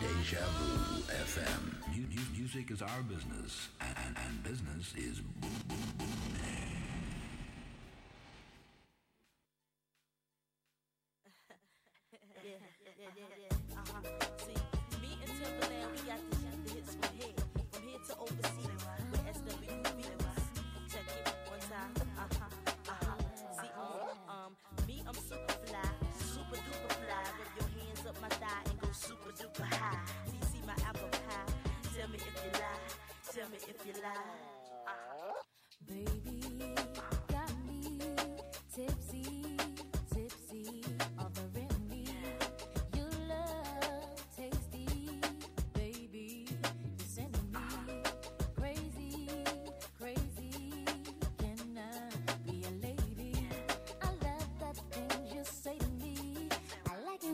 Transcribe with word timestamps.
Deja 0.00 0.44
Vu 0.58 1.02
FM. 1.24 2.36
Music 2.36 2.70
is 2.70 2.82
our 2.82 3.02
business, 3.08 3.68
and, 3.80 4.16
and 4.16 4.42
business 4.44 4.94
is 4.96 5.20
boom, 5.20 5.50
boom, 5.68 5.78
boom. 5.98 6.15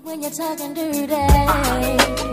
when 0.03 0.21
you're 0.21 0.31
talking 0.31 0.75
dirty. 0.75 2.32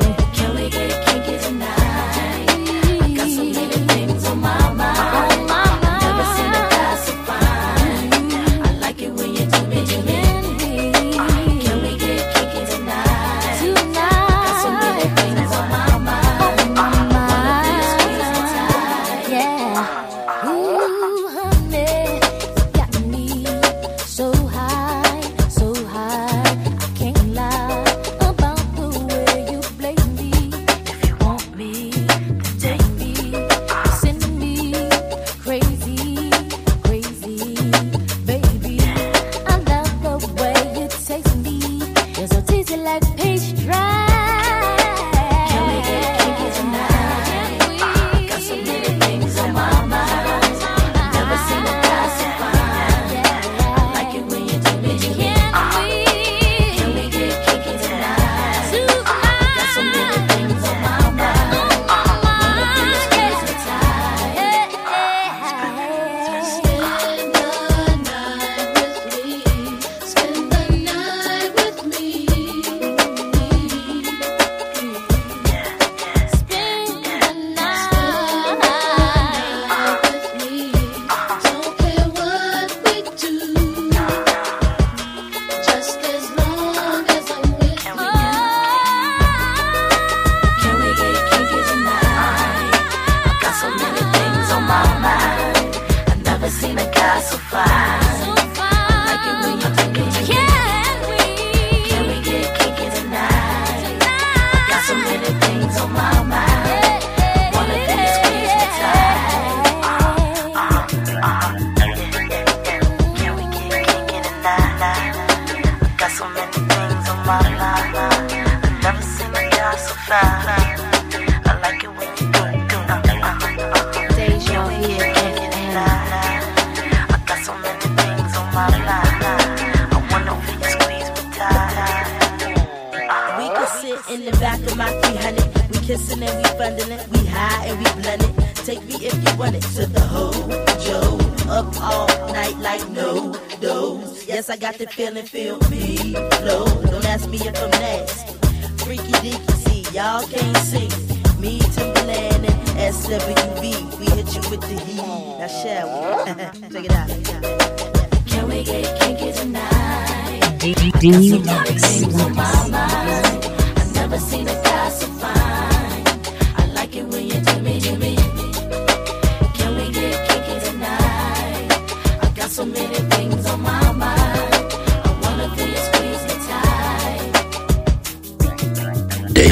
Day 172.60 172.68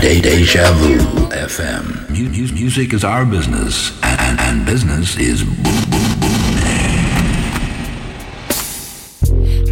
Day 0.01 0.19
Deja 0.19 0.73
Vu 0.73 0.97
FM. 1.29 2.09
Music 2.53 2.91
is 2.91 3.05
our 3.05 3.25
business, 3.25 3.97
and, 4.03 4.19
and, 4.19 4.39
and 4.41 4.65
business 4.65 5.15
is 5.17 5.41
boom 5.45 5.53
boom 5.63 6.19
boom. 6.19 6.27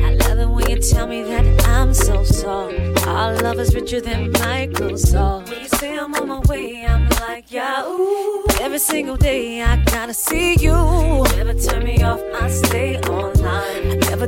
I 0.02 0.16
love 0.22 0.40
it 0.40 0.48
when 0.48 0.70
you 0.70 0.78
tell 0.78 1.06
me 1.06 1.24
that 1.24 1.68
I'm 1.68 1.94
so 1.94 2.24
soft. 2.24 3.06
Our 3.06 3.36
love 3.42 3.60
is 3.60 3.76
richer 3.76 4.00
than 4.00 4.32
Microsoft. 4.32 5.50
When 5.50 5.60
you 5.60 5.68
say 5.68 5.98
I'm 6.00 6.16
on 6.16 6.30
my 6.30 6.40
way, 6.48 6.86
I'm 6.86 7.10
like, 7.10 7.52
yeah, 7.52 7.84
ooh. 7.86 8.46
Every 8.62 8.80
single 8.80 9.18
day 9.18 9.62
I 9.62 9.76
gotta 9.84 10.14
see 10.14 10.56
you 10.56 11.25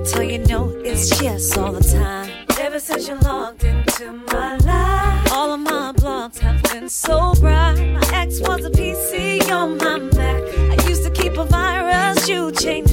tell 0.07 0.23
you 0.23 0.37
know 0.39 0.69
it's 0.85 1.21
yes 1.21 1.57
all 1.57 1.73
the 1.73 1.83
time. 1.83 2.31
Ever 2.59 2.79
since 2.79 3.07
you 3.07 3.15
logged 3.19 3.63
into 3.63 4.13
my 4.31 4.55
life, 4.57 5.33
all 5.33 5.51
of 5.51 5.59
my 5.59 5.91
blogs 5.93 6.37
have 6.39 6.61
been 6.63 6.87
so 6.87 7.33
bright. 7.35 7.75
My 7.75 8.09
ex 8.13 8.39
was 8.39 8.63
a 8.65 8.69
PC 8.69 9.51
on 9.51 9.77
my 9.77 9.97
Mac. 9.97 10.43
I 10.79 10.87
used 10.87 11.03
to 11.03 11.11
keep 11.11 11.37
a 11.37 11.43
virus, 11.45 12.27
you 12.29 12.51
changed. 12.53 12.86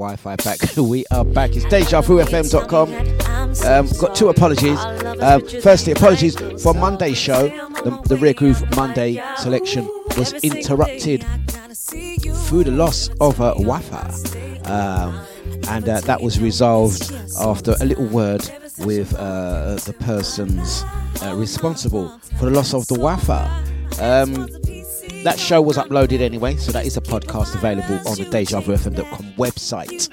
Wi-Fi 0.00 0.36
back. 0.36 0.58
we 0.78 1.04
are 1.10 1.26
back. 1.26 1.50
It's 1.54 1.66
DejaVuFM.com. 1.66 2.88
Um, 3.66 3.88
got 4.00 4.16
two 4.16 4.30
apologies. 4.30 4.78
Um, 5.20 5.46
firstly, 5.60 5.92
apologies 5.92 6.36
for 6.62 6.72
Monday's 6.72 7.18
show. 7.18 7.48
The, 7.84 8.00
the 8.06 8.16
Rare 8.16 8.32
Groove 8.32 8.64
Monday 8.76 9.22
selection 9.36 9.86
was 10.16 10.32
interrupted 10.42 11.22
through 12.46 12.64
the 12.64 12.70
loss 12.70 13.10
of 13.20 13.42
uh, 13.42 13.52
Wi-Fi, 13.54 14.08
um, 14.64 15.20
and 15.68 15.86
uh, 15.86 16.00
that 16.00 16.22
was 16.22 16.40
resolved 16.40 17.12
after 17.38 17.74
a 17.80 17.84
little 17.84 18.06
word 18.06 18.48
with 18.78 19.14
uh, 19.16 19.74
the 19.84 19.94
persons 20.00 20.82
uh, 21.22 21.34
responsible 21.36 22.08
for 22.38 22.46
the 22.46 22.52
loss 22.52 22.72
of 22.72 22.86
the 22.86 22.94
Wi-Fi. 22.94 23.44
Um, 24.00 24.48
that 25.24 25.38
show 25.38 25.60
was 25.60 25.76
uploaded 25.76 26.20
anyway, 26.20 26.56
so 26.56 26.72
that 26.72 26.86
is 26.86 26.96
a 26.96 27.00
podcast 27.00 27.54
available 27.54 27.96
on 28.08 28.16
the 28.16 28.24
DejaVuFM.com 28.24 29.32
website. 29.34 30.08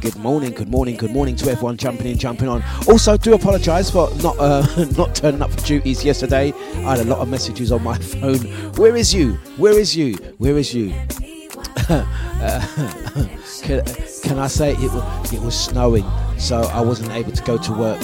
Good 0.00 0.16
morning, 0.16 0.50
good 0.50 0.68
morning, 0.68 0.96
good 0.96 1.12
morning 1.12 1.36
to 1.36 1.50
everyone 1.50 1.76
jumping 1.76 2.08
in, 2.08 2.18
jumping 2.18 2.48
on. 2.48 2.62
Also, 2.88 3.16
do 3.16 3.34
apologise 3.34 3.88
for 3.88 4.12
not 4.16 4.36
uh, 4.38 4.66
not 4.96 5.14
turning 5.14 5.42
up 5.42 5.50
for 5.52 5.60
duties 5.60 6.04
yesterday. 6.04 6.52
I 6.78 6.96
had 6.96 7.00
a 7.00 7.04
lot 7.04 7.20
of 7.20 7.28
messages 7.28 7.70
on 7.70 7.84
my 7.84 7.96
phone. 8.12 8.38
Where 8.74 8.96
is 8.96 9.14
you? 9.14 9.34
Where 9.58 9.78
is 9.78 9.96
you? 9.96 10.14
Where 10.38 10.58
is 10.58 10.74
you? 10.74 10.92
Can, 13.62 13.84
can 14.22 14.38
I 14.38 14.48
say 14.48 14.72
it 14.72 14.92
was, 14.92 15.32
it 15.32 15.40
was 15.40 15.58
snowing, 15.58 16.04
so 16.36 16.62
I 16.62 16.80
wasn't 16.80 17.12
able 17.12 17.30
to 17.30 17.42
go 17.44 17.56
to 17.58 17.72
work 17.72 18.00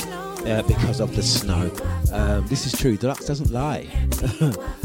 uh, 0.47 0.63
because 0.63 1.01
of 1.01 1.17
the 1.17 1.23
snow. 1.23 1.71
Um, 2.13 2.47
this 2.47 2.67
is 2.67 2.73
true. 2.79 2.97
Dlux 2.97 3.27
doesn't 3.27 3.51
lie. 3.51 3.89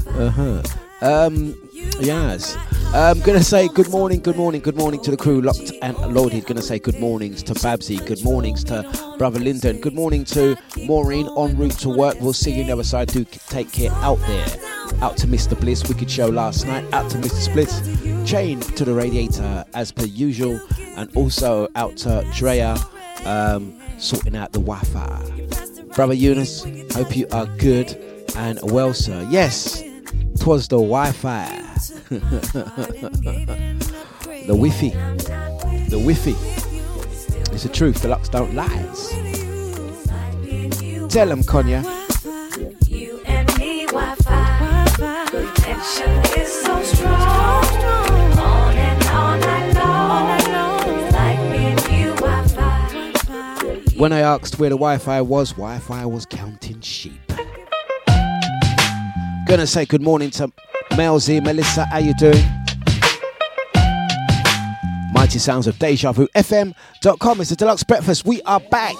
uh-huh. 0.07 0.63
Um, 1.03 1.53
yes. 1.99 2.55
I'm 2.93 3.19
going 3.19 3.37
to 3.37 3.43
say 3.43 3.67
good 3.67 3.89
morning, 3.89 4.21
good 4.21 4.37
morning, 4.37 4.61
good 4.61 4.77
morning 4.77 5.01
to 5.01 5.11
the 5.11 5.17
crew 5.17 5.41
locked 5.41 5.73
and 5.81 5.97
loaded. 6.13 6.45
Going 6.45 6.55
to 6.55 6.61
say 6.61 6.79
good 6.79 6.97
mornings 6.97 7.43
to 7.43 7.53
Babsy, 7.55 7.97
good 7.97 8.23
mornings 8.23 8.63
to 8.65 9.15
Brother 9.17 9.41
Lyndon, 9.41 9.81
good 9.81 9.93
morning 9.93 10.23
to 10.25 10.55
Maureen 10.85 11.27
en 11.37 11.57
route 11.57 11.77
to 11.79 11.89
work. 11.89 12.15
We'll 12.21 12.31
see 12.31 12.53
you 12.53 12.71
other 12.71 12.85
side. 12.85 13.09
Do 13.09 13.25
take 13.49 13.69
care 13.73 13.91
out 13.95 14.19
there. 14.19 14.47
Out 15.01 15.17
to 15.17 15.27
Mr. 15.27 15.59
Bliss, 15.59 15.85
wicked 15.89 16.09
show 16.09 16.27
last 16.27 16.65
night. 16.67 16.85
Out 16.93 17.11
to 17.11 17.17
Mr. 17.17 17.35
Splits, 17.35 17.81
chain 18.29 18.61
to 18.61 18.85
the 18.85 18.93
radiator 18.93 19.65
as 19.73 19.91
per 19.91 20.05
usual. 20.05 20.57
And 20.95 21.13
also 21.17 21.67
out 21.75 21.97
to 21.97 22.25
Drea, 22.33 22.77
um, 23.25 23.77
sorting 23.97 24.37
out 24.37 24.53
the 24.53 24.59
Wi 24.59 24.79
Fi. 24.79 25.93
Brother 25.95 26.13
Eunice, 26.13 26.63
hope 26.93 27.17
you 27.17 27.27
are 27.33 27.47
good 27.57 27.93
and 28.37 28.59
well, 28.71 28.93
sir. 28.93 29.27
Yes, 29.29 29.83
twas 30.39 30.67
the 30.67 30.77
Wi 30.77 31.11
Fi. 31.11 31.63
the 34.47 34.55
Wi-Fi. 34.55 34.89
The 35.89 35.97
Wi-Fi. 35.97 36.35
It's 37.53 37.63
the 37.63 37.69
truth. 37.69 38.01
Dlux 38.03 38.29
don't 38.29 38.53
lies. 38.53 39.09
Tell 41.11 41.27
them, 41.27 41.43
Konya. 41.43 41.83
You 42.87 43.21
and 43.25 43.57
me, 43.57 43.85
Wi-Fi. 43.85 45.25
Connection 45.29 46.09
is 46.39 46.51
so 46.51 46.83
strong. 46.83 47.63
Wi-Fi. 52.17 53.97
When 53.97 54.11
I 54.11 54.19
asked 54.19 54.59
where 54.59 54.69
the 54.69 54.75
Wi-Fi 54.75 55.21
was, 55.21 55.51
Wi-Fi 55.51 56.05
was 56.05 56.25
counting 56.25 56.81
sheep. 56.81 57.22
Gonna 59.45 59.67
say 59.67 59.85
good 59.85 60.01
morning 60.01 60.29
to 60.31 60.51
Mel 60.95 61.19
Z, 61.19 61.41
Melissa. 61.41 61.85
How 61.85 61.97
you 61.97 62.13
doing? 62.13 62.43
Mighty 65.13 65.37
sounds 65.37 65.67
of 65.67 65.77
Deja 65.77 66.11
Vu 66.11 66.27
FM.com. 66.35 67.41
It's 67.41 67.49
the 67.49 67.55
Dlux 67.57 67.85
Breakfast. 67.85 68.25
We 68.25 68.41
are 68.43 68.59
back. 68.59 68.95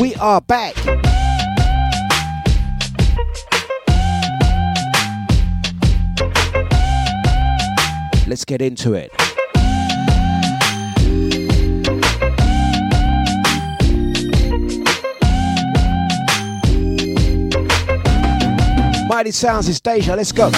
We 0.00 0.14
are 0.16 0.40
back. 0.40 0.76
Let's 8.26 8.44
get 8.44 8.62
into 8.62 8.94
it. 8.94 9.10
Mighty 19.12 19.30
Sounds 19.30 19.68
is 19.68 19.78
Deja. 19.78 20.14
Let's 20.14 20.32
go. 20.32 20.50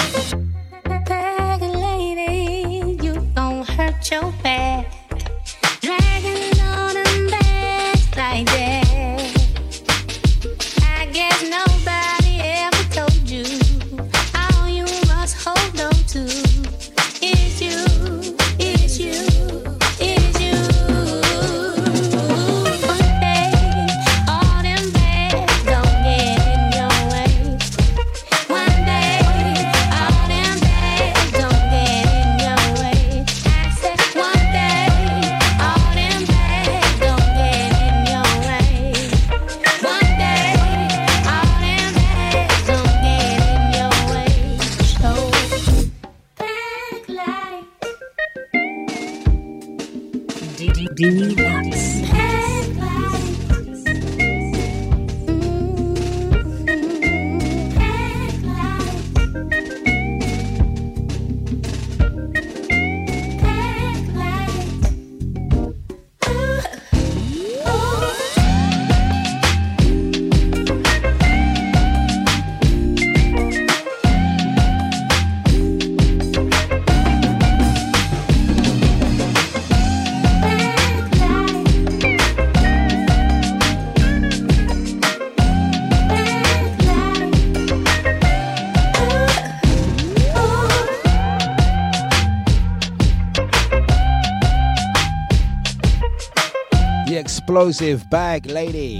Explosive 97.45 98.09
bag 98.09 98.47
lady. 98.47 98.99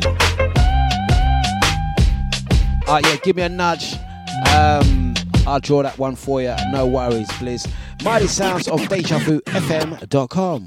Ah, 2.88 3.00
yeah, 3.04 3.16
give 3.24 3.36
me 3.36 3.42
a 3.42 3.50
nudge. 3.50 3.96
Um, 4.54 5.16
I'll 5.48 5.60
draw 5.60 5.82
that 5.82 5.98
one 5.98 6.16
for 6.16 6.44
you. 6.44 6.54
No 6.70 6.86
worries, 6.86 7.28
please. 7.40 7.68
Mighty 8.04 8.28
sounds 8.28 8.68
of 8.68 8.82
DejaVuFM.com. 8.82 10.66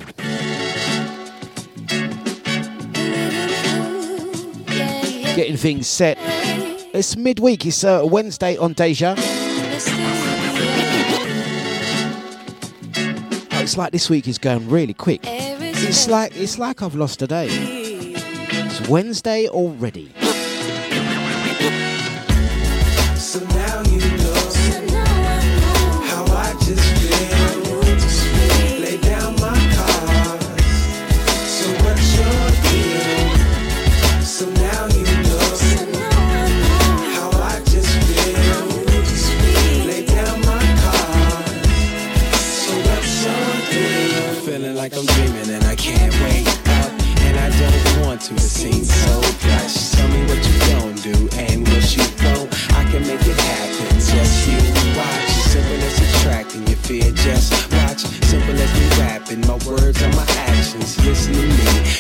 Getting 5.37 5.57
things 5.57 5.87
set. 5.87 6.19
It's 6.93 7.17
midweek. 7.17 7.65
It's 7.65 7.85
uh, 7.85 8.03
Wednesday 8.03 8.57
on 8.57 8.73
Deja. 8.73 9.15
Oh, 13.53 13.61
it's 13.63 13.77
like 13.77 13.93
this 13.93 14.11
week 14.11 14.27
is 14.27 14.39
going 14.39 14.69
really 14.69 14.95
quick. 14.95 15.25
It's 15.89 16.07
like 16.07 16.37
it's 16.37 16.59
like 16.59 16.83
I've 16.83 16.95
lost 16.95 17.23
a 17.23 17.27
day. 17.27 17.49
It's 17.51 18.87
Wednesday 18.91 19.49
already. 19.49 20.13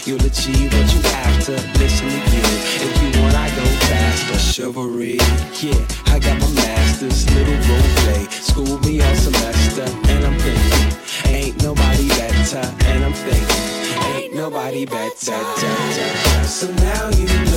You'll 0.09 0.25
achieve 0.25 0.73
what 0.73 0.95
you 0.95 1.01
after. 1.11 1.53
Listen 1.79 2.09
to 2.09 2.17
you. 2.17 2.43
If 2.81 3.15
you 3.15 3.21
want, 3.21 3.35
I 3.35 3.49
go 3.51 3.63
faster. 3.93 4.39
Chivalry. 4.39 5.19
Yeah, 5.61 5.85
I 6.07 6.19
got 6.19 6.41
my 6.41 6.51
master's. 6.55 7.29
Little 7.35 7.53
role 7.69 7.91
play. 8.01 8.25
School 8.31 8.79
me 8.89 9.03
all 9.03 9.15
semester. 9.17 9.85
And 10.09 10.25
I'm 10.25 10.39
thinking, 10.39 11.31
ain't 11.31 11.63
nobody 11.63 12.09
better. 12.09 12.65
And 12.87 13.05
I'm 13.05 13.13
thinking, 13.13 14.17
ain't 14.17 14.35
nobody 14.35 14.87
better. 14.87 15.13
So 16.47 16.73
now 16.73 17.11
you 17.11 17.48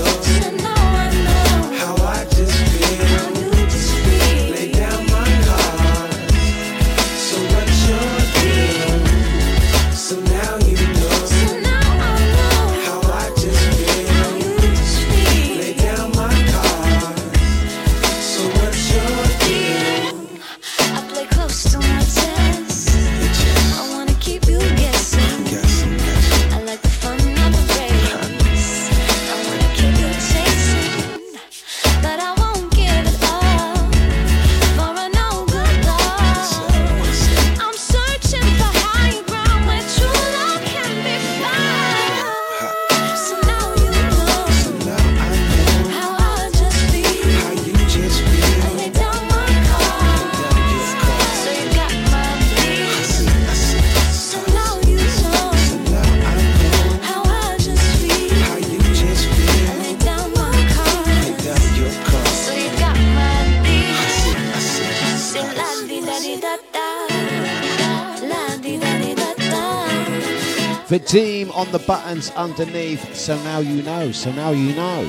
the 71.72 71.80
buttons 71.80 72.30
underneath. 72.32 73.16
So 73.16 73.36
now 73.44 73.60
you 73.60 73.82
know. 73.82 74.12
So 74.12 74.32
now 74.32 74.52
you 74.52 74.76
know. 74.76 75.02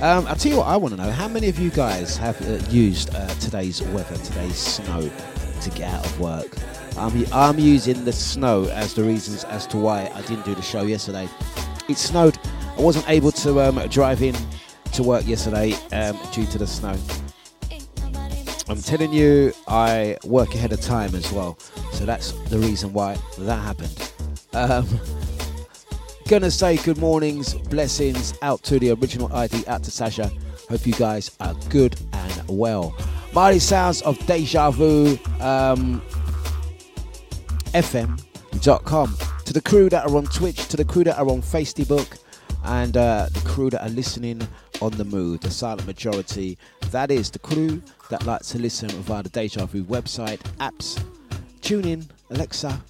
Um, 0.00 0.26
I'll 0.26 0.36
tell 0.36 0.52
you 0.52 0.58
what 0.58 0.66
I 0.66 0.76
want 0.76 0.96
to 0.96 1.02
know. 1.02 1.10
How 1.10 1.28
many 1.28 1.48
of 1.48 1.58
you 1.58 1.70
guys 1.70 2.16
have 2.16 2.40
uh, 2.42 2.64
used 2.70 3.14
uh, 3.14 3.28
today's 3.34 3.82
weather, 3.82 4.16
today's 4.16 4.56
snow, 4.56 5.10
to 5.62 5.70
get 5.70 5.92
out 5.92 6.04
of 6.04 6.20
work? 6.20 6.56
I'm, 6.98 7.26
I'm 7.32 7.58
using 7.58 8.04
the 8.04 8.12
snow 8.12 8.64
as 8.64 8.94
the 8.94 9.04
reasons 9.04 9.44
as 9.44 9.66
to 9.68 9.76
why 9.76 10.10
I 10.14 10.22
didn't 10.22 10.44
do 10.44 10.54
the 10.54 10.62
show 10.62 10.82
yesterday. 10.82 11.28
It 11.88 11.98
snowed. 11.98 12.38
I 12.76 12.80
wasn't 12.80 13.08
able 13.08 13.32
to 13.32 13.60
um, 13.60 13.76
drive 13.88 14.22
in 14.22 14.34
to 14.92 15.02
work 15.02 15.26
yesterday 15.26 15.74
um, 15.92 16.18
due 16.32 16.46
to 16.46 16.58
the 16.58 16.66
snow. 16.66 16.96
I'm 18.68 18.82
telling 18.82 19.12
you, 19.12 19.52
I 19.68 20.16
work 20.24 20.54
ahead 20.54 20.72
of 20.72 20.80
time 20.80 21.14
as 21.14 21.30
well. 21.32 21.58
So 21.92 22.04
that's 22.04 22.32
the 22.50 22.58
reason 22.58 22.92
why 22.92 23.16
that 23.38 23.56
happened. 23.56 24.12
Um, 24.52 24.88
gonna 26.28 26.50
say 26.50 26.76
good 26.78 26.98
mornings, 26.98 27.54
blessings 27.54 28.34
out 28.42 28.62
to 28.64 28.78
the 28.78 28.90
original 28.90 29.32
ID, 29.32 29.66
out 29.66 29.84
to 29.84 29.90
Sasha. 29.90 30.30
Hope 30.68 30.86
you 30.86 30.92
guys 30.94 31.30
are 31.40 31.54
good 31.68 31.96
and 32.12 32.42
well. 32.48 32.96
Mighty 33.32 33.60
sounds 33.60 34.02
of 34.02 34.18
Deja 34.26 34.70
Vu 34.70 35.18
um, 35.40 36.02
FM.com. 37.72 39.16
To 39.44 39.52
the 39.52 39.60
crew 39.60 39.88
that 39.90 40.04
are 40.06 40.16
on 40.16 40.24
Twitch, 40.24 40.66
to 40.68 40.76
the 40.76 40.84
crew 40.84 41.04
that 41.04 41.16
are 41.18 41.28
on 41.28 41.42
Facebook, 41.42 42.18
and 42.64 42.96
uh, 42.96 43.28
the 43.32 43.40
crew 43.40 43.70
that 43.70 43.82
are 43.86 43.90
listening 43.90 44.46
on 44.82 44.90
the 44.92 45.04
move, 45.04 45.40
the 45.40 45.50
silent 45.50 45.86
majority. 45.86 46.58
That 46.90 47.12
is 47.12 47.30
the 47.30 47.38
crew 47.38 47.80
that 48.10 48.26
likes 48.26 48.48
to 48.50 48.58
listen 48.58 48.88
via 48.88 49.22
the 49.22 49.28
Deja 49.28 49.66
Vu 49.66 49.84
website, 49.84 50.38
apps, 50.58 51.00
tune 51.60 51.86
in, 51.86 52.06
Alexa, 52.30 52.82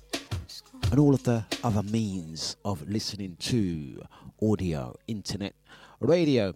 and 0.91 1.01
all 1.01 1.15
of 1.15 1.23
the 1.25 1.45
other 1.65 1.83
means 1.83 2.57
of 2.65 2.89
listening 2.89 3.37
to 3.41 4.03
audio, 4.43 4.95
internet, 5.07 5.55
radio. 6.01 6.55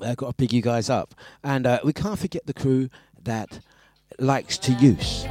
I've 0.00 0.16
got 0.16 0.28
to 0.28 0.32
pick 0.34 0.52
you 0.52 0.62
guys 0.62 0.90
up. 0.90 1.14
And 1.42 1.66
uh, 1.66 1.80
we 1.84 1.92
can't 1.92 2.18
forget 2.18 2.46
the 2.46 2.54
crew 2.54 2.88
that 3.24 3.60
likes 4.18 4.58
to 4.58 4.72
use 4.72 5.26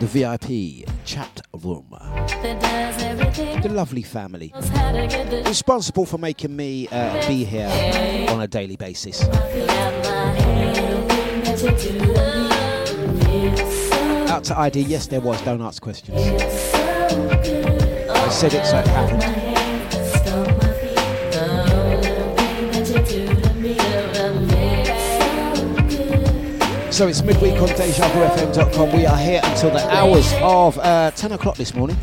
the 0.00 0.06
VIP 0.06 0.88
chat 1.04 1.40
room. 1.52 1.88
The 1.90 3.68
lovely 3.70 4.02
family. 4.02 4.52
Responsible 5.46 6.06
for 6.06 6.18
making 6.18 6.54
me 6.54 6.88
uh, 6.88 7.26
be 7.26 7.44
here 7.44 8.26
on 8.30 8.40
a 8.40 8.46
daily 8.46 8.76
basis. 8.76 9.22
Out 14.30 14.44
to 14.44 14.58
ID, 14.58 14.82
yes, 14.82 15.06
there 15.06 15.20
was. 15.20 15.40
Don't 15.42 15.62
ask 15.62 15.82
questions. 15.82 16.77
I 17.10 18.28
said 18.30 18.52
it, 18.54 18.66
so 18.66 18.78
it 18.78 18.86
happened. 18.86 19.48
So 26.92 27.06
it's 27.06 27.22
midweek 27.22 27.54
on 27.62 27.68
DejaVuFM.com. 27.68 28.92
We 28.92 29.06
are 29.06 29.16
here 29.16 29.40
until 29.44 29.70
the 29.70 29.88
hours 29.94 30.32
of 30.42 30.76
uh, 30.78 31.12
10 31.12 31.32
o'clock 31.32 31.56
this 31.56 31.74
morning. 31.74 31.96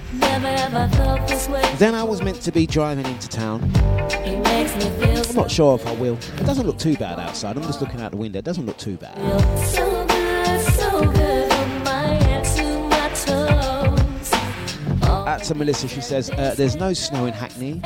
Then 1.78 1.94
I 1.94 2.04
was 2.04 2.22
meant 2.22 2.42
to 2.42 2.52
be 2.52 2.66
driving 2.66 3.06
into 3.06 3.28
town. 3.28 3.70
I'm 3.76 5.36
not 5.36 5.52
sure 5.52 5.76
if 5.76 5.86
I 5.86 5.92
will. 5.94 6.16
It 6.16 6.46
doesn't 6.46 6.66
look 6.66 6.80
too 6.80 6.96
bad 6.96 7.20
outside. 7.20 7.58
I'm 7.58 7.64
just 7.64 7.82
looking 7.82 8.02
out 8.02 8.12
the 8.12 8.18
window. 8.18 8.40
It 8.40 8.46
doesn't 8.46 8.66
look 8.66 8.78
too 8.78 8.96
bad. 8.98 9.95
To 15.46 15.56
Melissa, 15.56 15.88
she 15.88 16.02
says, 16.02 16.32
uh, 16.32 16.56
There's 16.58 16.76
no 16.76 16.92
snow 16.94 17.28
in 17.28 17.34
Hackney. 17.34 17.80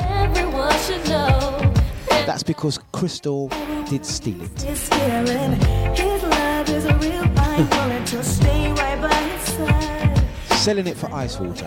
That's 2.24 2.42
because 2.42 2.78
Crystal 2.92 3.48
did 3.88 4.06
steal 4.06 4.40
it. 4.40 4.58
Selling 10.56 10.86
it 10.86 10.96
for 10.96 11.12
ice 11.12 11.38
water. 11.38 11.66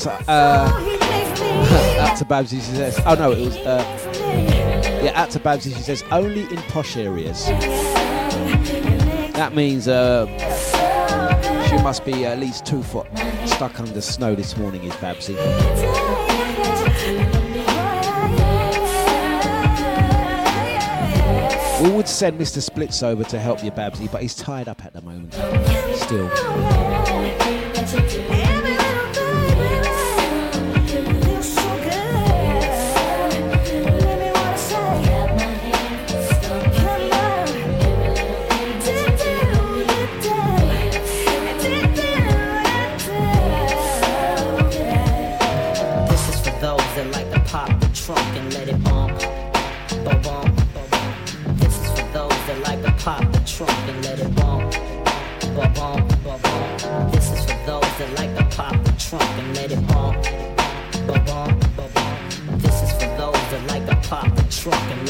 To, 0.00 0.10
uh, 0.28 0.80
out 2.00 2.16
to 2.18 2.24
Babsy, 2.24 2.56
she 2.56 2.72
says, 2.72 3.00
oh 3.04 3.14
no, 3.14 3.32
it 3.32 3.44
was, 3.44 3.56
uh, 3.58 3.99
yeah, 5.02 5.12
out 5.14 5.30
to 5.30 5.40
Babsy, 5.40 5.72
she 5.74 5.82
says, 5.82 6.04
only 6.10 6.42
in 6.42 6.56
posh 6.68 6.96
areas. 6.96 7.46
That 9.34 9.54
means 9.54 9.88
uh, 9.88 10.26
she 11.68 11.76
must 11.82 12.04
be 12.04 12.26
at 12.26 12.38
least 12.38 12.66
two 12.66 12.82
foot 12.82 13.06
stuck 13.46 13.80
under 13.80 14.00
snow 14.00 14.34
this 14.34 14.56
morning, 14.56 14.84
is 14.84 14.94
Babsy. 14.96 15.36
We 21.82 21.90
would 21.90 22.08
send 22.08 22.38
Mr. 22.38 22.60
Splits 22.60 23.02
over 23.02 23.24
to 23.24 23.38
help 23.38 23.64
you, 23.64 23.70
Babsy, 23.70 24.08
but 24.08 24.20
he's 24.20 24.34
tied 24.34 24.68
up 24.68 24.84
at 24.84 24.92
the 24.92 25.00
moment. 25.00 25.32
Still. 25.96 26.30
The 64.70 64.76
and 64.76 65.09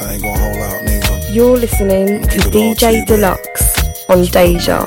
I 0.00 0.04
I 0.06 0.12
ain't 0.14 0.22
gonna 0.22 0.38
hold 0.38 0.56
out, 0.56 0.80
nigga. 0.86 1.34
You're 1.34 1.58
listening 1.58 2.22
to 2.22 2.28
Keep 2.28 2.46
it 2.46 2.56
all 2.56 2.74
to 2.74 2.86
DJ. 2.86 3.04
Dlux 3.04 4.08
on 4.08 4.24
Deja. 4.24 4.84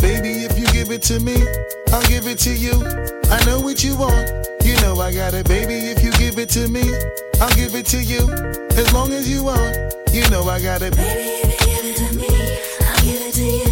Baby, 0.00 0.44
if 0.44 0.58
you 0.58 0.66
give 0.72 0.90
it 0.90 1.02
to 1.02 1.20
me, 1.20 1.36
I'll 1.92 2.02
give 2.08 2.26
it 2.26 2.38
to 2.40 2.52
you. 2.52 2.72
I 3.30 3.44
know 3.44 3.60
what 3.60 3.84
you 3.84 3.94
want. 3.96 4.26
You 4.64 4.74
know 4.80 4.98
I 5.00 5.12
got 5.12 5.34
it, 5.34 5.46
baby. 5.46 5.74
If 5.74 6.02
you 6.02 6.12
give 6.12 6.38
it 6.38 6.48
to 6.50 6.68
me, 6.68 6.82
I'll 7.40 7.54
give 7.54 7.74
it 7.74 7.84
to 7.86 8.02
you. 8.02 8.30
As 8.78 8.92
long 8.94 9.12
as 9.12 9.28
you 9.28 9.44
want, 9.44 9.76
you 10.12 10.28
know 10.30 10.44
I 10.48 10.60
got 10.60 10.80
it. 10.82 10.96
We've 13.02 13.71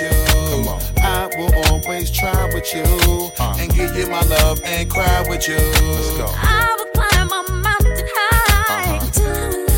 with 0.00 0.12
you. 0.12 0.24
Come 0.50 0.68
on. 0.68 0.82
I 0.98 1.26
will 1.36 1.54
always 1.66 2.10
try 2.10 2.44
with 2.52 2.74
you. 2.74 2.82
Uh. 3.38 3.56
And 3.58 3.72
give 3.72 3.96
you 3.96 4.06
my 4.08 4.22
love 4.22 4.60
and 4.64 4.90
cry 4.90 5.24
with 5.28 5.48
you. 5.48 5.56
Let's 5.56 6.16
go. 6.16 6.26
I 6.28 6.74
will 6.78 6.86
climb 6.92 7.28
a 7.28 7.52
mountain 7.52 8.06
high 8.14 8.96
uh-huh. 8.96 9.10
till 9.10 9.75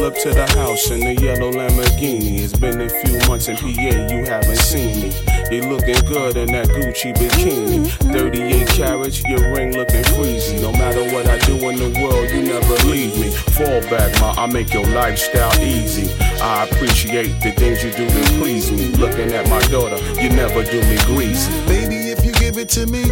I 0.00 0.02
pull 0.02 0.08
up 0.08 0.18
to 0.22 0.30
the 0.30 0.46
house 0.56 0.90
in 0.90 1.00
the 1.00 1.14
yellow 1.14 1.52
Lamborghini. 1.52 2.40
It's 2.40 2.56
been 2.56 2.80
a 2.80 2.88
few 2.88 3.18
months 3.28 3.48
in 3.48 3.56
PA, 3.56 3.68
you 3.68 4.24
haven't 4.24 4.56
seen 4.56 5.02
me. 5.02 5.12
You 5.52 5.68
looking 5.68 6.00
good 6.08 6.38
in 6.38 6.46
that 6.52 6.68
Gucci 6.68 7.12
bikini. 7.12 7.84
Mm-hmm. 7.84 8.12
38 8.12 8.68
carats, 8.68 9.22
your 9.24 9.52
ring 9.52 9.76
looking 9.76 10.02
freezy. 10.16 10.62
No 10.62 10.72
matter 10.72 11.04
what 11.12 11.26
I 11.26 11.36
do 11.44 11.52
in 11.68 11.76
the 11.76 12.00
world, 12.00 12.30
you 12.30 12.40
never 12.48 12.76
leave 12.88 13.12
me. 13.20 13.28
Fall 13.52 13.82
back, 13.90 14.08
ma, 14.22 14.32
I 14.42 14.46
make 14.46 14.72
your 14.72 14.86
lifestyle 14.86 15.52
easy. 15.60 16.08
I 16.40 16.64
appreciate 16.64 17.36
the 17.42 17.52
things 17.52 17.84
you 17.84 17.90
do 17.90 18.08
to 18.08 18.38
please 18.40 18.72
me. 18.72 18.88
Looking 18.96 19.32
at 19.32 19.50
my 19.50 19.60
daughter, 19.68 19.98
you 20.18 20.30
never 20.30 20.64
do 20.64 20.80
me 20.80 20.96
greasy. 21.04 21.52
Baby, 21.66 22.08
if 22.08 22.24
you 22.24 22.32
give 22.40 22.56
it 22.56 22.70
to 22.70 22.86
me, 22.86 23.04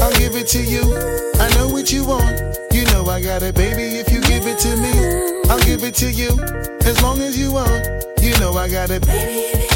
I'll 0.00 0.18
give 0.18 0.34
it 0.34 0.48
to 0.48 0.60
you. 0.60 0.82
I 1.38 1.48
know 1.54 1.68
what 1.68 1.92
you 1.92 2.04
want. 2.04 2.34
You 2.72 2.84
know 2.86 3.06
I 3.06 3.22
got 3.22 3.42
it, 3.42 3.54
baby. 3.54 3.98
If 4.00 4.10
you 4.10 4.11
give 4.42 4.54
it 4.54 4.58
to 4.58 4.76
me, 4.76 5.50
I'll 5.50 5.60
give 5.60 5.84
it 5.84 5.94
to 5.96 6.10
you. 6.10 6.30
As 6.84 7.00
long 7.00 7.20
as 7.20 7.38
you 7.38 7.52
want, 7.52 7.86
you 8.20 8.36
know 8.40 8.52
I 8.54 8.68
got 8.68 8.90
it, 8.90 9.06
baby. 9.06 9.71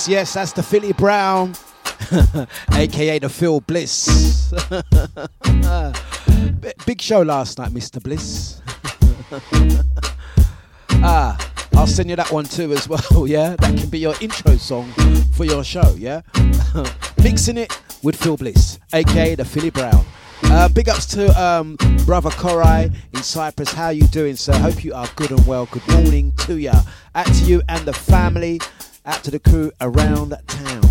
Yes, 0.00 0.08
yes, 0.08 0.32
that's 0.32 0.52
the 0.54 0.62
Philly 0.62 0.94
Brown, 0.94 1.52
aka 2.72 3.18
the 3.18 3.28
Phil 3.28 3.60
Bliss. 3.60 4.50
B- 6.62 6.72
Big 6.86 7.02
show 7.02 7.20
last 7.20 7.58
night, 7.58 7.70
Mr. 7.72 8.02
Bliss. 8.02 8.62
ah, 11.04 11.36
I'll 11.74 11.86
send 11.86 12.08
you 12.08 12.16
that 12.16 12.32
one 12.32 12.46
too 12.46 12.72
as 12.72 12.88
well, 12.88 13.26
yeah? 13.26 13.56
That 13.58 13.78
can 13.78 13.90
be 13.90 13.98
your 13.98 14.14
intro 14.22 14.56
song 14.56 14.90
for 15.34 15.44
your 15.44 15.62
show, 15.62 15.94
yeah? 15.98 16.22
Mixing 17.22 17.58
it 17.58 17.78
with 18.02 18.16
Phil 18.16 18.38
Bliss, 18.38 18.78
aka 18.94 19.34
the 19.34 19.44
Philly 19.44 19.68
Brown. 19.68 20.06
Uh, 20.44 20.68
big 20.70 20.88
ups 20.88 21.04
to 21.06 21.28
um, 21.40 21.76
brother 22.06 22.30
Korai 22.30 22.90
in 23.12 23.22
Cyprus. 23.22 23.72
How 23.74 23.90
you 23.90 24.04
doing, 24.08 24.34
sir? 24.34 24.54
Hope 24.54 24.82
you 24.82 24.94
are 24.94 25.06
good 25.16 25.30
and 25.30 25.46
well. 25.46 25.66
Good 25.66 25.86
morning 25.88 26.32
to 26.38 26.56
ya. 26.56 26.72
Out 27.14 27.26
to 27.26 27.44
you 27.44 27.60
and 27.68 27.84
the 27.86 27.92
family. 27.92 28.60
Out 29.06 29.24
to 29.24 29.30
the 29.30 29.38
crew 29.38 29.72
around 29.80 30.36
town. 30.46 30.82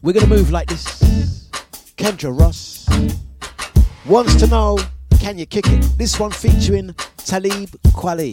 We're 0.00 0.14
gonna 0.14 0.26
move 0.26 0.50
like 0.50 0.68
this. 0.68 1.48
Kendra 1.96 2.32
Ross 2.38 2.88
wants 4.06 4.34
to 4.36 4.46
know, 4.46 4.78
can 5.20 5.36
you 5.36 5.44
kick 5.44 5.66
it? 5.68 5.82
This 5.98 6.18
one 6.18 6.30
featuring 6.30 6.94
Talib 7.18 7.68
Kweli. 7.88 8.32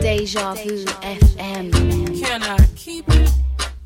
Deja 0.00 0.54
Vu 0.54 0.84
FM. 0.86 2.20
Can 2.20 2.42
I 2.42 2.66
keep 2.74 3.08
it? 3.08 3.30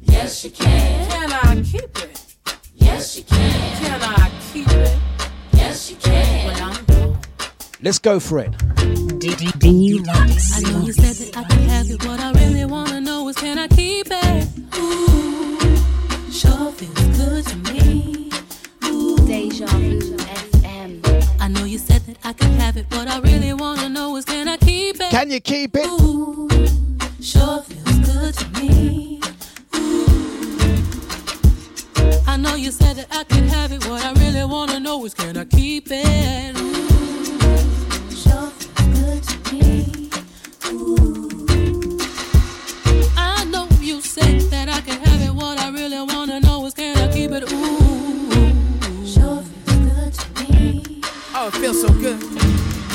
Yes, 0.00 0.44
you 0.44 0.50
can. 0.50 1.10
Can 1.10 1.32
I 1.32 1.62
keep 1.62 1.98
it? 1.98 2.36
Yes, 2.74 3.16
you 3.16 3.24
can. 3.24 3.76
Can 3.78 4.00
I 4.00 4.30
keep 4.52 4.68
it? 4.68 4.98
Yes, 5.52 5.90
you 5.90 5.96
can. 5.96 6.46
Well, 6.46 6.72
I'm 6.78 6.93
Let's 7.84 7.98
go 7.98 8.18
for 8.18 8.38
it. 8.38 8.48
I 8.80 8.86
know 8.86 10.80
you 10.86 10.92
said 10.94 11.16
that 11.16 11.36
I 11.36 11.44
could 11.44 11.68
have 11.68 11.90
it. 11.90 12.02
What 12.06 12.18
I 12.18 12.32
really 12.32 12.64
wanna 12.64 12.98
know 12.98 13.28
is 13.28 13.36
can 13.36 13.58
I 13.58 13.68
keep 13.68 14.06
it? 14.10 14.48
Ooh, 14.78 15.58
sure 16.32 16.72
feels 16.72 17.18
good 17.18 17.44
to 17.44 17.56
me. 17.70 18.30
Ooh, 18.86 19.18
Deja 19.26 19.66
Vu 19.66 20.16
FM. 20.16 21.02
I 21.38 21.48
know 21.48 21.64
you 21.64 21.76
said 21.76 22.00
that 22.06 22.16
I 22.24 22.32
could 22.32 22.52
have 22.52 22.78
it. 22.78 22.86
What 22.90 23.06
I 23.06 23.18
really 23.20 23.52
wanna 23.52 23.90
know 23.90 24.16
is 24.16 24.24
can 24.24 24.48
I 24.48 24.56
keep 24.56 24.96
it? 24.98 25.10
Can 25.10 25.30
you 25.30 25.40
keep 25.40 25.76
it? 25.76 25.86
Ooh, 25.86 26.48
sure 27.20 27.60
feels 27.60 27.98
good 27.98 28.32
to 28.32 28.60
me. 28.62 29.20
Ooh. 29.76 30.08
I 32.26 32.38
know 32.38 32.54
you 32.54 32.70
said 32.70 32.96
that 32.96 33.08
I 33.10 33.24
could 33.24 33.44
have 33.44 33.72
it. 33.72 33.84
What 33.86 34.02
I 34.02 34.14
really 34.14 34.46
wanna 34.46 34.80
know 34.80 35.04
is 35.04 35.12
can 35.12 35.36
I 35.36 35.44
keep 35.44 35.88
it? 35.90 36.56
Ooh, 36.56 36.83
Oh, 51.36 51.48
it 51.48 51.54
feels 51.56 51.80
so 51.82 51.88
good. 51.88 52.18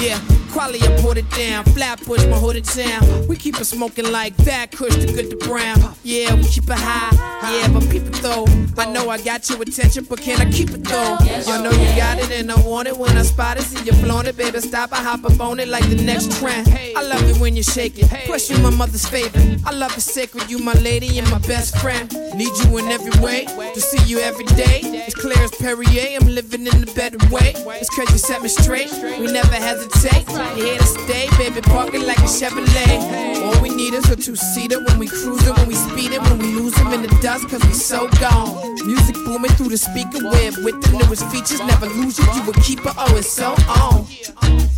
Yeah, 0.02 0.18
quality, 0.60 0.86
I 0.86 1.02
put 1.02 1.17
it 1.17 1.30
down. 1.32 1.63
Flat 1.76 2.02
push 2.02 2.26
my 2.26 2.38
hood 2.38 2.58
it 2.58 2.65
down. 2.65 3.28
We 3.28 3.38
keep 3.38 3.60
it 3.60 3.65
smoking 3.65 4.12
like 4.12 4.36
that, 4.38 4.72
Kush 4.72 4.95
the 4.95 5.06
good 5.06 5.30
to 5.32 5.38
brown. 5.48 5.95
Yeah, 6.04 6.36
we 6.36 6.43
keep 6.43 6.65
it 6.65 6.72
high. 6.72 7.15
Yeah, 7.54 7.72
but 7.72 7.89
peep 7.89 8.04
it 8.04 8.19
though. 8.22 8.45
I 8.78 8.86
know 8.91 9.10
I 9.10 9.22
got 9.22 9.50
your 9.50 9.62
attention, 9.62 10.06
but 10.10 10.19
can 10.19 10.41
I 10.41 10.52
keep 10.52 10.72
it 10.72 10.84
though? 10.84 11.17
I 11.48 11.62
know 11.63 11.72
you 11.72 11.89
got 11.95 12.19
it 12.19 12.32
and 12.32 12.52
I 12.52 12.60
want 12.62 12.88
it 12.89 12.98
when 12.98 13.17
I 13.17 13.22
spot 13.22 13.58
it. 13.58 13.63
See 13.63 13.84
you 13.86 13.93
flown 14.04 14.26
it, 14.26 14.36
baby. 14.36 14.60
Stop, 14.60 14.91
I 14.91 14.98
hop 14.98 15.24
up 15.24 15.39
on 15.39 15.60
it 15.60 15.69
like 15.69 15.88
the 15.89 16.04
next 16.04 16.38
trend. 16.39 16.67
I 16.98 17.02
love 17.04 17.24
it 17.24 17.38
when 17.39 17.56
you 17.56 17.63
shake 17.63 17.98
it. 17.98 18.10
Plus, 18.26 18.50
you 18.50 18.58
my 18.60 18.69
mother's 18.69 19.08
favorite. 19.08 19.62
I 19.65 19.72
love 19.72 19.98
it 19.98 20.02
sacred. 20.02 20.50
You 20.52 20.60
my 20.60 20.74
lady 20.74 21.17
and 21.19 21.30
my 21.32 21.39
best 21.39 21.78
friend. 21.78 22.12
Need 22.36 22.54
you 22.63 22.78
in 22.80 22.86
every 22.91 23.17
way. 23.22 23.45
To 23.45 23.80
see 23.80 24.04
you 24.12 24.19
every 24.19 24.45
day. 24.45 24.82
It's 24.84 25.15
clear 25.15 25.39
as 25.39 25.52
Perrier. 25.52 26.17
I'm 26.19 26.28
living 26.28 26.67
in 26.67 26.82
the 26.82 26.91
better 26.93 27.19
way. 27.34 27.54
It's 27.80 27.89
cause 27.95 28.12
you 28.12 28.17
set 28.17 28.41
me 28.41 28.50
straight. 28.50 28.91
We 29.19 29.32
never 29.32 29.56
hesitate. 29.56 30.28
Here 30.55 30.77
to 30.77 30.85
stay, 30.85 31.27
baby. 31.38 31.62
Parking 31.62 32.05
like 32.05 32.19
a 32.19 32.29
Chevrolet. 32.38 33.43
All 33.43 33.62
we 33.62 33.69
need 33.69 33.93
is 33.93 34.09
a 34.09 34.15
two 34.15 34.35
seater 34.35 34.83
when 34.85 34.99
we 34.99 35.07
cruising, 35.07 35.53
when 35.55 35.67
we 35.67 35.75
speeding, 35.75 36.21
when 36.21 36.38
we 36.39 36.47
lose 36.53 36.69
lose 36.69 36.79
'em 36.79 36.93
in 36.93 37.01
the 37.01 37.15
dust, 37.21 37.47
cause 37.49 37.63
we 37.65 37.73
so 37.73 38.07
gone. 38.19 38.75
Music 38.85 39.15
booming 39.25 39.51
through 39.51 39.69
the 39.69 39.77
speaker 39.77 40.19
web 40.33 40.53
with 40.65 40.77
the 40.83 40.91
newest 40.99 41.25
features. 41.31 41.62
Never 41.62 41.88
lose 41.88 42.17
you, 42.19 42.25
you 42.35 42.49
a 42.49 42.53
keeper. 42.62 42.93
Oh, 42.97 43.15
it's 43.15 43.29
so 43.29 43.55
on. 43.67 44.07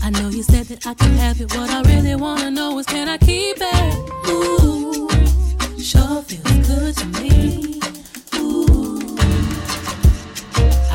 I 0.04 0.10
know 0.10 0.30
you 0.30 0.44
said 0.44 0.66
that 0.68 0.86
I 0.86 0.94
can 0.94 1.14
have 1.18 1.42
it. 1.42 1.54
What 1.56 1.70
I 1.70 1.82
really 1.92 2.16
wanna 2.16 2.52
know 2.52 2.80
is 2.80 2.86
can 2.86 3.08
I 3.08 3.18
keep 3.18 3.58
it? 3.60 3.94
Ooh, 4.30 5.10
sure 5.80 6.22
feels 6.28 6.68
good 6.68 6.94
to 7.02 7.06
me. 7.20 7.80
Ooh, 8.38 9.18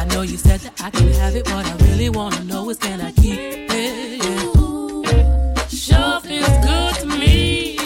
I 0.01 0.05
know 0.11 0.23
you 0.23 0.37
said 0.37 0.61
that 0.61 0.75
I 0.87 0.91
can 0.91 1.09
have 1.21 1.35
it. 1.37 1.45
What 1.53 1.67
I 1.67 1.75
really 1.87 2.11
wanna 2.11 2.43
know 2.45 2.71
is 2.71 2.79
can 2.79 3.01
I 3.01 3.13
keep 3.13 3.39
it? 3.39 3.76
Feels 6.23 6.49
good 6.65 6.95
to 6.97 7.07
me. 7.07 7.77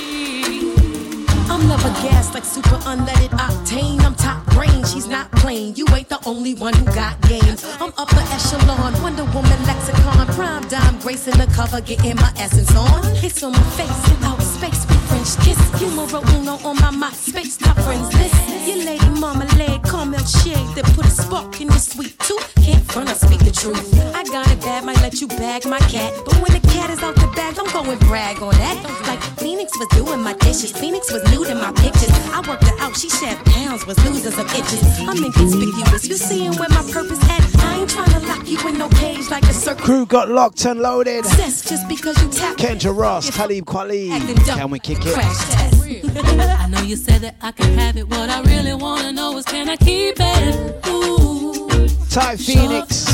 I'm 1.51 1.66
never 1.66 1.88
gassed 2.01 2.33
like 2.33 2.45
super 2.45 2.77
unleaded 2.87 3.31
octane. 3.31 4.01
I'm 4.03 4.14
top 4.14 4.47
range, 4.57 4.88
she's 4.88 5.09
not 5.09 5.31
plain. 5.33 5.75
You 5.75 5.85
ain't 5.95 6.09
the 6.09 6.21
only 6.25 6.55
one 6.55 6.73
who 6.75 6.85
got 6.87 7.21
game. 7.23 7.57
I'm 7.81 7.93
upper 7.99 8.23
echelon, 8.33 9.03
Wonder 9.03 9.25
Woman 9.25 9.62
lexicon. 9.66 10.27
Prime 10.29 10.66
dime, 10.69 10.99
gracing 11.01 11.38
the 11.38 11.47
cover, 11.55 11.81
getting 11.81 12.16
my 12.16 12.33
essence 12.37 12.75
on. 12.77 13.05
It's 13.16 13.43
on 13.43 13.53
my 13.53 13.62
face, 13.77 14.23
out 14.23 14.40
space, 14.40 14.85
French 15.11 15.35
kiss. 15.44 15.59
Numero 15.81 16.20
uno 16.37 16.55
on 16.68 16.77
my 16.77 16.90
MySpace, 17.03 17.59
top 17.59 17.77
friends 17.85 18.12
list. 18.14 18.37
Your 18.66 18.85
lady 18.85 19.09
mama 19.18 19.46
leg, 19.59 19.83
caramel 19.83 20.25
shade 20.25 20.68
that 20.77 20.85
put 20.94 21.05
a 21.07 21.11
spark 21.11 21.61
in 21.61 21.68
your 21.68 21.79
sweet 21.79 22.18
tooth. 22.20 22.46
Can't 22.62 22.85
front, 22.92 23.09
I 23.09 23.14
speak 23.14 23.40
the 23.40 23.51
truth. 23.51 23.83
I 24.14 24.23
got 24.25 24.51
it 24.51 24.61
bad, 24.61 24.85
might 24.85 25.01
let 25.01 25.20
you 25.20 25.27
bag 25.27 25.66
my 25.66 25.81
cat. 25.94 26.12
But 26.25 26.37
when 26.42 26.53
the 26.53 26.64
cat 26.68 26.90
is 26.90 27.03
out 27.03 27.16
the 27.16 27.27
bag, 27.35 27.59
I'm 27.59 27.70
going 27.73 27.99
brag 28.07 28.42
on 28.42 28.55
that. 28.55 28.77
Like 29.09 29.20
Phoenix 29.40 29.77
was 29.79 29.88
doing 29.88 30.20
my 30.20 30.35
dishes. 30.35 30.73
Phoenix 30.73 31.11
was 31.12 31.23
nude 31.33 31.49
in 31.49 31.59
my 31.59 31.73
pictures. 31.73 32.12
I 32.33 32.44
worked 32.46 32.64
her 32.64 32.77
out, 32.79 32.96
she 32.96 33.09
shed 33.09 33.37
pounds, 33.46 33.87
was 33.87 33.99
losing 34.05 34.33
some 34.33 34.46
itches. 34.49 34.83
I'm 35.01 35.16
inconspicuous. 35.25 36.07
You 36.07 36.16
seeing 36.16 36.53
where 36.57 36.68
my 36.68 36.85
purpose 36.92 37.23
at? 37.31 37.40
I 37.64 37.81
ain't 37.81 37.90
trying 37.90 38.12
to 38.12 38.20
lock 38.27 38.46
you 38.49 38.59
in 38.68 38.79
no 38.79 38.88
cage 38.90 39.31
like 39.31 39.44
a 39.44 39.53
circle. 39.53 39.85
Crew 39.85 40.07
got 40.07 40.29
locked 40.29 40.64
and 40.64 40.81
loaded. 40.81 41.25
Success 41.25 41.68
just 41.68 41.88
because 41.88 42.20
you 42.23 42.31
tap. 42.31 42.57
Kendra 42.57 42.96
Ross, 42.96 43.31
Talib 43.31 43.64
Kweli. 43.64 44.11
Can 44.46 44.70
we 44.70 44.79
kick 44.79 45.00
it? 45.07 46.61
I 46.61 46.67
know 46.69 46.81
you 46.83 46.97
said 46.97 47.21
that 47.23 47.37
I 47.41 47.53
can 47.53 47.79
have 47.79 47.97
it. 47.97 48.09
What 48.09 48.31
I 48.31 48.41
really 48.43 48.75
wanna 48.75 49.13
know 49.13 49.37
is 49.39 49.45
can 49.45 49.69
I 49.69 49.77
keep 49.77 50.17
it? 50.19 50.87
Ooh, 50.89 51.89
Ty 52.11 52.37
Phoenix 52.37 53.07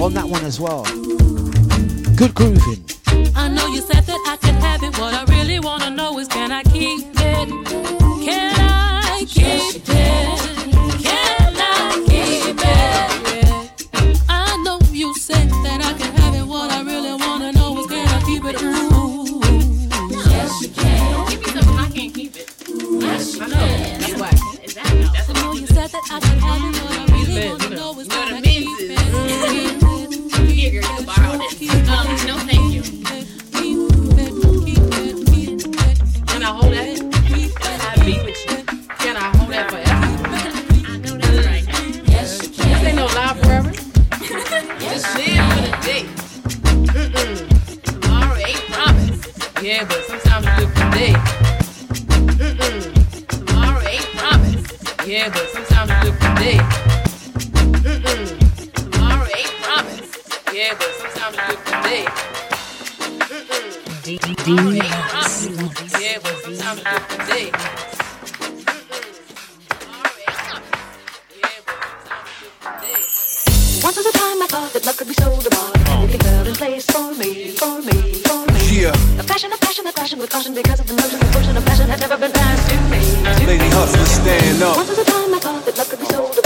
on 0.00 0.14
that 0.14 0.26
one 0.26 0.44
as 0.44 0.58
well. 0.58 0.84
Good 2.16 2.34
grooving. 2.34 2.84
I 3.34 3.48
know 3.48 3.66
you 3.68 3.80
said 3.80 4.04
that 4.04 4.20
I 4.26 4.36
can 4.40 4.54
have 4.56 4.82
it. 4.82 4.98
What 4.98 5.14
I 5.14 5.24
really 5.24 5.60
wanna 5.60 5.90
know 5.90 6.18
is 6.18 6.28
can 6.28 6.52
I 6.52 6.62
keep 6.64 7.06
it? 7.06 7.48
Can 8.24 8.54
I 8.60 9.24
keep 9.28 9.88
it? 9.88 9.91
That 25.92 26.02
I 26.10 26.20
can 26.20 26.38
have 26.38 26.62
it. 26.64 26.72
What 26.82 26.92
I 26.96 27.04
really 27.12 27.48
wanna 27.48 27.68
know 27.76 28.00
is 28.00 28.08
can 28.08 28.34
I 28.34 28.40
keep 28.40 28.66
it? 28.80 28.98
Here, 30.48 30.70
girl, 30.70 30.80
you 30.80 30.96
can 30.96 31.04
borrow 31.04 31.36
this. 31.36 31.52
Um, 31.88 32.06
no, 32.26 32.34
thank 32.48 32.64
you. 32.72 32.82
Can 36.26 36.42
I 36.42 36.46
hold 36.46 36.72
that? 36.72 36.96
Can 37.60 37.80
I 37.80 37.92
be 38.04 38.14
with 38.24 38.40
you? 38.48 38.56
Can 38.98 39.16
I 39.16 39.18
hold 39.36 39.50
that 39.52 39.66
forever? 39.70 40.08
That's 41.18 41.46
right. 41.46 41.64
Yes, 42.08 42.28
you 42.42 42.48
can. 42.54 42.64
This 42.72 42.82
ain't 42.84 42.96
no 42.96 43.06
lie 43.06 43.34
forever. 43.42 43.70
Just 44.80 45.06
live 45.18 45.44
for 45.52 45.60
the 45.60 45.72
day. 45.84 46.04
Mm-mm. 46.88 47.36
Tomorrow 48.00 48.36
ain't 48.36 48.64
promised. 48.72 49.24
Yeah, 49.62 49.84
but 49.84 50.02
sometimes 50.04 50.46
you 50.46 50.52
live 50.64 50.72
for 50.72 50.84
the 50.84 50.90
day. 50.96 51.14
Mm-mm. 52.38 53.01
Yeah, 55.04 55.28
but 55.30 55.48
sometimes 55.48 55.90
you 55.90 55.96
live 56.10 56.18
for 56.18 56.28
the 56.28 56.40
day. 56.40 56.58
Mm-mm. 57.82 58.92
Tomorrow 58.92 59.26
ain't 59.36 59.54
promised. 59.62 60.14
Yeah, 60.54 60.74
but 60.78 60.92
sometimes 60.94 61.36
you 61.36 61.42
live 61.48 61.58
for 61.58 61.70
the 61.70 61.82
day. 61.82 62.04
Mm-mm. 63.28 64.44
Tomorrow 64.44 64.70
ain't 64.70 64.94
promised. 65.10 66.00
Yeah, 66.00 66.18
but 66.22 66.34
sometimes 66.42 66.78
you 66.78 66.84
live 66.86 67.02
for 67.02 67.16
the 67.16 67.24
day. 67.26 68.01
Once 73.82 73.98
upon 73.98 74.06
a 74.06 74.12
time 74.12 74.42
I 74.42 74.46
thought 74.46 74.72
that 74.74 74.86
love 74.86 74.96
could 74.96 75.08
be 75.08 75.14
sold 75.14 75.44
abroad. 75.44 75.74
Everything 75.90 76.20
fell 76.20 76.46
in 76.46 76.54
place 76.54 76.86
for 76.86 77.10
me, 77.18 77.50
for 77.50 77.82
me, 77.82 78.14
for 78.22 78.46
me. 78.52 78.60
Yeah. 78.70 78.92
The 79.18 79.24
passion 79.26 79.52
of 79.52 79.60
passion, 79.60 79.86
a 79.88 79.92
passion 79.92 80.20
with 80.20 80.30
caution 80.30 80.54
because 80.54 80.78
of 80.78 80.86
the 80.86 80.94
notion, 80.94 81.18
the 81.18 81.26
potion 81.34 81.56
of 81.56 81.64
passion 81.66 81.88
had 81.90 81.98
never 81.98 82.16
been 82.16 82.30
passed 82.30 82.70
to 82.70 82.76
me. 82.86 83.00
to 83.26 83.46
Lady 83.46 83.64
me. 83.64 83.70
hustlers, 83.74 84.08
stand 84.08 84.62
up. 84.62 84.76
Once 84.76 84.88
was 84.88 84.98
a 84.98 85.04
time 85.04 85.34
I 85.34 85.38
thought 85.40 85.64
that 85.66 85.76
love 85.78 85.88
could 85.90 85.98
be 85.98 86.06
sold 86.06 86.30
abroad, 86.30 86.41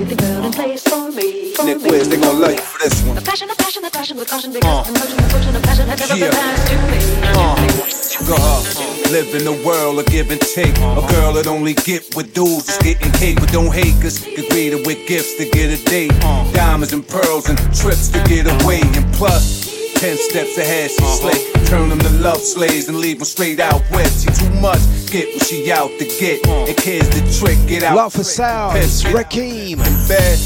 everything 0.00 0.18
fell 0.18 0.44
in 0.44 0.52
place 0.52 0.82
for 0.82 1.10
me. 1.10 1.54
For 1.54 1.64
Nick. 1.64 1.82
Wiz, 1.82 2.08
they 2.08 2.20
gon' 2.20 2.40
love 2.40 2.52
you 2.52 2.58
for 2.58 2.78
this 2.78 3.02
one. 3.02 3.18
A 3.18 3.20
passion, 3.20 3.50
a 3.50 3.54
passion, 3.56 3.84
a 3.84 3.90
passion 3.90 4.16
with 4.16 4.28
caution 4.28 4.52
because 4.52 4.88
of 4.88 4.94
the 4.94 5.00
notion, 5.00 5.52
the 5.54 5.60
passion 5.60 5.88
had 5.88 5.98
never 5.98 6.16
Yeah. 6.16 6.30
been 6.30 6.38
passed 6.38 6.66
to 6.70 6.76
me. 6.86 6.98
Uh, 7.34 8.26
go 8.26 8.34
up. 8.36 8.64
Live 9.10 9.34
in 9.34 9.46
a 9.46 9.56
world 9.66 9.98
of 9.98 10.06
give 10.06 10.30
and 10.30 10.40
take. 10.40 10.76
A 10.78 11.02
girl 11.14 11.32
that 11.32 11.46
only 11.46 11.74
get 11.74 12.14
with 12.14 12.32
dudes 12.34 12.68
is 12.68 12.78
getting 12.78 13.10
cake, 13.12 13.40
but 13.40 13.50
don't 13.50 13.72
hate, 13.74 13.94
cause 14.02 14.18
get 14.20 14.48
greeted 14.50 14.86
with 14.86 15.06
gifts 15.08 15.34
to 15.38 15.44
get 15.50 15.70
a 15.70 15.82
date. 15.84 16.12
Diamonds 16.52 16.92
and 16.92 17.06
pearls 17.06 17.48
and 17.48 17.58
trips 17.74 18.08
to 18.08 18.20
get 18.24 18.46
away. 18.46 18.80
And 18.82 19.06
plus, 19.14 19.66
ten 19.98 20.16
steps 20.16 20.56
ahead, 20.56 20.90
she 20.90 21.04
slay. 21.04 21.66
Turn 21.66 21.88
them 21.88 21.98
to 21.98 22.10
love 22.10 22.40
slaves 22.40 22.88
and 22.88 22.98
leave 22.98 23.18
them 23.18 23.26
straight 23.26 23.60
out 23.60 23.82
west. 23.90 24.24
She 24.24 24.44
too 24.44 24.50
much, 24.60 24.80
get 25.10 25.34
what 25.34 25.44
she 25.46 25.70
out 25.70 25.90
to 25.98 26.04
get. 26.04 26.46
And 26.46 26.76
kids 26.76 27.08
the 27.10 27.22
trick, 27.38 27.58
get 27.66 27.82
out. 27.82 27.96
Love 27.96 28.12
for 28.12 28.24
sounds, 28.24 29.02
Rakim. 29.04 29.78
Bad. 30.08 30.38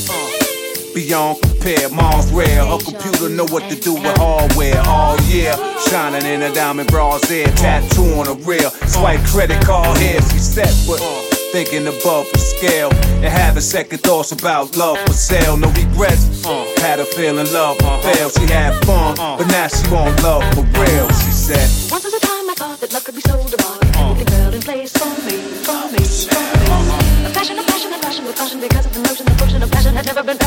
Beyond 0.94 1.40
compare, 1.40 1.88
mom's 1.90 2.30
rare. 2.32 2.66
Her 2.66 2.78
computer 2.78 3.28
know 3.28 3.46
what 3.46 3.70
to 3.70 3.76
do 3.76 3.94
with 3.94 4.16
hardware. 4.18 4.80
All 4.86 5.18
year, 5.22 5.54
shining 5.88 6.26
in 6.26 6.42
a 6.42 6.52
diamond 6.52 6.90
bras 6.90 7.26
there, 7.28 7.46
tattoo 7.46 8.04
on 8.20 8.26
her 8.26 8.34
rear. 8.44 8.68
Swipe 8.86 9.24
credit 9.24 9.64
card 9.64 9.96
here, 9.98 10.20
she 10.20 10.38
set, 10.38 10.74
but 10.86 11.31
thinking 11.52 11.86
above 11.86 12.26
the 12.32 12.38
scale 12.38 12.90
and 13.20 13.28
having 13.28 13.60
second 13.60 14.00
thoughts 14.00 14.32
about 14.32 14.74
love 14.74 14.98
for 15.04 15.12
sale. 15.12 15.56
No 15.58 15.68
regrets. 15.72 16.44
Uh, 16.46 16.64
had 16.80 16.98
her 16.98 17.04
feeling 17.04 17.46
love 17.52 17.76
uh, 17.82 18.00
fail. 18.00 18.30
She 18.30 18.46
had 18.50 18.72
fun, 18.86 19.20
uh. 19.20 19.36
but 19.36 19.46
now 19.48 19.68
she 19.68 19.84
want 19.92 20.20
love 20.22 20.42
for 20.54 20.64
real. 20.80 21.08
She 21.20 21.30
said. 21.30 21.68
Once 21.92 22.04
was 22.04 22.14
a 22.14 22.20
time 22.20 22.48
I 22.48 22.54
thought 22.56 22.80
that 22.80 22.92
love 22.94 23.04
could 23.04 23.14
be 23.14 23.20
sold 23.20 23.52
abroad, 23.52 23.84
everything 23.84 24.32
girl 24.32 24.54
in 24.54 24.62
place 24.62 24.92
for 24.96 25.12
me. 25.28 25.36
For 25.60 25.92
me. 25.92 26.00
For 26.02 26.40
me. 26.40 26.72
Uh-huh. 26.72 27.28
A 27.28 27.30
passion, 27.36 27.58
a 27.58 27.62
passion, 27.62 27.92
a 27.92 27.98
passion 27.98 28.24
with 28.24 28.36
caution 28.36 28.58
because 28.58 28.86
of 28.86 28.94
the 28.94 29.02
notion, 29.02 29.26
the 29.26 29.36
potion 29.36 29.62
of 29.62 29.70
passion 29.70 29.94
had 29.94 30.06
never 30.06 30.22
been 30.22 30.38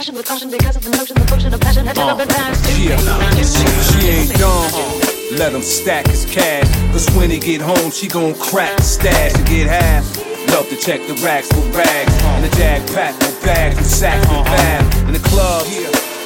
passion, 0.00 0.14
with 0.14 0.26
caution 0.26 0.50
because 0.50 0.76
of 0.76 0.82
the 0.82 0.90
notion, 0.96 1.14
the 1.14 1.26
potion 1.26 1.52
of 1.52 1.60
passion 1.60 1.84
had 1.84 1.94
never 1.94 2.12
uh, 2.12 2.16
been 2.16 2.28
passed 2.28 2.64
to 2.64 2.72
me. 2.72 2.88
Yeah, 2.88 2.96
she 3.92 4.08
ain't 4.08 4.32
dumb. 4.40 4.72
Let 5.36 5.52
him 5.52 5.60
stack 5.60 6.06
his 6.06 6.24
cash. 6.24 6.64
Cause 6.92 7.04
when 7.14 7.28
he 7.28 7.38
get 7.38 7.60
home, 7.60 7.90
she 7.90 8.08
gon' 8.08 8.32
crack 8.32 8.74
the 8.78 8.82
stash 8.82 9.34
and 9.36 9.46
get 9.46 9.68
half. 9.68 10.08
Love 10.56 10.70
to 10.70 10.76
check 10.76 11.04
the 11.06 11.12
racks 11.20 11.52
for 11.52 11.60
rags. 11.76 12.14
And 12.32 12.44
the 12.44 12.56
jag 12.56 12.80
pack 12.96 13.12
with 13.20 13.44
bags 13.44 13.76
and 13.76 13.84
sack 13.84 14.18
with 14.24 14.40
uh-huh. 14.40 14.56
bag. 14.56 15.08
In 15.08 15.12
the 15.12 15.24
club, 15.28 15.68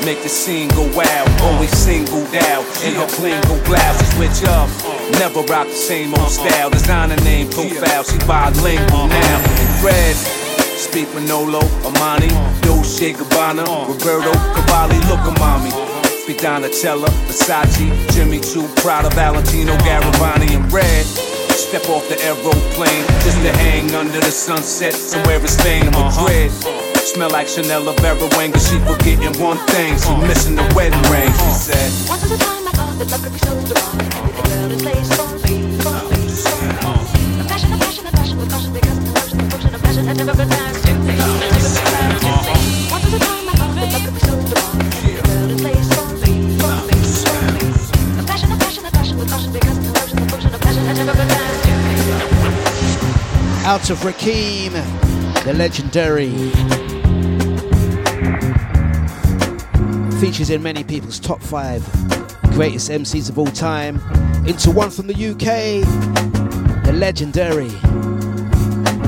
make 0.07 0.23
the 0.23 0.31
scene 0.31 0.69
go 0.79 0.87
wild. 0.95 1.27
Always 1.43 1.75
singled 1.75 2.31
out. 2.55 2.63
In 2.87 2.95
her 2.95 3.11
Klingo 3.19 3.59
blouse, 3.67 3.99
she 3.99 4.07
switch 4.15 4.47
up. 4.55 4.71
Never 5.19 5.43
rock 5.51 5.67
the 5.67 5.75
same 5.75 6.15
old 6.15 6.31
style. 6.31 6.71
Designer 6.71 7.19
name 7.27 7.51
profile, 7.51 8.05
she 8.05 8.19
bilingual 8.23 9.09
now. 9.11 9.37
In 9.59 9.85
red. 9.85 10.44
Speak 10.77 11.13
Manolo, 11.15 11.61
Armani, 11.83 12.29
Dolce 12.63 13.13
Gabbana, 13.13 13.65
Roberto 13.89 14.33
Cavalli, 14.33 14.99
look 15.09 15.21
at 15.21 15.39
mommy. 15.39 15.71
Speak 16.23 16.39
Donatella, 16.39 17.09
Versace, 17.27 18.13
Jimmy 18.13 18.41
Choo, 18.41 18.69
Prada, 18.77 19.11
Valentino, 19.11 19.77
Garavani, 19.79 20.57
and 20.57 20.73
Red. 20.73 21.05
Step 21.55 21.89
off 21.89 22.09
the 22.09 22.21
aeroplane 22.23 23.05
just 23.23 23.39
to 23.43 23.53
hang 23.59 23.95
under 23.95 24.21
the 24.21 24.31
sunset 24.31 24.93
somewhere 24.93 25.41
in 25.41 25.49
Spain, 25.49 25.87
Madrid. 25.87 26.51
Smell 27.05 27.31
like 27.31 27.47
Chanel 27.47 27.93
Vera 27.93 28.29
Wang, 28.37 28.51
but 28.51 28.61
she 28.61 28.79
forgetting 28.81 29.41
one 29.41 29.59
thing. 29.69 29.97
She 29.99 30.17
missing 30.27 30.57
the 30.57 30.73
wedding 30.75 31.01
ring. 31.11 31.31
She 31.31 31.71
said. 31.71 32.09
Once 32.09 32.25
a 32.25 32.39
time 32.39 32.67
I 32.67 32.73
thought 32.73 32.99
that 32.99 33.21
could 33.23 33.33
be 33.33 33.39
fell 33.39 34.71
in 34.71 34.79
place 34.79 35.17
for 35.17 35.49
me. 35.49 35.74
Out 53.67 53.91
of 53.91 53.99
Rakim, 53.99 54.73
the 55.45 55.53
legendary. 55.53 56.31
Features 60.21 60.49
in 60.49 60.63
many 60.63 60.85
people's 60.85 61.21
top 61.21 61.43
five 61.43 61.83
greatest 62.53 62.91
MCs 62.91 63.29
of 63.29 63.39
all 63.39 63.47
time. 63.49 63.97
Into 64.47 64.71
one 64.71 64.89
from 64.89 65.07
the 65.07 65.15
UK, 65.15 65.85
the 66.87 66.93
legendary 66.95 67.69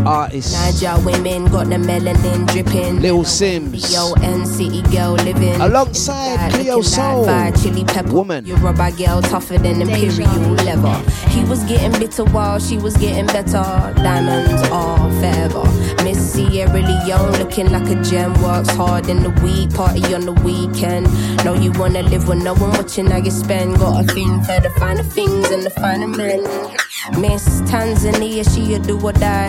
artist 0.07 0.53
Niger 0.55 0.99
women 1.05 1.47
got 1.47 1.69
the 1.69 1.77
melanin 1.77 2.47
dripping. 2.47 3.01
Little 3.01 3.25
Simz. 3.25 3.91
B-O-N 3.91 4.47
city 4.47 4.83
girl 4.95 5.13
living. 5.13 5.61
Alongside 5.61 6.53
Cleo 6.53 6.81
Sol. 6.81 7.25
Fire, 7.25 7.53
chili 7.53 7.85
pepper. 7.85 8.13
Woman. 8.13 8.47
You 8.47 8.55
rubber 8.57 8.91
girl 8.93 9.21
tougher 9.23 9.59
than 9.59 9.83
imperial 9.83 10.31
leather. 10.65 10.99
He 11.31 11.45
was 11.45 11.63
getting 11.65 11.93
bitter 11.99 12.25
while 12.25 12.59
she 12.59 12.79
was 12.79 12.97
getting 12.97 13.27
better. 13.27 13.63
Diamonds 13.97 14.63
are 14.71 15.11
forever. 15.21 15.65
Miss 16.05 16.33
Sierra 16.33 16.73
Leone 16.73 17.33
looking 17.39 17.71
like 17.71 17.89
a 17.89 18.01
gem. 18.03 18.33
Works 18.43 18.71
hard 18.71 19.09
in 19.09 19.23
the 19.23 19.31
week, 19.43 19.75
party 19.75 20.15
on 20.15 20.23
the 20.23 20.33
weekend. 20.33 21.07
Know 21.45 21.55
you 21.55 21.73
wanna 21.73 22.03
live 22.03 22.29
with 22.29 22.43
no 22.43 22.55
one 22.55 22.71
watching 22.71 23.07
how 23.07 23.19
you 23.19 23.31
spend. 23.31 23.79
Got 23.79 24.05
a 24.05 24.07
thing 24.15 24.43
for 24.43 24.61
the 24.61 24.71
finer 24.79 25.03
things 25.03 25.51
and 25.51 25.63
the 25.63 25.71
finer 25.71 26.07
men. 26.07 26.43
Miss 27.21 27.61
Tanzania, 27.63 28.43
she 28.53 28.75
a 28.75 28.79
do 28.79 28.99
or 29.01 29.13
die. 29.13 29.49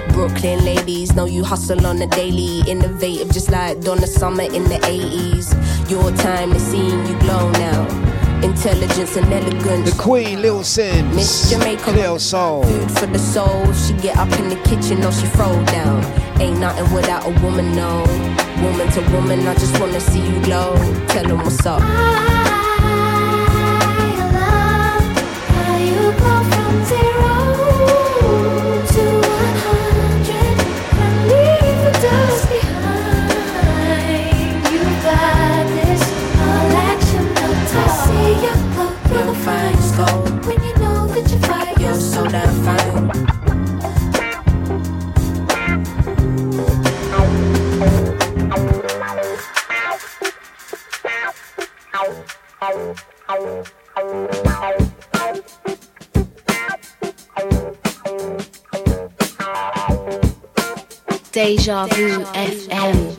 Brooklyn 0.21 0.63
ladies 0.63 1.15
know 1.15 1.25
you 1.25 1.43
hustle 1.43 1.87
on 1.87 1.95
the 1.95 2.05
daily. 2.05 2.61
Innovative, 2.69 3.31
just 3.31 3.49
like 3.49 3.81
Donna 3.81 4.05
Summer 4.05 4.43
in 4.43 4.65
the 4.65 4.77
80s. 4.85 5.49
Your 5.89 6.11
time 6.11 6.51
is 6.51 6.61
seeing 6.61 7.07
you 7.07 7.17
glow 7.21 7.49
now. 7.53 7.87
Intelligence 8.43 9.17
and 9.17 9.33
elegance. 9.33 9.89
The 9.89 9.99
Queen, 9.99 10.43
Little 10.43 10.59
Simz. 10.59 11.15
Miss 11.15 11.49
Jamaica. 11.49 11.81
Cleo 11.81 12.19
Sol. 12.19 12.61
Food 12.61 12.91
for 12.91 13.07
the 13.07 13.17
soul. 13.17 13.73
She 13.73 13.93
get 13.93 14.15
up 14.17 14.31
in 14.39 14.49
the 14.49 14.57
kitchen 14.57 15.03
or 15.03 15.11
she 15.11 15.25
throw 15.25 15.65
down. 15.65 16.03
Ain't 16.39 16.59
nothing 16.59 16.93
without 16.93 17.25
a 17.25 17.31
woman, 17.41 17.75
no. 17.75 18.03
Woman 18.61 18.91
to 18.91 19.01
woman, 19.11 19.47
I 19.47 19.55
just 19.55 19.79
wanna 19.79 19.99
see 19.99 20.21
you 20.21 20.39
glow. 20.43 20.75
Tell 21.07 21.23
them 21.23 21.39
what's 21.39 21.65
up. 21.65 22.50
Deja 61.51 61.85
Vu 61.85 62.23
FM. 62.33 63.10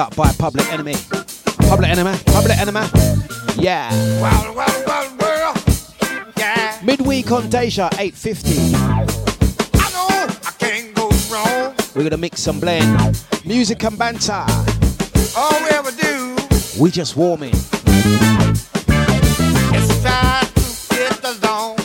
Up 0.00 0.16
by 0.16 0.32
Public 0.32 0.66
Enemy. 0.72 0.94
Public 1.68 1.88
Enemy. 1.90 2.16
Public 2.26 2.56
Enemy. 2.58 2.80
Yeah. 3.56 3.90
Yeah. 6.38 6.78
Midweek 6.82 7.30
on 7.30 7.50
Deja 7.50 7.90
850. 7.98 8.74
I 8.74 9.90
know 9.92 10.08
I 10.08 10.52
can't 10.58 10.94
go 10.94 11.10
wrong. 11.30 11.74
We're 11.94 12.04
gonna 12.04 12.16
mix 12.16 12.40
some 12.40 12.58
blend. 12.60 13.22
Music 13.44 13.82
and 13.84 13.98
banter. 13.98 14.44
All 15.36 15.60
we 15.62 15.68
ever 15.70 15.90
do 15.92 16.36
We 16.80 16.90
just 16.90 17.16
warming. 17.16 17.52
is 17.54 17.76
try 20.02 20.42
to 20.54 20.94
get 20.96 21.24
along. 21.24 21.78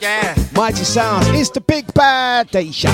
Yeah. 0.00 0.36
Mighty 0.54 0.84
Sounds. 0.84 1.26
It's 1.28 1.50
the 1.50 1.60
big 1.60 1.92
bad 1.92 2.50
Deja. 2.52 2.90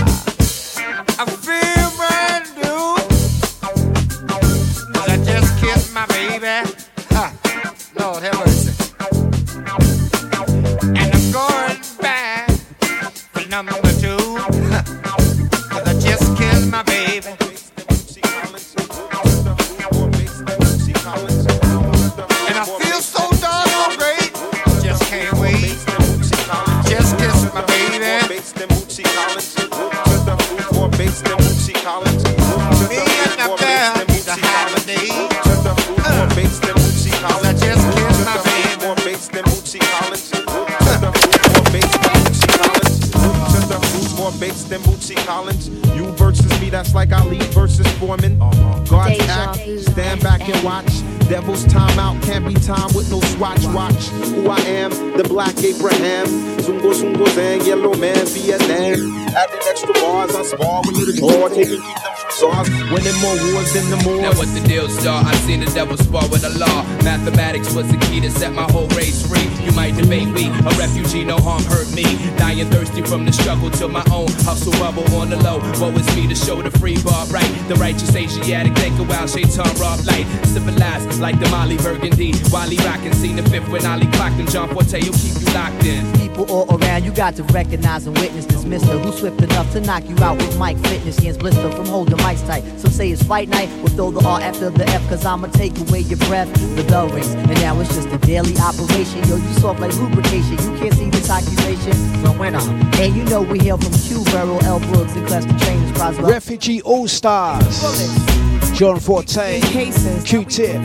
Like 46.99 47.13
Ali 47.13 47.39
versus 47.55 47.87
Foreman. 47.99 48.41
God's 48.41 49.19
Deja 49.19 49.31
act, 49.31 49.59
stand 49.83 50.21
back 50.21 50.49
and 50.49 50.65
watch. 50.65 50.91
Devil's 51.29 51.65
timeout, 51.67 52.21
can't 52.25 52.45
be 52.45 52.55
time 52.55 52.93
with 52.93 53.09
no 53.09 53.21
swatch. 53.21 53.65
Watch 53.67 54.09
who 54.35 54.49
I 54.51 54.59
am, 54.63 54.91
the 55.17 55.23
black 55.23 55.57
Abraham. 55.63 56.27
Zungo 56.59 56.93
Zungo 56.93 57.25
Zang, 57.37 57.65
yellow 57.65 57.95
man, 57.95 58.27
Vietnam. 58.27 59.15
Adding 59.29 59.61
extra 59.69 59.93
bars, 59.95 60.35
I 60.35 60.43
spar 60.43 60.83
with 60.87 60.97
little 60.97 61.15
jaw, 61.15 61.49
taking 61.49 61.81
keep 61.83 62.03
them 62.03 62.03
from 62.03 62.08
SARS. 62.39 62.71
Winning 62.95 63.19
more 63.19 63.35
wars 63.51 63.73
than 63.75 63.91
the 63.91 63.99
Moors. 64.07 64.23
Now 64.23 64.33
what 64.39 64.47
the 64.55 64.63
deal, 64.63 64.89
star? 64.89 65.25
I 65.27 65.35
seen 65.43 65.59
the 65.59 65.71
devil 65.75 65.97
spar 65.97 66.23
with 66.31 66.43
the 66.43 66.55
law. 66.55 66.87
Mathematics 67.03 67.75
was 67.75 67.91
the 67.91 67.99
key 68.07 68.21
to 68.21 68.31
set 68.31 68.53
my 68.53 68.63
whole 68.71 68.87
race 68.95 69.27
free. 69.27 69.51
You 69.67 69.73
might 69.73 69.97
debate 69.97 70.29
we, 70.31 70.47
a 70.47 70.71
refugee, 70.79 71.25
no 71.25 71.37
harm 71.39 71.65
hurt 71.65 71.91
me. 71.93 72.07
Dying 72.39 72.71
thirsty 72.71 73.03
from 73.03 73.25
the 73.25 73.33
struggle 73.33 73.71
to 73.83 73.89
my 73.89 74.05
own 74.13 74.31
hustle 74.47 74.73
bubble 74.79 75.03
on 75.17 75.31
the 75.31 75.37
low. 75.43 75.59
Woe 75.83 75.91
is 75.99 76.07
me 76.15 76.29
to 76.29 76.37
show 76.37 76.63
the 76.63 76.71
free 76.79 77.03
bar 77.03 77.27
right. 77.27 77.51
The 77.67 77.75
righteous 77.75 78.15
Asiatic, 78.15 78.75
think 78.77 78.99
a 79.01 79.03
while, 79.03 79.27
Shaitan 79.27 79.75
rob 79.83 79.99
light. 80.07 80.27
Civilized 80.47 81.19
like 81.19 81.41
the 81.41 81.49
Molly 81.51 81.77
Burgundy. 81.79 82.35
Wally 82.53 82.77
rockin', 82.87 83.15
seen 83.15 83.35
the 83.35 83.43
fifth 83.51 83.69
when 83.69 83.85
Ali 83.85 84.07
clocked 84.13 84.39
and 84.39 84.49
John 84.49 84.69
Forte 84.69 85.03
will 85.03 85.19
keep 85.19 85.35
you 85.43 85.53
locked 85.53 85.85
in. 85.85 86.28
People 86.39 86.55
all 86.55 86.81
around, 86.81 87.05
you 87.05 87.11
got 87.11 87.35
to 87.35 87.43
recognize 87.43 88.07
and 88.07 88.17
witness 88.17 88.47
this 88.47 88.65
mister 88.65 88.97
who's 88.97 89.19
swift 89.19 89.43
enough 89.43 89.73
to 89.73 89.81
knock 89.81 90.09
you 90.09 90.17
out 90.23 90.37
with 90.37 90.57
mic 90.57 90.77
fitness. 90.87 91.19
Hands 91.19 91.37
blister 91.37 91.69
from 91.73 91.87
holding 91.87 92.17
mics 92.19 92.47
tight. 92.47 92.63
Some 92.79 92.93
say 92.93 93.11
it's 93.11 93.25
fight 93.25 93.49
night, 93.49 93.69
we'll 93.79 93.89
throw 93.89 94.13
the 94.13 94.25
R 94.25 94.41
after 94.41 94.71
the 94.71 94.87
F, 94.87 95.09
cause 95.09 95.27
I'ma 95.27 95.49
take 95.49 95.77
away 95.81 96.01
your 96.03 96.19
breath. 96.29 96.49
The 96.77 96.85
bell 96.85 97.09
rings, 97.09 97.35
and 97.35 97.51
now 97.55 97.81
it's 97.81 97.93
just 97.93 98.07
a 98.11 98.19
daily 98.19 98.57
operation. 98.59 99.29
Yo, 99.29 99.35
you 99.35 99.53
soft 99.55 99.81
like 99.81 99.93
lubrication, 99.97 100.53
you 100.53 100.79
can't 100.79 100.95
see 100.95 101.11
this 101.11 101.29
accusation. 101.29 101.95
So 102.25 102.31
when 102.39 102.55
I'm, 102.55 102.71
and 102.95 103.17
you 103.17 103.25
know 103.25 103.43
we 103.43 103.59
hail 103.59 103.77
from 103.77 103.93
Q, 103.95 104.23
Burrow, 104.31 104.59
L. 104.59 104.79
Brooks, 104.79 105.17
and 105.17 105.27
Cluster 105.27 105.59
Trainers, 105.59 105.91
Croswell. 105.99 106.31
Refugee 106.31 106.81
All 106.83 107.09
Stars. 107.09 108.38
John 108.79 109.01
Forte, 109.01 109.61
Q-Tip, 109.61 110.77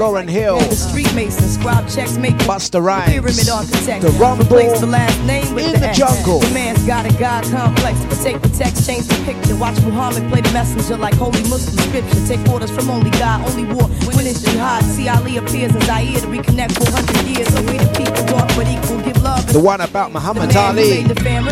Lauryn 0.00 0.26
Hill, 0.26 0.58
The 0.58 0.74
street 0.74 1.12
mason, 1.14 1.46
scribe 1.50 1.86
checks, 1.86 2.16
make 2.16 2.32
Busta 2.48 2.82
Rhymes. 2.82 3.44
The 3.44 4.08
Rumble, 4.18 4.46
the 4.46 4.86
last 4.86 5.20
name 5.26 5.54
with 5.54 5.66
In 5.66 5.78
the 5.78 5.92
Jungle. 5.92 6.38
The 6.40 6.54
man's 6.54 6.82
got 6.86 7.04
a 7.04 7.12
God 7.18 7.44
complex. 7.52 8.02
Protect 8.06 8.42
the 8.42 8.48
text, 8.48 8.86
change 8.86 9.04
the 9.04 9.22
picture. 9.26 9.54
Watch 9.56 9.78
Muhammad 9.82 10.32
play 10.32 10.40
the 10.40 10.50
messenger 10.52 10.96
like 10.96 11.12
holy 11.12 11.42
Muslim 11.52 11.76
scripture. 11.92 12.26
Take 12.26 12.48
orders 12.48 12.70
from 12.70 12.88
only 12.88 13.10
God, 13.10 13.46
only 13.46 13.66
war 13.74 13.84
when 14.16 14.26
it's 14.26 14.40
jihad. 14.40 14.82
See 14.84 15.10
Ali 15.10 15.36
appears 15.36 15.76
as 15.76 15.84
Zaire 15.84 16.20
to 16.24 16.28
reconnect 16.28 16.72
400 16.88 17.36
years. 17.36 17.52
So 17.52 17.60
we 17.68 17.76
the 17.76 17.92
people 17.92 18.24
walk, 18.32 18.48
but 18.56 18.64
equal 18.64 19.04
give 19.04 19.20
love. 19.22 19.44
the 19.52 19.60
one 19.60 19.82
about 19.82 20.10
Muhammad 20.10 20.48
The 20.48 21.20
man 21.22 21.44
who 21.44 21.50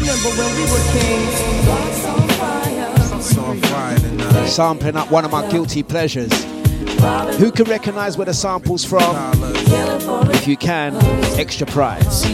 Ali. 1.76 1.89
Sampling 4.50 4.96
up 4.96 5.10
one 5.12 5.24
of 5.24 5.30
my 5.30 5.48
guilty 5.48 5.82
pleasures. 5.84 6.32
Who 7.38 7.52
can 7.52 7.66
recognize 7.66 8.18
where 8.18 8.26
the 8.26 8.34
sample's 8.34 8.84
from? 8.84 9.14
If 10.32 10.48
you 10.48 10.56
can, 10.56 10.96
extra 11.38 11.68
prize. 11.68 12.24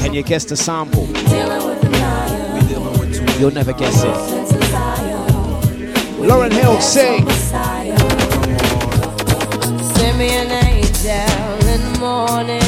Can 0.00 0.12
you 0.12 0.24
guess 0.24 0.44
the 0.44 0.56
sample? 0.56 1.06
You'll 3.38 3.52
never 3.52 3.72
guess 3.72 4.02
it. 4.02 4.16
Lauryn 6.20 6.52
Hill, 6.52 6.80
sing. 6.80 7.28
Send 9.94 10.18
me 10.18 10.30
an 10.30 10.50
angel 10.50 11.68
in 11.68 11.80
the 11.92 11.98
morning, 12.00 12.63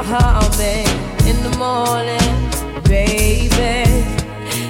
in 0.00 1.36
the 1.42 1.54
morning, 1.58 2.82
baby. 2.84 3.84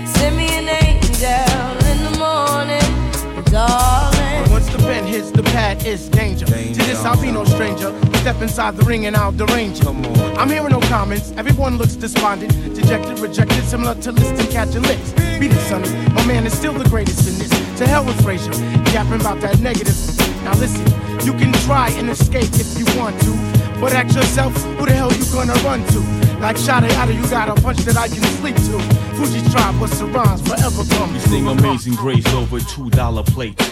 Send 0.04 0.36
me 0.36 0.48
an 0.58 0.68
angel 0.68 1.86
in 1.86 2.02
the 2.02 2.18
morning, 2.18 3.44
darling. 3.44 4.42
But 4.42 4.50
once 4.50 4.68
the 4.70 4.78
pen 4.78 5.06
hits 5.06 5.30
the 5.30 5.44
pad, 5.44 5.86
it's 5.86 6.08
danger. 6.08 6.46
danger. 6.46 6.80
To 6.80 6.86
this, 6.86 7.04
I'll 7.04 7.20
be 7.22 7.30
no 7.30 7.44
stranger. 7.44 7.96
Step 8.18 8.42
inside 8.42 8.76
the 8.76 8.84
ring 8.84 9.06
and 9.06 9.14
I'll 9.16 9.30
derange. 9.30 9.80
Come. 9.80 10.04
I'm 10.36 10.48
hearing 10.48 10.70
no 10.72 10.80
comments. 10.80 11.32
Everyone 11.36 11.78
looks 11.78 11.94
despondent, 11.94 12.52
dejected, 12.74 13.20
rejected, 13.20 13.62
similar 13.64 13.94
to 14.02 14.10
listing 14.10 14.50
catching 14.50 14.82
lips. 14.82 15.12
Beat 15.38 15.52
it, 15.52 15.60
sonny. 15.68 15.90
My 16.12 16.26
man 16.26 16.44
is 16.44 16.58
still 16.58 16.72
the 16.72 16.88
greatest 16.88 17.28
in 17.28 17.38
this. 17.38 17.50
To 17.78 17.86
hell 17.86 18.04
with 18.04 18.20
Frazier, 18.24 18.52
yapping 18.92 19.20
about 19.20 19.40
that 19.42 19.60
negative. 19.60 19.96
Now 20.42 20.54
listen, 20.54 20.84
you 21.24 21.34
can 21.34 21.52
try 21.66 21.90
and 21.90 22.10
escape 22.10 22.50
if 22.54 22.76
you 22.76 22.84
want 22.98 23.20
to 23.20 23.59
but 23.80 23.92
ask 23.92 24.14
yourself, 24.14 24.54
who 24.78 24.86
the 24.86 24.92
hell 24.92 25.10
you 25.12 25.24
gonna 25.32 25.54
run 25.64 25.84
to? 25.86 26.00
Like 26.38 26.56
out 26.68 26.84
of 26.84 27.14
you 27.14 27.28
got 27.30 27.48
a 27.48 27.60
punch 27.60 27.78
that 27.78 27.96
I 27.96 28.08
can 28.08 28.22
sleep 28.38 28.56
to. 28.56 28.76
Fugee 29.16 29.42
tribe, 29.52 29.74
the 29.78 30.06
rhymes 30.06 30.42
forever 30.42 30.84
come. 30.94 31.12
We 31.12 31.18
sing 31.20 31.46
Amazing 31.46 31.94
Grace 31.94 32.26
over 32.34 32.60
two 32.60 32.90
dollar 32.90 33.22
plates. 33.22 33.66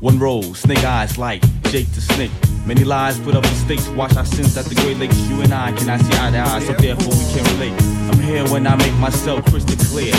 One 0.00 0.18
roll, 0.18 0.42
snake 0.54 0.84
eyes 0.84 1.16
like 1.16 1.42
Jake 1.70 1.90
the 1.92 2.00
Snake. 2.00 2.32
Many 2.66 2.84
lies 2.84 3.18
put 3.20 3.34
up 3.34 3.42
the 3.42 3.54
stakes. 3.54 3.88
Watch 3.88 4.16
our 4.16 4.24
sins 4.24 4.56
at 4.56 4.66
the 4.66 4.74
Great 4.74 4.98
Lakes. 4.98 5.16
You 5.28 5.40
and 5.42 5.52
I 5.52 5.72
cannot 5.72 6.00
see 6.00 6.18
eye 6.18 6.30
to 6.30 6.38
eye, 6.38 6.60
so 6.60 6.72
therefore 6.74 7.14
we 7.14 7.32
can't 7.32 7.48
relate. 7.52 7.82
I'm 8.10 8.20
here 8.20 8.44
when 8.50 8.66
I 8.66 8.76
make 8.76 8.94
myself 8.94 9.44
crystal 9.46 9.76
clear. 9.86 10.12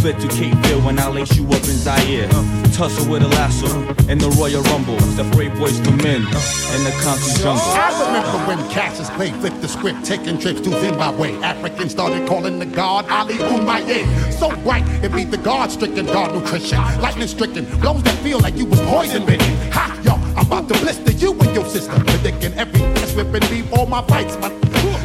Fled 0.00 0.20
to 0.20 0.28
Cape 0.28 0.54
Fear 0.64 0.78
when 0.84 0.96
I 1.00 1.08
lace 1.08 1.36
you 1.36 1.44
up 1.48 1.54
in 1.54 1.76
Zaire. 1.76 2.28
Tussle 2.72 3.10
with 3.10 3.22
a 3.24 3.28
lasso 3.28 3.66
and 4.08 4.20
the 4.20 4.28
Royal 4.38 4.62
Rumble. 4.62 4.98
Separate 5.18 5.52
boys 5.58 5.80
from 5.80 5.96
men 5.96 6.22
in 6.22 6.84
the 6.84 6.94
concrete 7.02 7.42
jungle. 7.42 7.64
I 7.74 7.90
remember 8.06 8.38
when 8.46 8.70
Cassius 8.70 9.10
Clay 9.10 9.32
flipped 9.32 9.60
the 9.60 9.66
script, 9.66 10.04
taking 10.04 10.38
trips 10.38 10.60
to 10.60 10.70
Zimbabwe. 10.80 11.34
Africans 11.42 11.90
started 11.90 12.28
calling 12.28 12.60
the 12.60 12.66
god 12.66 13.08
Ali 13.08 13.34
Umaye. 13.34 14.32
So 14.32 14.54
bright, 14.62 14.86
it 15.02 15.12
beat 15.12 15.32
the 15.32 15.38
god 15.38 15.72
stricken 15.72 16.06
god 16.06 16.32
nutrition. 16.32 16.78
Lightning 17.00 17.26
stricken, 17.26 17.64
blows 17.80 18.04
that 18.04 18.16
feel 18.22 18.38
like 18.38 18.56
you 18.56 18.66
was 18.66 18.80
poison 18.82 19.26
bitten. 19.26 19.56
Ha, 19.72 20.00
yo, 20.04 20.12
I'm 20.38 20.46
about 20.46 20.68
to 20.68 20.78
blister 20.78 21.10
you 21.10 21.32
and 21.32 21.54
your 21.56 21.64
sister. 21.64 21.92
Predicting 22.04 22.54
every 22.54 22.82
ass 23.02 23.16
whipping 23.16 23.48
leave 23.50 23.72
all 23.72 23.86
my 23.86 24.02
fights, 24.02 24.36
man. 24.38 24.56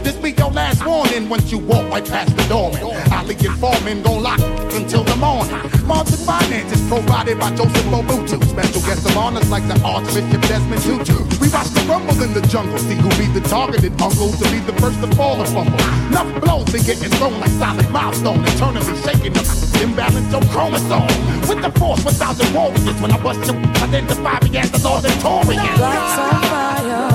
This 0.04 0.16
be 0.18 0.32
your 0.32 0.52
last 0.52 0.86
warning 0.86 1.30
once 1.30 1.52
you 1.52 1.58
walk 1.58 1.90
right 1.90 2.06
past 2.06 2.36
the 2.38 2.44
doorman. 2.44 2.82
Ali 3.24 3.36
and 3.48 3.58
Foreman 3.60 4.04
gon' 4.04 4.22
lock 4.22 4.40
until 4.76 5.04
the 5.04 5.16
morning. 5.16 5.56
Martin 5.88 6.18
finances 6.28 6.82
provided 6.90 7.40
by 7.40 7.56
Joseph 7.56 7.88
Mobutu. 7.88 8.36
Special 8.44 8.82
guests 8.82 9.06
of 9.06 9.16
honors 9.16 9.50
like 9.50 9.66
the 9.68 9.80
Archbishop 9.82 10.42
Desmond 10.44 10.84
Tutu. 10.84 11.24
We 11.40 11.48
watch 11.48 11.72
the 11.72 11.86
rumble 11.88 12.22
in 12.22 12.34
the 12.34 12.42
jungle, 12.52 12.78
see 12.80 12.96
who 12.96 13.08
be 13.16 13.28
the 13.32 13.40
targeted 13.48 13.94
uncle 14.02 14.28
to 14.28 14.46
be 14.52 14.60
the 14.60 14.74
first 14.82 15.00
to 15.00 15.08
fall 15.16 15.40
or 15.40 15.46
fumble. 15.46 15.80
Enough 16.12 16.44
blows 16.44 16.70
been 16.72 16.84
getting 16.84 17.10
thrown 17.16 17.40
like 17.40 17.56
solid 17.62 17.90
milestone, 17.92 18.44
eternally 18.44 18.96
shaking 19.08 19.38
up. 19.38 19.48
Imbalance 19.80 20.32
your 20.32 20.44
chromosome. 20.52 21.08
With 21.48 21.62
the 21.64 21.72
force, 21.80 22.04
1,000 22.04 22.54
warriors. 22.54 23.00
When 23.00 23.12
I 23.12 23.24
bust 23.24 23.40
you, 23.48 23.56
identify 23.88 24.40
me 24.44 24.58
as 24.58 24.72
the 24.72 24.84
Lord 24.84 25.04
Victorious. 25.04 25.80
Lights 25.80 26.20
on 26.20 26.36
fire. 26.52 27.08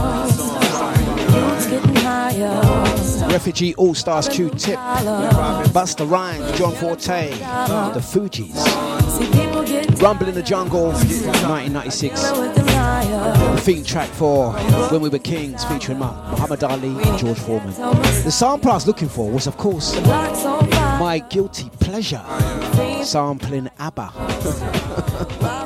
Youth's 1.36 1.66
getting 1.68 1.96
higher. 1.96 2.78
Refugee 3.31 3.74
All 3.74 3.95
Stars 3.95 4.29
Q 4.29 4.49
Tip, 4.51 4.79
Busta 4.79 6.09
Rhymes, 6.11 6.51
John 6.59 6.74
Forte, 6.74 7.31
The 7.31 8.01
Fugees, 8.01 8.57
Rumble 10.01 10.29
in 10.29 10.35
the 10.35 10.43
Jungle, 10.43 10.87
1996. 10.93 12.22
The 12.31 13.61
theme 13.61 13.85
track 13.85 14.09
for 14.11 14.53
When 14.91 15.01
We 15.03 15.09
Were 15.09 15.18
Kings 15.18 15.64
featuring 15.64 15.99
Mu- 15.99 16.07
Muhammad 16.07 16.64
Ali 16.64 16.89
and 16.89 17.18
George 17.18 17.39
Foreman. 17.39 17.72
The 18.24 18.31
sample 18.31 18.70
I 18.70 18.74
was 18.74 18.87
looking 18.87 19.09
for 19.09 19.31
was, 19.31 19.47
of 19.47 19.57
course, 19.59 19.95
My 20.03 21.22
Guilty 21.29 21.70
Pleasure, 21.81 22.24
sampling 23.05 23.68
ABBA. 23.79 24.11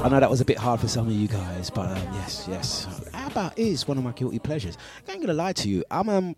I 0.00 0.08
know 0.08 0.20
that 0.20 0.30
was 0.30 0.40
a 0.40 0.44
bit 0.44 0.56
hard 0.58 0.80
for 0.80 0.88
some 0.88 1.06
of 1.08 1.12
you 1.12 1.28
guys, 1.28 1.70
but 1.70 1.90
um, 1.90 1.98
yes, 2.14 2.46
yes. 2.48 2.86
ABBA 3.28 3.52
is 3.58 3.86
one 3.86 3.98
of 3.98 4.04
my 4.04 4.12
guilty 4.12 4.38
pleasures. 4.38 4.78
I 5.06 5.12
ain't 5.12 5.20
gonna 5.20 5.34
lie 5.34 5.52
to 5.52 5.68
you. 5.68 5.84
I'm 5.90 6.08
um, 6.08 6.34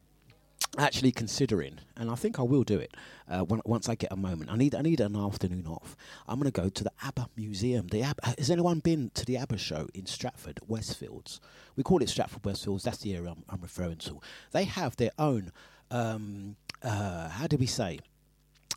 actually 0.76 1.12
considering, 1.12 1.78
and 1.97 2.11
I 2.11 2.16
think 2.16 2.41
I 2.41 2.43
will 2.43 2.64
do 2.64 2.78
it 2.78 2.97
uh, 3.28 3.43
when, 3.43 3.61
once 3.64 3.88
I 3.88 3.95
get 3.95 4.11
a 4.11 4.16
moment. 4.16 4.51
I 4.51 4.57
need 4.57 4.74
I 4.74 4.82
need 4.82 4.99
an 4.99 5.14
afternoon 5.14 5.68
off. 5.68 5.97
I'm 6.26 6.41
gonna 6.41 6.51
go 6.51 6.68
to 6.68 6.82
the 6.84 6.91
ABBA 7.05 7.28
Museum. 7.36 7.86
The 7.86 8.03
ABBA, 8.03 8.34
has 8.38 8.51
anyone 8.51 8.80
been 8.80 9.12
to 9.14 9.24
the 9.24 9.36
ABBA 9.36 9.59
show 9.59 9.86
in 9.95 10.07
Stratford, 10.07 10.59
Westfields? 10.68 11.38
We 11.76 11.84
call 11.84 12.03
it 12.03 12.09
Stratford 12.09 12.43
Westfields. 12.43 12.82
That's 12.82 12.99
the 12.99 13.14
area 13.14 13.30
I'm, 13.30 13.45
I'm 13.49 13.61
referring 13.61 13.99
to. 13.99 14.20
They 14.51 14.64
have 14.64 14.97
their 14.97 15.12
own. 15.16 15.53
Um, 15.93 16.57
uh, 16.82 17.28
how 17.28 17.47
do 17.47 17.57
we 17.57 17.66
say? 17.66 18.01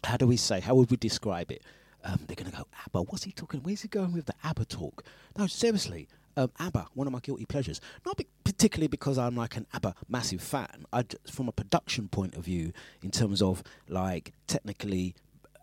How 0.04 0.18
do 0.18 0.28
we 0.28 0.38
say? 0.38 0.60
How 0.60 0.76
would 0.76 0.92
we 0.92 0.98
describe 0.98 1.52
it? 1.52 1.64
Um, 2.04 2.20
they're 2.28 2.36
going 2.36 2.52
to 2.52 2.58
go, 2.58 2.68
ABBA, 2.86 3.04
what's 3.04 3.24
he 3.24 3.32
talking? 3.32 3.62
Where's 3.64 3.82
he 3.82 3.88
going 3.88 4.12
with 4.12 4.26
the 4.26 4.36
ABBA 4.44 4.66
talk? 4.66 5.06
No, 5.38 5.48
seriously, 5.48 6.10
um, 6.38 6.52
ABBA, 6.60 6.88
one 6.94 7.08
of 7.08 7.14
my 7.14 7.20
guilty 7.20 7.46
pleasures. 7.46 7.80
Not 8.06 8.18
be- 8.18 8.28
particularly 8.44 8.88
because 8.88 9.18
I'm 9.18 9.36
like 9.36 9.56
an 9.58 9.68
ABBA 9.74 9.96
massive 10.08 10.42
fan. 10.42 10.86
From 11.32 11.48
a 11.48 11.52
production 11.52 12.08
point 12.08 12.36
of 12.36 12.46
view, 12.46 12.72
in 13.02 13.12
terms 13.12 13.42
of 13.42 13.64
like 13.88 14.34
technically, 14.48 15.16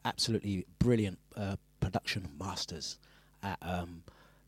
absolutely 0.05 0.67
brilliant 0.79 1.19
uh, 1.37 1.57
production 1.81 2.29
masters 2.39 2.99
at 3.43 3.59
um, 3.63 4.03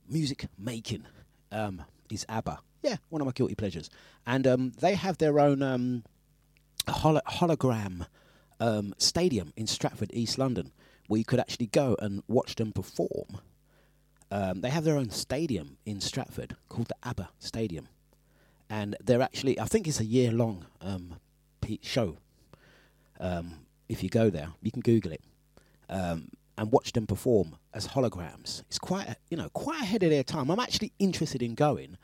music 0.08 0.46
making 0.58 1.04
um, 1.50 1.82
is 2.10 2.24
ABBA. 2.28 2.58
Yeah, 2.82 2.96
one 3.10 3.20
of 3.20 3.26
my 3.26 3.32
guilty 3.32 3.54
pleasures. 3.54 3.90
And 4.26 4.46
um, 4.46 4.72
they 4.80 4.94
have 4.94 5.18
their 5.18 5.38
own 5.38 5.62
um, 5.62 6.04
holo- 6.88 7.20
hologram 7.28 8.06
um, 8.60 8.94
stadium 8.98 9.52
in 9.56 9.66
Stratford, 9.66 10.10
East 10.12 10.38
London, 10.38 10.72
where 11.06 11.18
you 11.18 11.24
could 11.24 11.40
actually 11.40 11.66
go 11.66 11.96
and 12.00 12.22
watch 12.28 12.56
them 12.56 12.72
perform. 12.72 13.40
Um, 14.32 14.62
they 14.62 14.70
have 14.70 14.84
their 14.84 14.96
own 14.96 15.10
stadium 15.10 15.76
in 15.84 16.00
Stratford 16.00 16.56
called 16.70 16.88
the 16.88 16.96
ABBA 17.02 17.28
Stadium, 17.38 17.88
and 18.70 18.96
they're 19.04 19.20
actually 19.20 19.60
I 19.60 19.66
think 19.66 19.86
it's 19.86 20.00
a 20.00 20.06
year 20.06 20.32
long 20.32 20.64
um, 20.80 21.16
show. 21.82 22.16
Um, 23.20 23.66
if 23.90 24.02
you 24.02 24.08
go 24.08 24.30
there, 24.30 24.48
you 24.62 24.70
can 24.70 24.80
Google 24.80 25.12
it 25.12 25.20
um, 25.90 26.28
and 26.56 26.72
watch 26.72 26.92
them 26.92 27.06
perform 27.06 27.56
as 27.74 27.88
holograms. 27.88 28.62
It's 28.68 28.78
quite 28.78 29.06
a, 29.06 29.16
you 29.28 29.36
know 29.36 29.50
quite 29.50 29.82
ahead 29.82 30.02
of 30.02 30.08
their 30.08 30.24
time. 30.24 30.50
I'm 30.50 30.60
actually 30.60 30.92
interested 30.98 31.42
in 31.42 31.54
going. 31.54 31.98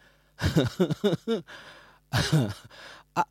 Uh, 2.12 2.51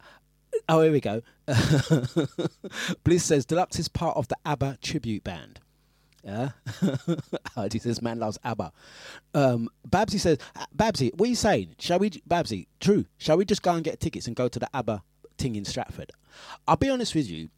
Oh, 0.69 0.81
here 0.81 0.91
we 0.91 0.99
go. 0.99 1.21
Bliss 3.03 3.23
says 3.23 3.45
Dlux 3.45 3.79
is 3.79 3.87
part 3.87 4.17
of 4.17 4.27
the 4.27 4.35
ABBA 4.45 4.79
tribute 4.81 5.23
band. 5.23 5.59
Yeah. 6.27 6.49
says 7.79 8.01
man 8.01 8.19
loves 8.19 8.37
ABBA. 8.43 8.73
Um, 9.33 9.69
Babsy 9.87 10.19
says, 10.19 10.37
"Uh, 10.55 10.65
Babsy, 10.75 11.11
what 11.15 11.27
are 11.27 11.29
you 11.29 11.35
saying? 11.35 11.75
Shall 11.79 11.99
we, 11.99 12.09
Babsy? 12.27 12.67
True. 12.81 13.05
Shall 13.17 13.37
we 13.37 13.45
just 13.45 13.61
go 13.61 13.71
and 13.73 13.83
get 13.83 14.01
tickets 14.01 14.27
and 14.27 14.35
go 14.35 14.49
to 14.49 14.59
the 14.59 14.69
ABBA 14.75 15.01
thing 15.37 15.55
in 15.55 15.63
Stratford? 15.63 16.11
I'll 16.67 16.75
be 16.75 16.89
honest 16.89 17.15
with 17.15 17.29
you. 17.29 17.49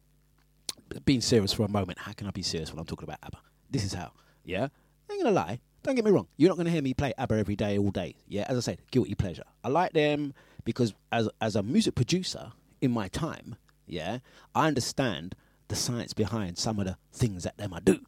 Being 1.04 1.20
serious 1.20 1.52
for 1.52 1.64
a 1.64 1.68
moment, 1.68 1.98
how 1.98 2.12
can 2.12 2.26
I 2.26 2.30
be 2.30 2.42
serious 2.42 2.72
when 2.72 2.78
I'm 2.78 2.86
talking 2.86 3.08
about 3.08 3.18
ABBA? 3.24 3.38
This 3.70 3.84
is 3.84 3.92
how. 3.92 4.12
Yeah. 4.44 4.68
I 5.08 5.12
ain't 5.12 5.22
gonna 5.22 5.34
lie. 5.34 5.60
Don't 5.82 5.96
get 5.96 6.04
me 6.04 6.10
wrong. 6.10 6.28
You're 6.36 6.50
not 6.50 6.56
gonna 6.56 6.70
hear 6.70 6.82
me 6.82 6.94
play 6.94 7.12
ABBA 7.18 7.38
every 7.38 7.56
day, 7.56 7.76
all 7.76 7.90
day. 7.90 8.14
Yeah. 8.28 8.46
As 8.48 8.56
I 8.56 8.60
said, 8.60 8.78
guilty 8.92 9.14
pleasure. 9.16 9.44
I 9.64 9.68
like 9.68 9.92
them 9.92 10.32
because 10.64 10.94
as 11.10 11.28
as 11.40 11.56
a 11.56 11.62
music 11.62 11.96
producer 11.96 12.52
in 12.80 12.92
my 12.92 13.08
time, 13.08 13.56
yeah, 13.86 14.18
I 14.54 14.68
understand 14.68 15.34
the 15.68 15.76
science 15.76 16.12
behind 16.12 16.58
some 16.58 16.78
of 16.78 16.86
the 16.86 16.96
things 17.12 17.44
that 17.44 17.56
them 17.56 17.72
I 17.74 17.80
do, 17.80 18.00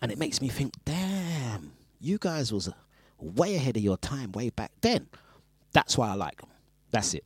and 0.00 0.12
it 0.12 0.18
makes 0.18 0.40
me 0.40 0.48
think, 0.48 0.74
damn, 0.84 1.72
you 2.00 2.18
guys 2.18 2.52
was 2.52 2.70
way 3.18 3.56
ahead 3.56 3.76
of 3.76 3.82
your 3.82 3.96
time 3.96 4.32
way 4.32 4.50
back 4.50 4.72
then. 4.80 5.08
That's 5.72 5.98
why 5.98 6.08
I 6.08 6.14
like 6.14 6.40
them. 6.40 6.50
That's 6.90 7.14
it. 7.14 7.24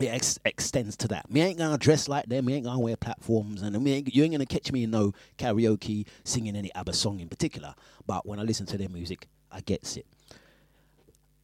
It 0.00 0.06
ex- 0.06 0.38
extends 0.44 0.96
to 0.98 1.08
that. 1.08 1.30
Me 1.30 1.42
ain't 1.42 1.58
gonna 1.58 1.78
dress 1.78 2.08
like 2.08 2.26
them. 2.26 2.46
Me 2.46 2.54
ain't 2.54 2.64
gonna 2.64 2.80
wear 2.80 2.96
platforms, 2.96 3.62
and 3.62 3.78
me 3.82 3.92
ain't, 3.92 4.14
you 4.14 4.24
ain't 4.24 4.32
gonna 4.32 4.46
catch 4.46 4.72
me 4.72 4.84
in 4.84 4.90
no 4.90 5.12
karaoke 5.38 6.06
singing 6.24 6.56
any 6.56 6.74
ABBA 6.74 6.94
song 6.94 7.20
in 7.20 7.28
particular. 7.28 7.74
But 8.06 8.26
when 8.26 8.38
I 8.38 8.42
listen 8.42 8.66
to 8.66 8.78
their 8.78 8.88
music, 8.88 9.28
I 9.50 9.60
gets 9.60 9.96
it. 9.96 10.06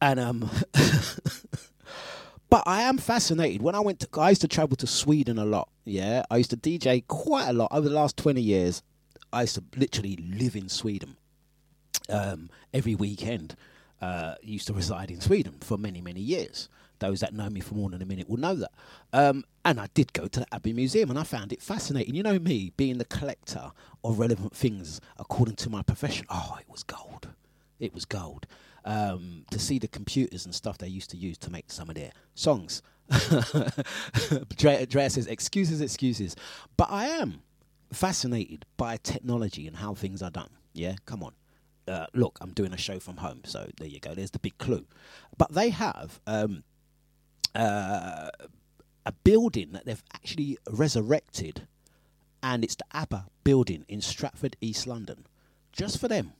And 0.01 0.19
um, 0.19 0.49
but 2.49 2.63
I 2.65 2.81
am 2.81 2.97
fascinated. 2.97 3.61
When 3.61 3.75
I 3.75 3.79
went 3.81 3.99
to, 4.01 4.19
I 4.19 4.29
used 4.29 4.41
to 4.41 4.47
travel 4.47 4.75
to 4.77 4.87
Sweden 4.87 5.37
a 5.37 5.45
lot. 5.45 5.69
Yeah, 5.85 6.23
I 6.31 6.37
used 6.37 6.49
to 6.49 6.57
DJ 6.57 7.05
quite 7.07 7.49
a 7.49 7.53
lot 7.53 7.69
over 7.71 7.87
the 7.87 7.95
last 7.95 8.17
twenty 8.17 8.41
years. 8.41 8.81
I 9.31 9.41
used 9.41 9.55
to 9.55 9.63
literally 9.75 10.15
live 10.17 10.55
in 10.55 10.69
Sweden 10.69 11.17
um, 12.09 12.49
every 12.73 12.95
weekend. 12.95 13.55
Uh, 14.01 14.35
used 14.41 14.67
to 14.67 14.73
reside 14.73 15.11
in 15.11 15.19
Sweden 15.19 15.55
for 15.61 15.77
many, 15.77 15.99
many 15.99 16.21
years. 16.21 16.69
Those 16.99 17.19
that 17.21 17.33
know 17.33 17.49
me 17.49 17.59
for 17.59 17.75
more 17.75 17.89
than 17.89 18.01
a 18.01 18.05
minute 18.05 18.29
will 18.29 18.37
know 18.37 18.55
that. 18.55 18.71
Um, 19.13 19.43
and 19.65 19.79
I 19.79 19.87
did 19.93 20.13
go 20.13 20.27
to 20.27 20.39
the 20.41 20.45
ABBA 20.53 20.73
Museum 20.73 21.09
and 21.09 21.19
I 21.19 21.23
found 21.23 21.51
it 21.53 21.61
fascinating. 21.61 22.15
You 22.15 22.23
know 22.23 22.39
me, 22.39 22.71
being 22.77 22.97
the 22.97 23.05
collector 23.05 23.71
of 24.03 24.19
relevant 24.19 24.55
things 24.55 25.01
according 25.17 25.55
to 25.57 25.69
my 25.69 25.81
profession. 25.81 26.25
Oh, 26.29 26.57
it 26.59 26.69
was 26.69 26.83
gold. 26.83 27.29
It 27.79 27.93
was 27.93 28.05
gold. 28.05 28.47
Um, 28.85 29.45
to 29.51 29.59
see 29.59 29.79
the 29.79 29.87
computers 29.87 30.45
and 30.45 30.55
stuff 30.55 30.77
they 30.77 30.87
used 30.87 31.09
to 31.11 31.17
use 31.17 31.37
to 31.39 31.51
make 31.51 31.71
some 31.71 31.89
of 31.89 31.95
their 31.95 32.11
songs. 32.35 32.81
Drea, 34.55 35.09
says, 35.09 35.27
excuses, 35.27 35.81
excuses. 35.81 36.35
But 36.77 36.89
I 36.89 37.07
am 37.07 37.41
fascinated 37.91 38.65
by 38.77 38.97
technology 38.97 39.67
and 39.67 39.77
how 39.77 39.93
things 39.95 40.21
are 40.21 40.31
done. 40.31 40.49
Yeah, 40.73 40.95
come 41.05 41.23
on. 41.23 41.33
uh, 41.89 42.05
look, 42.13 42.37
I'm 42.41 42.51
doing 42.53 42.73
a 42.73 42.77
show 42.77 42.99
from 42.99 43.17
home. 43.17 43.41
So 43.45 43.67
there 43.77 43.87
you 43.87 43.99
go. 43.99 44.13
There's 44.13 44.31
the 44.31 44.39
big 44.39 44.57
clue. 44.57 44.85
But 45.37 45.53
they 45.53 45.69
have 45.69 46.19
um, 46.27 46.63
uh, 47.55 48.29
a 49.05 49.11
building 49.23 49.71
that 49.71 49.85
they've 49.85 50.03
actually 50.13 50.57
resurrected, 50.69 51.67
and 52.43 52.63
it's 52.63 52.75
the 52.75 52.85
ABBA 52.93 53.25
building 53.43 53.85
in 53.87 54.01
Stratford, 54.01 54.55
East 54.61 54.85
London, 54.87 55.25
just 55.71 55.99
for 55.99 56.07
them. 56.07 56.33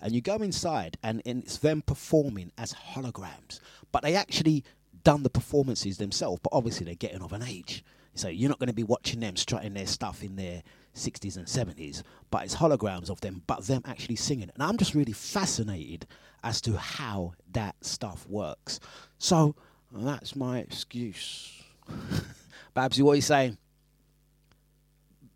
And 0.00 0.14
you 0.14 0.20
go 0.20 0.36
inside, 0.36 0.96
and, 1.02 1.22
and 1.24 1.42
it's 1.42 1.58
them 1.58 1.82
performing 1.82 2.52
as 2.58 2.72
holograms. 2.72 3.60
But 3.90 4.02
they 4.02 4.14
actually 4.14 4.64
done 5.04 5.22
the 5.22 5.30
performances 5.30 5.98
themselves. 5.98 6.40
But 6.42 6.52
obviously, 6.52 6.86
they're 6.86 6.94
getting 6.94 7.22
of 7.22 7.32
an 7.32 7.42
age. 7.42 7.84
So 8.14 8.28
you're 8.28 8.48
not 8.48 8.58
going 8.58 8.68
to 8.68 8.74
be 8.74 8.84
watching 8.84 9.20
them 9.20 9.36
strutting 9.36 9.74
their 9.74 9.86
stuff 9.86 10.22
in 10.24 10.36
their 10.36 10.62
60s 10.98 11.36
and 11.36 11.46
70s, 11.46 12.02
but 12.30 12.44
it's 12.44 12.56
holograms 12.56 13.10
of 13.10 13.20
them, 13.20 13.42
but 13.46 13.66
them 13.66 13.82
actually 13.84 14.16
singing. 14.16 14.50
And 14.52 14.62
I'm 14.62 14.76
just 14.76 14.94
really 14.94 15.12
fascinated 15.12 16.06
as 16.42 16.60
to 16.62 16.76
how 16.76 17.34
that 17.52 17.76
stuff 17.82 18.26
works. 18.28 18.80
So 19.18 19.54
that's 19.92 20.36
my 20.36 20.58
excuse. 20.58 21.62
Babsy, 22.74 23.02
what 23.02 23.12
are 23.12 23.16
you 23.16 23.22
saying? 23.22 23.58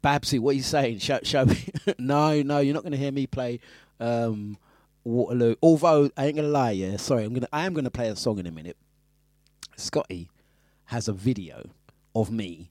Babsy, 0.03 0.39
what 0.39 0.51
are 0.51 0.55
you 0.55 0.63
saying? 0.63 0.99
Show, 0.99 1.21
show 1.23 1.45
me. 1.45 1.65
no, 1.99 2.43
no, 2.43 2.59
you're 2.59 2.75
not 2.75 2.83
going 2.83 2.93
to 2.93 2.99
hear 2.99 3.13
me 3.13 3.27
play 3.27 3.61
um, 4.01 4.59
Waterloo. 5.05 5.55
Although 5.63 6.11
I 6.17 6.27
ain't 6.27 6.37
gonna 6.37 6.49
lie, 6.49 6.73
yeah. 6.73 6.97
Sorry, 6.97 7.25
I'm 7.25 7.33
gonna. 7.33 7.49
I 7.53 7.67
am 7.67 7.75
gonna 7.75 7.91
play 7.91 8.09
a 8.09 8.17
song 8.17 8.39
in 8.39 8.47
a 8.47 8.53
minute. 8.53 8.77
Scotty 9.77 10.31
has 10.87 11.09
a 11.09 11.13
video 11.13 11.71
of 12.15 12.31
me 12.31 12.71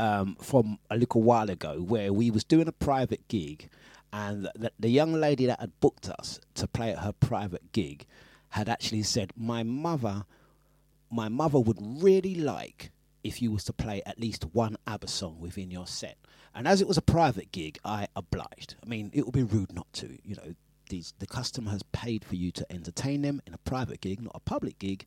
um, 0.00 0.34
from 0.40 0.78
a 0.90 0.96
little 0.96 1.22
while 1.22 1.50
ago 1.50 1.82
where 1.82 2.10
we 2.10 2.30
was 2.30 2.42
doing 2.42 2.66
a 2.66 2.72
private 2.72 3.28
gig, 3.28 3.68
and 4.12 4.48
the, 4.56 4.72
the 4.78 4.88
young 4.88 5.12
lady 5.12 5.44
that 5.44 5.60
had 5.60 5.78
booked 5.80 6.08
us 6.08 6.40
to 6.54 6.66
play 6.66 6.90
at 6.90 7.00
her 7.00 7.12
private 7.12 7.70
gig 7.72 8.06
had 8.50 8.68
actually 8.68 9.02
said, 9.02 9.32
"My 9.36 9.62
mother, 9.62 10.24
my 11.10 11.28
mother 11.28 11.60
would 11.60 11.78
really 11.80 12.34
like." 12.34 12.90
If 13.22 13.42
you 13.42 13.52
was 13.52 13.64
to 13.64 13.74
play 13.74 14.00
at 14.06 14.18
least 14.18 14.46
one 14.54 14.78
ABBA 14.86 15.08
song 15.08 15.40
within 15.40 15.70
your 15.70 15.86
set, 15.86 16.16
and 16.54 16.66
as 16.66 16.80
it 16.80 16.88
was 16.88 16.96
a 16.96 17.02
private 17.02 17.52
gig, 17.52 17.78
I 17.84 18.06
obliged. 18.16 18.76
I 18.82 18.88
mean, 18.88 19.10
it 19.12 19.26
would 19.26 19.34
be 19.34 19.42
rude 19.42 19.74
not 19.74 19.92
to. 19.92 20.16
You 20.24 20.36
know, 20.36 20.54
these 20.88 21.12
the 21.18 21.26
customer 21.26 21.70
has 21.70 21.82
paid 21.92 22.24
for 22.24 22.36
you 22.36 22.50
to 22.52 22.72
entertain 22.72 23.20
them 23.20 23.42
in 23.46 23.52
a 23.52 23.58
private 23.58 24.00
gig, 24.00 24.22
not 24.22 24.32
a 24.34 24.40
public 24.40 24.78
gig. 24.78 25.04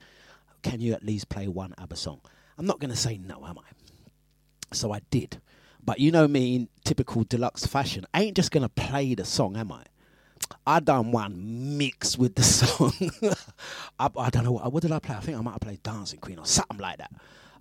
Can 0.62 0.80
you 0.80 0.94
at 0.94 1.04
least 1.04 1.28
play 1.28 1.48
one 1.48 1.74
ABBA 1.80 1.96
song? 1.96 2.22
I'm 2.60 2.68
not 2.68 2.80
going 2.80 2.92
to 2.92 2.96
say 2.96 3.18
no, 3.18 3.44
am 3.48 3.58
I? 3.58 3.83
So 4.74 4.92
I 4.92 5.02
did. 5.10 5.42
But 5.86 6.00
you 6.00 6.12
know 6.12 6.28
me 6.28 6.56
in 6.56 6.70
typical 6.84 7.26
Dlux 7.26 7.68
fashion. 7.68 8.06
I 8.14 8.24
ain't 8.24 8.36
just 8.36 8.52
to 8.52 8.70
play 8.70 9.16
the 9.16 9.26
song, 9.26 9.58
am 9.58 9.72
I? 9.72 9.84
I 10.66 10.80
done 10.80 11.12
one 11.12 11.78
mix 11.78 12.18
with 12.18 12.36
the 12.36 12.44
song. 12.44 12.94
I, 14.00 14.10
I 14.18 14.30
don't 14.30 14.44
know 14.44 14.54
what, 14.54 14.72
what 14.72 14.82
did 14.82 14.92
I 14.92 15.00
play. 15.00 15.16
I 15.16 15.20
think 15.20 15.38
I 15.38 15.42
might 15.42 15.52
have 15.52 15.62
played 15.62 15.84
Dancing 15.84 16.20
Queen 16.20 16.40
or 16.40 16.46
something 16.46 16.78
like 16.78 16.98
that. 16.98 17.12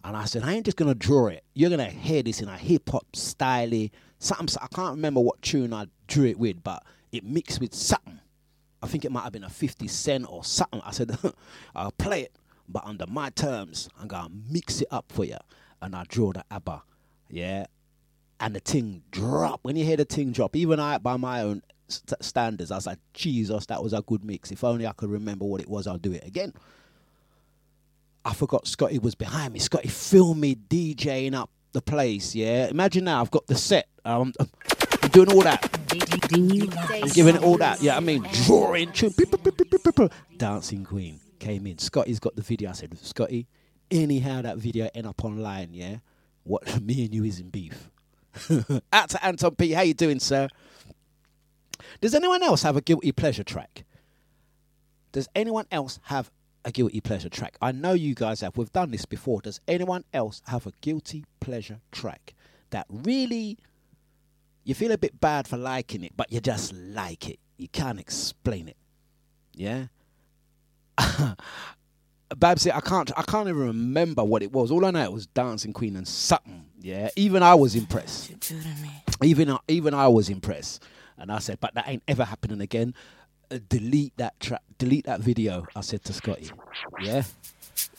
And 0.04 0.16
I 0.16 0.24
said, 0.24 0.42
I 0.42 0.52
ain't 0.52 0.64
just 0.64 0.76
gonna 0.76 0.94
draw 0.94 1.28
it. 1.28 1.44
You're 1.54 1.70
gonna 1.70 1.90
hear 1.90 2.22
this 2.22 2.40
in 2.40 2.48
a 2.48 2.56
hip 2.56 2.88
hop 2.90 3.14
style, 3.14 3.88
something. 4.18 4.48
I 4.60 4.66
can't 4.74 4.96
remember 4.96 5.20
what 5.20 5.40
tune 5.42 5.72
I 5.72 5.86
drew 6.08 6.26
it 6.26 6.38
with, 6.38 6.62
but 6.62 6.82
it 7.12 7.24
mixed 7.24 7.60
with 7.60 7.74
something. 7.74 8.20
I 8.82 8.88
think 8.88 9.04
it 9.04 9.12
might 9.12 9.22
have 9.22 9.32
been 9.32 9.44
a 9.44 9.50
50 9.50 9.86
Cent 9.86 10.26
or 10.28 10.42
something. 10.44 10.80
I 10.84 10.90
said, 10.90 11.16
I'll 11.74 11.92
play 11.92 12.22
it, 12.22 12.36
but 12.68 12.84
under 12.84 13.06
my 13.06 13.30
terms, 13.30 13.88
I'm 14.00 14.08
gonna 14.08 14.34
mix 14.50 14.80
it 14.80 14.88
up 14.90 15.12
for 15.12 15.24
you. 15.24 15.38
And 15.80 15.94
I 15.94 16.04
draw 16.08 16.32
the 16.32 16.44
ABBA, 16.50 16.82
yeah. 17.32 17.66
And 18.38 18.54
the 18.54 18.60
thing 18.60 19.02
drop. 19.10 19.60
When 19.62 19.76
you 19.76 19.84
hear 19.84 19.96
the 19.96 20.04
thing 20.04 20.32
drop, 20.32 20.54
even 20.54 20.78
I, 20.78 20.98
by 20.98 21.16
my 21.16 21.42
own 21.42 21.62
st- 21.88 22.22
standards, 22.22 22.70
I 22.70 22.76
was 22.76 22.86
like, 22.86 22.98
Jesus, 23.14 23.66
that 23.66 23.82
was 23.82 23.92
a 23.92 24.02
good 24.02 24.24
mix. 24.24 24.50
If 24.52 24.62
only 24.62 24.86
I 24.86 24.92
could 24.92 25.10
remember 25.10 25.44
what 25.44 25.60
it 25.60 25.68
was, 25.68 25.86
I'll 25.86 25.98
do 25.98 26.12
it 26.12 26.26
again. 26.26 26.52
I 28.24 28.34
forgot 28.34 28.66
Scotty 28.66 28.98
was 28.98 29.14
behind 29.14 29.54
me. 29.54 29.60
Scotty 29.60 29.88
filmed 29.88 30.40
me 30.40 30.54
DJing 30.54 31.34
up 31.34 31.50
the 31.72 31.80
place, 31.80 32.34
yeah. 32.34 32.68
Imagine 32.68 33.04
now 33.04 33.20
I've 33.20 33.30
got 33.30 33.46
the 33.46 33.56
set. 33.56 33.88
Um, 34.04 34.32
I'm 35.02 35.08
doing 35.08 35.32
all 35.32 35.42
that. 35.42 35.68
I'm 35.90 37.08
giving 37.10 37.36
it 37.36 37.42
all 37.42 37.56
that. 37.58 37.80
Yeah, 37.80 37.96
I 37.96 38.00
mean, 38.00 38.26
drawing 38.44 38.92
tune. 38.92 39.14
Dancing 40.36 40.84
Queen 40.84 41.18
came 41.38 41.66
in. 41.66 41.78
Scotty's 41.78 42.20
got 42.20 42.36
the 42.36 42.42
video. 42.42 42.70
I 42.70 42.72
said, 42.72 42.96
Scotty, 42.98 43.46
anyhow 43.90 44.42
that 44.42 44.58
video 44.58 44.90
end 44.94 45.06
up 45.06 45.24
online, 45.24 45.72
yeah. 45.72 45.96
What 46.44 46.82
me 46.82 47.04
and 47.04 47.14
you 47.14 47.24
is 47.24 47.40
in 47.40 47.50
beef. 47.50 47.90
Out 48.92 49.10
to 49.10 49.24
Anton 49.24 49.54
P. 49.54 49.72
How 49.72 49.82
you 49.82 49.94
doing, 49.94 50.20
sir? 50.20 50.48
Does 52.00 52.14
anyone 52.14 52.42
else 52.42 52.62
have 52.62 52.76
a 52.76 52.80
guilty 52.80 53.12
pleasure 53.12 53.44
track? 53.44 53.84
Does 55.12 55.28
anyone 55.34 55.66
else 55.70 56.00
have 56.04 56.30
a 56.64 56.70
guilty 56.70 57.00
pleasure 57.00 57.28
track? 57.28 57.56
I 57.60 57.72
know 57.72 57.92
you 57.92 58.14
guys 58.14 58.40
have. 58.40 58.56
We've 58.56 58.72
done 58.72 58.90
this 58.90 59.04
before. 59.04 59.42
Does 59.42 59.60
anyone 59.68 60.04
else 60.12 60.42
have 60.46 60.66
a 60.66 60.72
guilty 60.80 61.24
pleasure 61.40 61.80
track 61.90 62.34
that 62.70 62.86
really 62.88 63.58
you 64.64 64.74
feel 64.74 64.92
a 64.92 64.98
bit 64.98 65.20
bad 65.20 65.46
for 65.46 65.58
liking 65.58 66.02
it, 66.02 66.12
but 66.16 66.32
you 66.32 66.40
just 66.40 66.72
like 66.72 67.28
it? 67.28 67.38
You 67.58 67.68
can't 67.68 68.00
explain 68.00 68.68
it. 68.68 68.76
Yeah. 69.54 69.86
Babsy, 72.34 72.70
I 72.72 72.80
can't. 72.80 73.10
I 73.16 73.22
can't 73.22 73.48
even 73.48 73.66
remember 73.66 74.24
what 74.24 74.42
it 74.42 74.52
was. 74.52 74.70
All 74.70 74.84
I 74.84 74.90
know 74.90 75.02
it 75.02 75.12
was 75.12 75.26
Dancing 75.26 75.72
Queen 75.72 75.96
and 75.96 76.06
something. 76.06 76.64
Yeah. 76.80 77.10
Even 77.16 77.42
I 77.42 77.54
was 77.54 77.74
impressed. 77.74 78.32
Even 79.22 79.56
even 79.68 79.94
I 79.94 80.08
was 80.08 80.28
impressed, 80.28 80.82
and 81.18 81.30
I 81.30 81.38
said, 81.38 81.58
"But 81.60 81.74
that 81.74 81.88
ain't 81.88 82.02
ever 82.08 82.24
happening 82.24 82.60
again." 82.60 82.94
Uh, 83.50 83.58
delete 83.68 84.16
that 84.16 84.38
track. 84.40 84.62
Delete 84.78 85.04
that 85.06 85.20
video. 85.20 85.66
I 85.76 85.80
said 85.82 86.04
to 86.04 86.12
Scotty. 86.12 86.50
Yeah. 87.02 87.22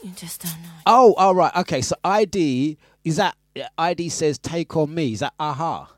You 0.03 0.11
just 0.11 0.41
don't 0.41 0.61
know. 0.61 0.69
Oh, 0.85 1.13
all 1.13 1.35
right. 1.35 1.55
Okay. 1.57 1.81
So 1.81 1.95
ID 2.03 2.77
is 3.03 3.17
that 3.17 3.35
ID 3.77 4.09
says 4.09 4.37
take 4.37 4.75
on 4.75 4.93
me. 4.93 5.13
Is 5.13 5.19
that 5.19 5.33
a-ha? 5.39 5.89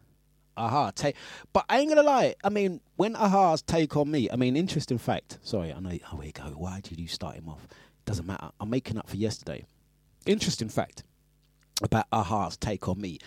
Aha. 0.58 0.92
Take. 0.92 1.16
But 1.54 1.66
I 1.70 1.80
ain't 1.80 1.90
gonna 1.90 2.04
lie. 2.04 2.36
I 2.44 2.50
mean, 2.50 2.82
when 2.98 3.16
a-ha's 3.16 3.62
take 3.62 3.96
on 3.98 4.12
me. 4.12 4.30
I 4.32 4.36
mean, 4.36 4.56
interesting 4.56 4.98
fact. 4.98 5.40
Sorry. 5.42 5.74
I 5.74 5.80
know. 5.80 5.98
Oh, 6.12 6.18
here 6.18 6.26
you 6.26 6.32
go. 6.32 6.44
Why 6.56 6.82
did 6.82 7.00
you 7.00 7.08
start 7.08 7.36
him 7.36 7.50
off? 7.50 7.68
Doesn't 8.06 8.28
matter. 8.28 8.50
I'm 8.60 8.70
making 8.70 8.98
up 8.98 9.10
for 9.10 9.18
yesterday. 9.18 9.66
Interesting 10.26 10.70
fact 10.70 11.04
about 11.82 12.06
a-ha's 12.12 12.58
take 12.58 12.88
on 12.88 13.02
me. 13.02 13.20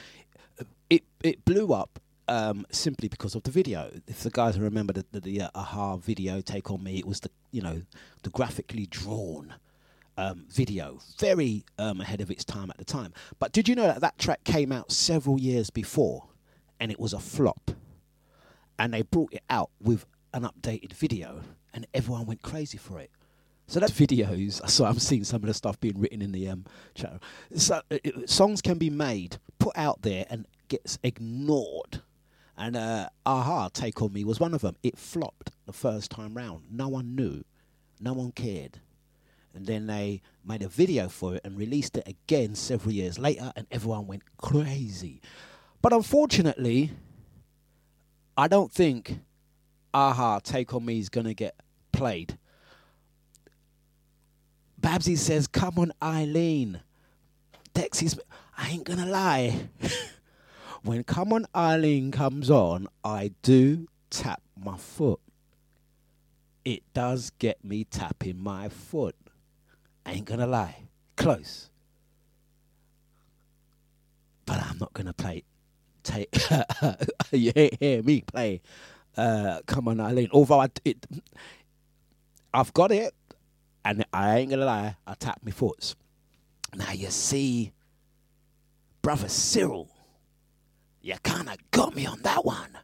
It 0.89 1.05
it 1.23 1.45
blew 1.45 1.73
up 1.73 2.01
um, 2.29 2.67
simply 2.71 3.09
because 3.09 3.35
of 3.35 3.43
the 3.43 3.51
video. 3.51 3.91
If 4.07 4.23
the 4.23 4.31
guys 4.31 4.59
remember 4.59 4.93
the, 4.93 5.05
the, 5.13 5.21
the 5.21 5.43
uh, 5.43 5.51
a-ha 5.55 5.97
video 5.97 6.41
take 6.41 6.71
on 6.71 6.83
me, 6.83 6.99
it 6.99 7.07
was 7.07 7.21
the 7.21 7.31
you 7.51 7.63
know 7.63 7.83
the 8.23 8.31
graphically 8.31 8.87
drawn 8.87 9.55
um, 10.17 10.47
video, 10.49 10.99
very 11.19 11.65
um, 11.79 12.01
ahead 12.01 12.21
of 12.21 12.31
its 12.31 12.45
time 12.45 12.71
at 12.71 12.77
the 12.79 12.85
time. 12.85 13.13
But 13.39 13.53
did 13.53 13.69
you 13.69 13.75
know 13.75 13.87
that 13.87 14.01
that 14.01 14.19
track 14.19 14.45
came 14.45 14.73
out 14.73 14.93
several 14.93 15.41
years 15.41 15.71
before, 15.71 16.29
and 16.79 16.91
it 16.91 17.01
was 17.01 17.13
a 17.13 17.19
flop, 17.19 17.71
and 18.79 18.95
they 18.95 19.03
brought 19.03 19.33
it 19.33 19.43
out 19.51 19.71
with 19.81 20.07
an 20.33 20.43
updated 20.43 20.93
video, 20.93 21.41
and 21.73 21.87
everyone 21.95 22.27
went 22.27 22.43
crazy 22.43 22.79
for 22.79 22.99
it. 22.99 23.11
So 23.69 23.81
that's 23.81 23.93
videos. 23.93 24.67
So 24.69 24.87
I'm 24.87 24.99
seeing 24.99 25.25
some 25.25 25.43
of 25.43 25.47
the 25.47 25.55
stuff 25.55 25.79
being 25.79 26.01
written 26.01 26.23
in 26.23 26.33
the 26.33 26.49
um, 26.49 26.65
chat. 26.95 27.23
So 27.55 27.83
uh, 27.91 27.99
songs 28.27 28.63
can 28.63 28.79
be 28.79 28.89
made, 28.89 29.37
put 29.59 29.77
out 29.77 30.01
there, 30.03 30.25
and 30.31 30.47
gets 30.69 30.99
ignored. 31.03 32.01
And 32.57 32.77
uh, 32.77 33.11
A-ha, 33.27 33.69
Take 33.73 34.01
On 34.01 34.11
Me 34.13 34.25
was 34.25 34.41
one 34.41 34.55
of 34.55 34.63
them. 34.63 34.77
It 34.83 34.97
flopped 34.97 35.53
the 35.67 35.75
first 35.75 36.11
time 36.11 36.35
round. 36.35 36.65
No 36.71 36.89
one 36.89 37.15
knew. 37.15 37.45
No 38.01 38.15
one 38.15 38.33
cared. 38.33 38.81
And 39.55 39.67
then 39.67 39.87
they 39.87 40.23
made 40.43 40.63
a 40.63 40.69
video 40.69 41.09
for 41.09 41.35
it 41.35 41.43
and 41.45 41.59
released 41.59 41.97
it 41.99 42.09
again 42.09 42.55
several 42.55 42.93
years 42.93 43.19
later, 43.19 43.53
and 43.55 43.67
everyone 43.71 44.07
went 44.07 44.23
crazy. 44.39 45.21
But 45.83 45.93
unfortunately, 45.93 46.93
I 48.37 48.49
don't 48.49 48.73
think 48.73 49.21
A-ha, 49.93 50.41
Take 50.41 50.73
On 50.73 50.85
Me 50.85 50.99
is 50.99 51.11
going 51.11 51.27
to 51.27 51.35
get 51.35 51.55
played. 51.93 52.38
Babsy 54.81 55.17
says, 55.17 55.47
Come 55.47 55.79
on, 55.79 55.93
Eileen. 56.03 56.81
Dexy's, 57.75 58.19
I 58.57 58.71
ain't 58.71 58.85
to 58.99 59.07
lie. 59.07 59.69
when 60.83 61.05
Come 61.05 61.33
on, 61.33 61.47
Eileen 61.55 62.11
comes 62.11 62.51
on, 62.51 62.89
I 63.05 63.33
do 63.43 63.89
tap 64.11 64.43
my 64.57 64.77
foot. 64.77 65.21
It 66.65 66.83
does 66.93 67.31
get 67.39 67.65
me 67.65 67.85
tapping 67.85 68.39
my 68.39 68.69
foot. 68.69 69.17
I 70.05 70.13
ain't 70.13 70.27
to 70.41 70.47
lie. 70.47 70.77
Close. 71.17 71.71
But 74.45 74.63
I'm 74.63 74.79
not 74.79 74.93
to 75.07 75.13
play. 75.13 75.45
Take, 76.03 76.35
you 77.33 77.53
hear 77.81 78.03
me 78.03 78.23
play. 78.23 78.63
Uh, 79.17 79.61
come 79.67 79.89
on, 79.89 80.01
Eileen. 80.01 80.29
Although 80.33 80.61
I, 80.61 80.69
it, 80.85 81.07
I've 82.55 82.73
got 82.73 82.93
it, 82.93 83.15
and 83.89 84.05
I 84.13 84.39
ain't 84.39 84.51
gonna 84.51 84.67
lie, 84.67 84.97
I 85.07 85.15
tap 85.15 85.41
my 85.43 85.51
foots. 85.51 85.97
Now 86.75 86.93
you 86.93 87.09
see, 87.09 87.73
brother 89.01 89.31
Cyril, 89.31 89.89
you 91.01 91.15
kind 91.23 91.49
of 91.49 91.57
got 91.71 91.97
me 91.97 92.05
on 92.05 92.21
that 92.21 92.45
one. 92.45 92.77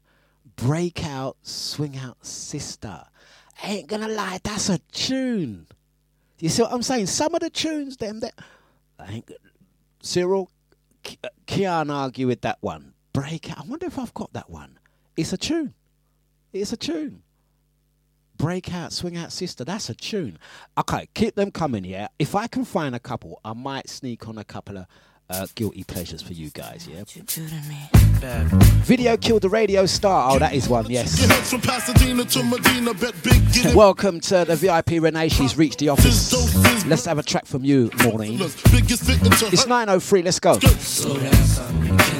Break 0.57 1.05
out, 1.05 1.37
swing 1.43 1.99
out, 1.99 2.25
sister. 2.25 3.05
I 3.63 3.69
ain't 3.69 3.87
gonna 3.87 4.09
lie, 4.09 4.41
that's 4.43 4.71
a 4.71 4.79
tune. 4.93 5.67
You 6.39 6.49
see 6.49 6.63
what 6.63 6.73
I'm 6.73 6.83
saying? 6.83 7.07
Some 7.07 7.35
of 7.35 7.41
the 7.41 7.51
tunes, 7.51 7.99
them 7.99 8.21
that 8.21 8.33
I 8.99 9.13
ain't. 9.13 9.31
Cyril 10.01 10.51
c- 11.07 11.19
uh, 11.23 11.29
can't 11.45 11.91
argue 11.91 12.29
with 12.29 12.41
that 12.43 12.59
one. 12.63 12.95
Break 13.13 13.51
out. 13.51 13.59
I 13.59 13.69
wonder 13.69 13.87
if 13.87 13.99
I've 13.99 14.15
got 14.15 14.33
that 14.33 14.49
one. 14.49 14.79
It's 15.19 15.35
a 15.35 15.37
tune. 15.37 15.75
It's 16.53 16.73
a 16.73 16.79
tune. 16.79 17.23
Break 18.45 18.75
out, 18.75 18.93
swing 18.93 19.17
out, 19.17 19.33
sister. 19.33 19.65
That's 19.65 19.89
a 19.89 19.95
tune. 19.95 20.39
Okay, 20.77 21.09
keep 21.15 21.35
them 21.35 21.51
coming. 21.51 21.83
Yeah. 21.83 22.09
If 22.19 22.35
I 22.35 22.47
can 22.47 22.67
find 22.67 22.95
a 22.95 22.99
couple, 22.99 23.41
I 23.43 23.55
might 23.55 23.89
sneak 23.89 24.29
on 24.29 24.37
a 24.37 24.45
couple 24.45 24.77
of 24.77 24.87
uh, 25.31 25.47
guilty 25.55 25.83
pleasures 25.83 26.21
for 26.21 26.35
you 26.35 26.51
guys. 26.51 26.87
Yeah. 26.87 27.05
Video 28.83 29.17
killed 29.17 29.41
the 29.41 29.49
radio 29.49 29.87
star. 29.87 30.31
Oh, 30.31 30.39
that 30.39 30.53
is 30.53 30.69
one. 30.69 30.91
Yes. 30.91 31.19
Get 31.19 31.31
help 31.31 31.45
from 31.45 31.63
Pasadena 31.63 32.27
to 32.27 32.43
Medina, 32.43 32.93
bet 32.93 33.15
big 33.23 33.51
get 33.51 33.65
it. 33.65 33.75
Welcome 33.75 34.21
to 34.21 34.45
the 34.45 34.57
VIP 34.57 35.03
Renee. 35.03 35.31
She's 35.31 35.57
reached 35.57 35.79
the 35.79 35.89
office. 35.89 36.31
Let's 36.85 37.07
have 37.07 37.19
a 37.19 37.23
track 37.23 37.47
from 37.47 37.65
you, 37.65 37.91
morning. 38.03 38.37
Biggest 38.37 39.05
fit 39.05 39.23
into 39.25 39.47
It's 39.47 39.65
9.03. 39.65 40.23
Let's 40.23 40.39
go. 40.39 40.57
Who 40.57 42.14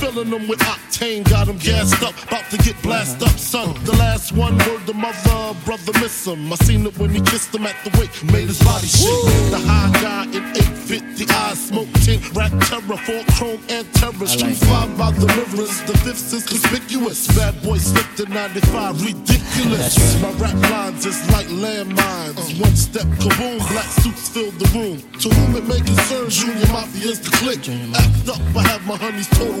filling 0.00 0.30
them 0.30 0.48
with 0.48 0.60
octane? 0.60 1.28
Got 1.28 1.46
them 1.46 1.58
gassed 1.58 2.02
up, 2.02 2.14
about 2.24 2.50
to 2.50 2.56
get 2.58 2.80
blasted 2.82 3.28
up, 3.28 3.38
son. 3.38 3.74
The 3.84 3.92
last 3.92 4.32
one 4.32 4.56
word 4.58 4.86
the 4.86 4.94
mother, 4.94 5.54
brother 5.64 5.92
miss 6.00 6.26
him. 6.26 6.52
I 6.52 6.56
seen 6.56 6.86
it 6.86 6.98
when 6.98 7.10
he 7.10 7.20
kissed 7.20 7.54
him 7.54 7.66
at 7.66 7.76
the 7.84 7.90
wake, 8.00 8.16
made 8.32 8.48
his 8.48 8.62
body 8.64 8.86
shake. 8.86 9.50
The 9.52 9.60
high 9.60 9.92
guy 10.00 10.24
in 10.36 10.44
850 10.56 11.26
eyes, 11.30 11.68
smoke 11.68 11.92
tint, 12.00 12.22
rap 12.34 12.52
terror, 12.64 12.96
four 13.04 13.22
chrome 13.36 13.60
and 13.68 13.86
terrors. 13.94 14.36
True 14.36 14.54
five 14.54 14.90
by 14.96 15.12
the 15.12 15.26
mirrors, 15.36 15.82
the 15.84 15.96
fifth 15.98 16.32
is 16.32 16.46
conspicuous. 16.46 17.28
Bad 17.36 17.60
boy 17.62 17.78
slipped 17.78 18.16
to 18.16 18.24
95, 18.26 19.04
ridiculous. 19.04 19.94
My 20.22 20.32
rap 20.40 20.56
lines 20.70 21.04
is 21.04 21.20
like 21.30 21.46
landmines. 21.48 22.60
One 22.60 22.76
step 22.76 23.06
kaboom, 23.20 23.58
black 23.70 23.90
suits 24.00 24.28
fill 24.30 24.50
the 24.52 24.68
room. 24.72 24.98
To 25.20 25.28
whom 25.28 25.56
it 25.56 25.64
may 25.68 25.80
concern, 25.80 26.30
Junior 26.30 26.66
Mafia's 26.72 27.20
the 27.20 27.30
click. 27.36 27.60
Act 27.60 28.28
up, 28.28 28.40
I 28.56 28.62
have 28.72 28.86
my 28.86 28.96
honey's 28.96 29.28
total 29.28 29.60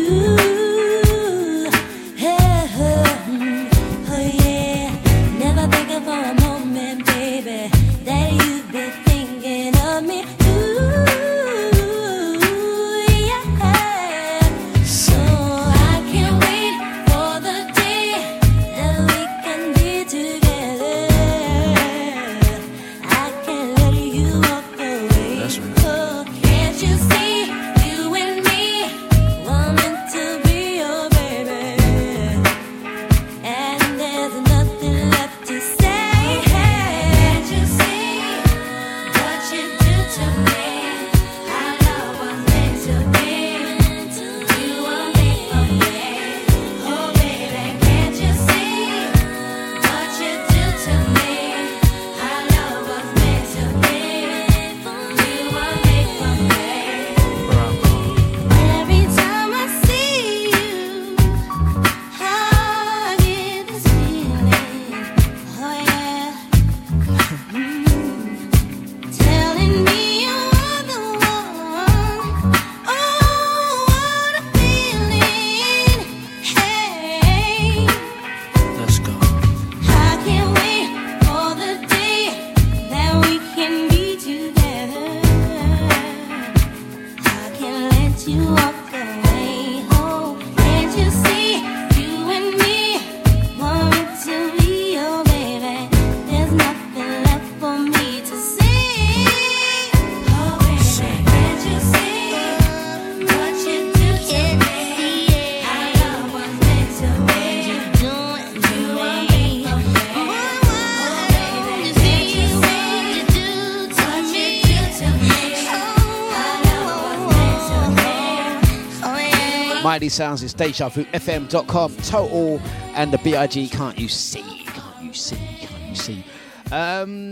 Sounds 120.11 120.43
is 120.43 120.53
DejaVuFM.com. 120.53 121.95
Total 121.97 122.61
and 122.95 123.13
the 123.13 123.17
BIG. 123.19 123.71
Can't 123.71 123.97
you 123.97 124.07
see? 124.07 124.63
Can't 124.65 125.03
you 125.03 125.13
see? 125.13 125.37
Can't 125.37 125.89
you 125.89 125.95
see? 125.95 126.25
Um, 126.71 127.31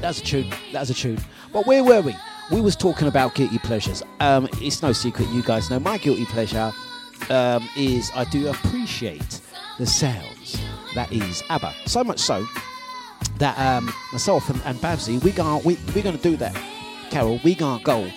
that's 0.00 0.20
a 0.20 0.22
tune. 0.22 0.52
That's 0.72 0.90
a 0.90 0.94
tune. 0.94 1.18
But 1.52 1.66
where 1.66 1.82
were 1.82 2.02
we? 2.02 2.14
We 2.50 2.60
was 2.60 2.76
talking 2.76 3.08
about 3.08 3.34
guilty 3.34 3.58
pleasures. 3.58 4.02
Um, 4.20 4.48
it's 4.60 4.82
no 4.82 4.92
secret, 4.92 5.28
you 5.30 5.42
guys 5.42 5.70
know 5.70 5.80
my 5.80 5.98
guilty 5.98 6.26
pleasure 6.26 6.72
um, 7.30 7.68
is 7.76 8.10
I 8.14 8.24
do 8.24 8.48
appreciate 8.48 9.40
the 9.78 9.86
sounds 9.86 10.60
that 10.94 11.10
is 11.10 11.42
ABBA. 11.48 11.74
So 11.86 12.04
much 12.04 12.20
so 12.20 12.46
that 13.38 13.58
um, 13.58 13.92
myself 14.12 14.48
and, 14.48 14.60
and 14.64 14.78
Babsy, 14.78 15.22
we 15.24 15.32
gonna 15.32 15.58
we 15.64 15.76
we 15.94 16.02
gonna 16.02 16.18
do 16.18 16.36
that. 16.36 16.54
Carol, 17.10 17.40
we 17.42 17.54
gonna 17.54 17.82
go 17.82 18.10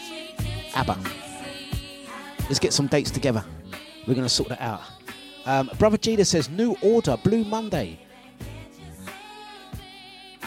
ABBA. 0.76 0.98
Let's 2.42 2.60
get 2.60 2.74
some 2.74 2.88
dates 2.88 3.12
together. 3.12 3.44
We're 4.10 4.16
gonna 4.16 4.28
sort 4.28 4.50
that 4.50 4.60
out. 4.60 4.82
Um, 5.46 5.70
Brother 5.78 6.00
Jada 6.00 6.26
says 6.26 6.50
New 6.50 6.76
Order, 6.82 7.16
Blue 7.18 7.44
Monday. 7.44 8.00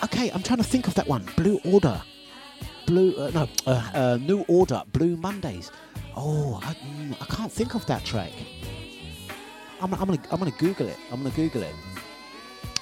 Okay, 0.02 0.32
I'm 0.32 0.42
trying 0.42 0.58
to 0.58 0.64
think 0.64 0.88
of 0.88 0.94
that 0.94 1.06
one. 1.06 1.24
Blue 1.36 1.60
Order, 1.64 2.02
Blue 2.86 3.14
uh, 3.16 3.30
no, 3.32 3.48
uh, 3.68 3.90
uh, 3.94 4.18
New 4.20 4.44
Order, 4.48 4.82
Blue 4.92 5.16
Mondays. 5.16 5.70
Oh, 6.16 6.60
I, 6.60 6.74
mm, 6.74 7.16
I 7.20 7.24
can't 7.26 7.52
think 7.52 7.76
of 7.76 7.86
that 7.86 8.04
track. 8.04 8.32
I'm, 9.80 9.94
I'm 9.94 10.06
gonna 10.06 10.22
I'm 10.32 10.40
gonna 10.40 10.50
Google 10.58 10.88
it. 10.88 10.96
I'm 11.12 11.22
gonna 11.22 11.32
Google 11.32 11.62
it. 11.62 11.74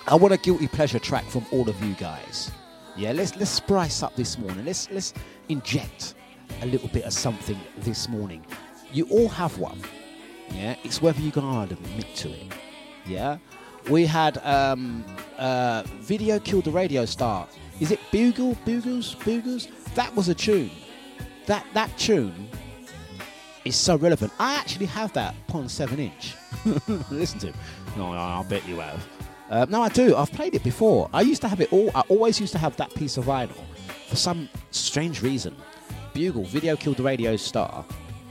I 0.09 0.15
want 0.15 0.33
a 0.33 0.39
guilty 0.39 0.67
pleasure 0.67 0.99
track 0.99 1.27
from 1.27 1.45
all 1.53 1.69
of 1.69 1.85
you 1.85 1.93
guys. 1.93 2.51
Yeah, 2.97 3.13
let's 3.13 3.37
let's 3.37 3.51
spice 3.51 4.03
up 4.03 4.17
this 4.17 4.39
morning. 4.39 4.65
Let's 4.65 4.91
let's 4.91 5.13
inject 5.51 6.15
a 6.63 6.67
little 6.67 6.89
bit 6.89 7.05
of 7.05 7.13
something 7.13 7.61
this 7.81 8.09
morning. 8.09 8.47
You 8.95 9.07
all 9.11 9.29
have 9.29 9.59
one. 9.59 9.79
Yeah, 10.53 10.77
it's 10.85 11.01
whether 11.01 11.21
you're 11.21 11.33
gonna 11.33 11.63
admit 11.63 12.15
to 12.17 12.31
it. 12.31 12.53
Yeah, 13.07 13.39
we 13.89 14.07
had 14.07 14.39
um, 14.45 15.05
uh, 15.39 15.85
video 16.01 16.39
killed 16.39 16.65
the 16.65 16.71
radio 16.71 17.05
star. 17.05 17.49
Is 17.81 17.91
it 17.91 18.01
Bugle? 18.11 18.55
Buggles? 18.67 19.17
Buggles? 19.17 19.69
That 19.95 20.15
was 20.15 20.29
a 20.29 20.35
tune. 20.35 20.71
That 21.47 21.67
that 21.73 21.97
tune 21.99 22.49
is 23.65 23.77
so 23.77 23.97
relevant. 23.97 24.33
I 24.39 24.55
actually 24.55 24.87
have 24.87 25.13
that 25.15 25.35
upon 25.49 25.69
seven 25.69 25.99
inch. 25.99 26.35
Listen 27.11 27.39
to 27.41 27.49
it. 27.49 27.55
No, 27.97 28.13
I 28.13 28.45
bet 28.49 28.67
you 28.69 28.81
have. 28.81 29.07
Uh, 29.49 29.67
no, 29.69 29.83
I 29.83 29.89
do. 29.89 30.15
I've 30.15 30.31
played 30.33 30.55
it 30.55 30.63
before. 30.63 31.11
I 31.13 31.23
used 31.23 31.43
to 31.43 31.49
have 31.49 31.61
it 31.61 31.73
all. 31.73 31.91
I 31.95 32.03
always 32.09 32.41
used 32.41 32.53
to 32.53 32.59
have 32.59 32.77
that 32.77 32.95
piece 32.95 33.17
of 33.17 33.25
vinyl 33.25 33.57
for 34.07 34.17
some 34.17 34.49
strange 34.71 35.23
reason. 35.23 35.57
Bugle, 36.13 36.45
Video 36.45 36.77
Killed 36.77 36.99
the 36.99 37.03
Radio 37.03 37.37
Star. 37.37 37.85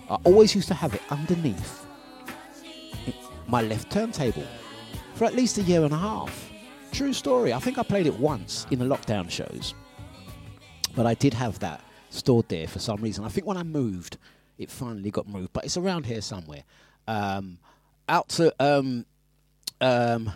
I 0.09 0.17
always 0.24 0.55
used 0.55 0.67
to 0.70 0.74
have 0.74 0.93
it 0.93 1.01
underneath 1.09 1.86
my 3.49 3.61
left 3.61 3.91
turntable 3.91 4.47
for 5.15 5.25
at 5.25 5.35
least 5.35 5.57
a 5.57 5.61
year 5.63 5.83
and 5.83 5.93
a 5.93 5.97
half. 5.97 6.51
True 6.91 7.13
story. 7.13 7.53
I 7.53 7.59
think 7.59 7.77
I 7.77 7.83
played 7.83 8.07
it 8.07 8.17
once 8.17 8.65
in 8.71 8.79
the 8.79 8.85
lockdown 8.85 9.29
shows, 9.29 9.73
but 10.95 11.05
I 11.05 11.13
did 11.13 11.33
have 11.33 11.59
that 11.59 11.81
stored 12.09 12.49
there 12.49 12.67
for 12.67 12.79
some 12.79 13.01
reason. 13.01 13.25
I 13.25 13.29
think 13.29 13.45
when 13.45 13.57
I 13.57 13.63
moved 13.63 14.17
it 14.59 14.69
finally 14.69 15.09
got 15.09 15.27
moved, 15.27 15.53
but 15.53 15.63
it's 15.63 15.77
around 15.77 16.05
here 16.05 16.21
somewhere. 16.21 16.63
Um, 17.07 17.57
out 18.07 18.27
to 18.29 18.53
um, 18.59 19.05
um, 19.81 20.31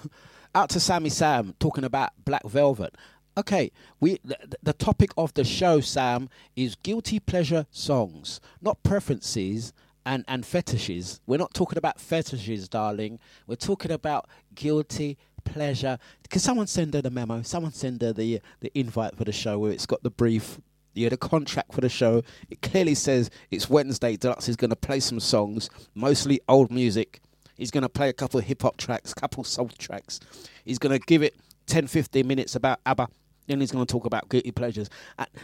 out 0.54 0.70
to 0.70 0.80
Sammy 0.80 1.10
Sam 1.10 1.54
talking 1.58 1.84
about 1.84 2.12
Black 2.24 2.44
Velvet. 2.44 2.94
Okay, 3.36 3.72
we 3.98 4.20
the, 4.24 4.38
the 4.62 4.72
topic 4.72 5.10
of 5.18 5.34
the 5.34 5.44
show, 5.44 5.80
Sam, 5.80 6.30
is 6.54 6.76
guilty 6.76 7.18
pleasure 7.18 7.66
songs, 7.72 8.40
not 8.62 8.82
preferences 8.84 9.72
and 10.06 10.24
and 10.28 10.44
fetishes. 10.44 11.20
We're 11.26 11.38
not 11.38 11.54
talking 11.54 11.78
about 11.78 12.00
fetishes, 12.00 12.68
darling. 12.68 13.18
We're 13.46 13.56
talking 13.56 13.90
about 13.90 14.28
guilty 14.54 15.18
pleasure. 15.44 15.98
Can 16.30 16.40
someone 16.40 16.66
send 16.66 16.94
her 16.94 17.02
the 17.02 17.10
memo? 17.10 17.42
Someone 17.42 17.72
send 17.72 18.02
her 18.02 18.12
the 18.12 18.40
the 18.60 18.72
invite 18.74 19.16
for 19.16 19.24
the 19.24 19.32
show 19.32 19.58
where 19.58 19.72
it's 19.72 19.86
got 19.86 20.02
the 20.02 20.10
brief. 20.10 20.60
Yeah, 20.94 21.08
the 21.08 21.16
contract 21.16 21.72
for 21.72 21.80
the 21.80 21.88
show. 21.88 22.22
It 22.48 22.62
clearly 22.62 22.94
says 22.94 23.28
it's 23.50 23.68
Wednesday. 23.68 24.16
Dlux 24.16 24.48
is 24.48 24.54
going 24.54 24.70
to 24.70 24.76
play 24.76 25.00
some 25.00 25.18
songs, 25.18 25.68
mostly 25.94 26.40
old 26.48 26.70
music. 26.70 27.20
He's 27.56 27.72
going 27.72 27.82
to 27.82 27.88
play 27.88 28.08
a 28.08 28.12
couple 28.12 28.38
of 28.38 28.46
hip 28.46 28.62
hop 28.62 28.76
tracks, 28.76 29.12
couple 29.12 29.42
soul 29.42 29.70
tracks. 29.76 30.20
He's 30.64 30.78
going 30.78 30.96
to 30.96 31.04
give 31.04 31.22
it 31.22 31.34
10, 31.66 31.88
15 31.88 32.26
minutes 32.26 32.54
about 32.54 32.80
ABBA. 32.86 33.08
Then 33.46 33.60
he's 33.60 33.72
going 33.72 33.84
to 33.84 33.92
talk 33.92 34.06
about 34.06 34.28
guilty 34.28 34.52
pleasures. 34.52 34.88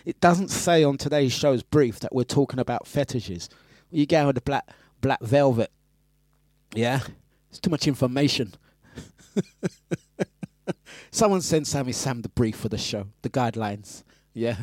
It 0.04 0.20
doesn't 0.20 0.48
say 0.48 0.84
on 0.84 0.96
today's 0.96 1.32
show's 1.32 1.62
brief 1.62 2.00
that 2.00 2.14
we're 2.14 2.24
talking 2.24 2.58
about 2.58 2.86
fetishes. 2.86 3.48
You 3.90 4.06
go 4.06 4.26
with 4.26 4.36
the 4.36 4.40
black 4.42 4.68
black 5.00 5.20
velvet. 5.22 5.70
Yeah, 6.74 7.00
it's 7.48 7.58
too 7.58 7.70
much 7.70 7.86
information. 7.86 8.54
Someone 11.10 11.40
send 11.40 11.66
Sammy 11.66 11.92
Sam 11.92 12.22
the 12.22 12.28
brief 12.28 12.56
for 12.56 12.68
the 12.68 12.78
show, 12.78 13.06
the 13.22 13.30
guidelines. 13.30 14.04
Yeah. 14.32 14.56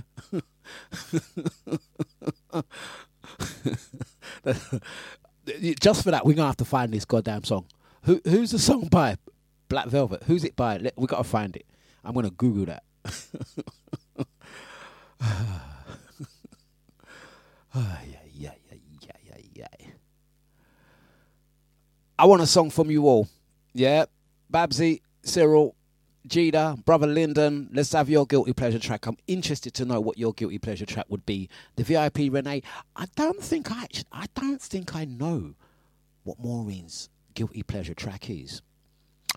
Just 5.80 6.04
for 6.04 6.12
that, 6.12 6.26
we're 6.26 6.34
gonna 6.34 6.48
have 6.48 6.58
to 6.58 6.66
find 6.66 6.94
this 6.94 7.06
goddamn 7.06 7.44
song. 7.44 7.66
Who 8.04 8.22
who's 8.24 8.52
the 8.52 8.60
song 8.60 8.88
by? 8.88 9.18
Black 9.70 9.88
Velvet. 9.88 10.24
Who's 10.24 10.46
it 10.46 10.56
by? 10.56 10.92
We 10.96 11.08
gotta 11.08 11.26
find 11.26 11.56
it. 11.56 11.66
I'm 12.06 12.14
gonna 12.14 12.30
Google 12.30 12.66
that. 12.66 12.84
Ah, 17.74 18.00
yeah, 18.10 18.22
yeah, 18.34 18.54
yeah, 19.02 19.12
yeah, 19.26 19.38
yeah. 19.54 19.68
I 22.20 22.26
want 22.26 22.42
a 22.42 22.48
song 22.48 22.72
from 22.72 22.90
you 22.90 23.06
all. 23.06 23.28
Yeah, 23.74 24.06
Babsy, 24.50 25.04
Cyril, 25.22 25.76
Jida, 26.28 26.84
Brother 26.84 27.06
Lyndon, 27.06 27.70
let's 27.72 27.94
have 27.94 28.10
your 28.10 28.26
guilty 28.26 28.54
pleasure 28.54 28.80
track. 28.80 29.06
I'm 29.06 29.18
interested 29.28 29.76
to 29.76 29.86
know 29.86 30.02
what 30.02 30.18
your 30.18 30.34
guilty 30.34 30.58
pleasure 30.58 30.88
track 30.88 31.06
would 31.10 31.28
be. 31.28 31.48
The 31.76 31.84
VIP 31.84 32.34
Renee, 32.34 32.64
I 32.96 33.06
don't 33.16 33.40
think 33.40 33.72
I 33.72 33.84
actually, 33.84 34.08
I 34.12 34.26
don't 34.34 34.60
think 34.60 34.96
I 34.96 35.06
know 35.06 35.54
what 36.24 36.40
Maureen's 36.40 37.10
guilty 37.36 37.62
pleasure 37.62 37.94
track 37.94 38.32
is. 38.32 38.64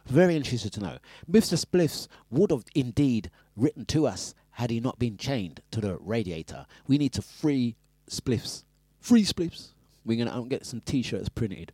Very 0.07 0.35
interested 0.35 0.73
to 0.73 0.81
know. 0.81 0.99
Mr. 1.31 1.63
Spliffs 1.63 2.09
would 2.31 2.51
have 2.51 2.65
indeed 2.75 3.31
written 3.57 3.85
to 3.87 4.07
us 4.07 4.35
had 4.53 4.71
he 4.71 4.81
not 4.81 4.99
been 4.99 5.19
chained 5.19 5.61
to 5.71 5.83
the 5.83 5.99
radiator. 5.99 6.65
We 6.87 6.97
need 6.97 7.13
to 7.13 7.23
free 7.23 7.77
Spliffs. 8.09 8.65
Free 9.01 9.25
Spliffs. 9.25 9.69
We're 10.07 10.25
gonna 10.25 10.49
get 10.49 10.65
some 10.65 10.81
t-shirts 10.81 11.29
printed. 11.29 11.73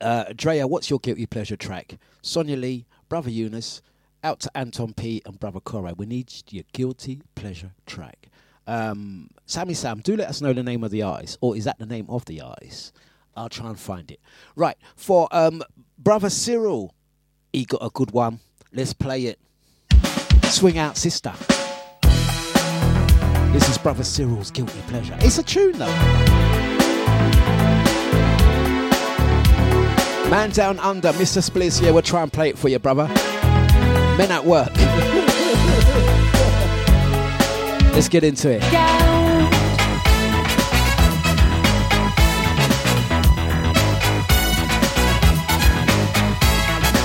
Uh, 0.00 0.24
Drea, 0.34 0.66
what's 0.66 0.90
your 0.90 0.98
guilty 0.98 1.26
pleasure 1.26 1.56
track? 1.56 1.98
Sonia 2.22 2.56
Lee, 2.56 2.86
Brother 3.08 3.30
Eunice, 3.30 3.82
out 4.22 4.40
to 4.40 4.50
Anton 4.56 4.92
P 4.92 5.22
and 5.24 5.38
Brother 5.38 5.60
Corey. 5.60 5.92
We 5.96 6.06
need 6.06 6.32
your 6.50 6.64
guilty 6.72 7.22
pleasure 7.34 7.72
track. 7.86 8.28
Um, 8.66 9.30
Sammy 9.46 9.74
Sam, 9.74 10.00
do 10.00 10.16
let 10.16 10.28
us 10.28 10.40
know 10.40 10.52
the 10.52 10.62
name 10.62 10.84
of 10.84 10.90
the 10.90 11.02
artist, 11.02 11.38
or 11.40 11.56
is 11.56 11.64
that 11.64 11.78
the 11.78 11.86
name 11.86 12.06
of 12.08 12.24
the 12.26 12.40
artist? 12.40 12.94
I'll 13.36 13.48
try 13.48 13.68
and 13.68 13.78
find 13.78 14.10
it. 14.10 14.20
Right, 14.54 14.76
for 14.96 15.28
um, 15.32 15.62
Brother 15.98 16.30
Cyril, 16.30 16.94
he 17.52 17.64
got 17.64 17.82
a 17.82 17.90
good 17.90 18.12
one. 18.12 18.40
Let's 18.72 18.92
play 18.92 19.24
it. 19.26 19.38
Swing 20.44 20.78
Out 20.78 20.96
Sister. 20.96 21.32
This 23.52 23.68
is 23.68 23.78
Brother 23.78 24.04
Cyril's 24.04 24.50
guilty 24.50 24.80
pleasure. 24.86 25.16
It's 25.20 25.38
a 25.38 25.42
tune 25.42 25.78
though. 25.78 26.49
Man 30.30 30.50
Down 30.50 30.78
Under, 30.78 31.10
Mr. 31.14 31.42
Spliffs, 31.42 31.82
yeah, 31.82 31.90
we'll 31.90 32.02
try 32.02 32.22
and 32.22 32.32
play 32.32 32.50
it 32.50 32.56
for 32.56 32.68
you, 32.68 32.78
brother. 32.78 33.08
Men 34.16 34.30
at 34.30 34.44
work. 34.44 34.70
Let's 37.92 38.08
get 38.08 38.22
into 38.22 38.48
it. 38.48 38.62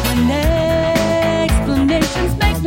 When 0.05 0.29
explanations 1.49 2.37
make 2.37 2.61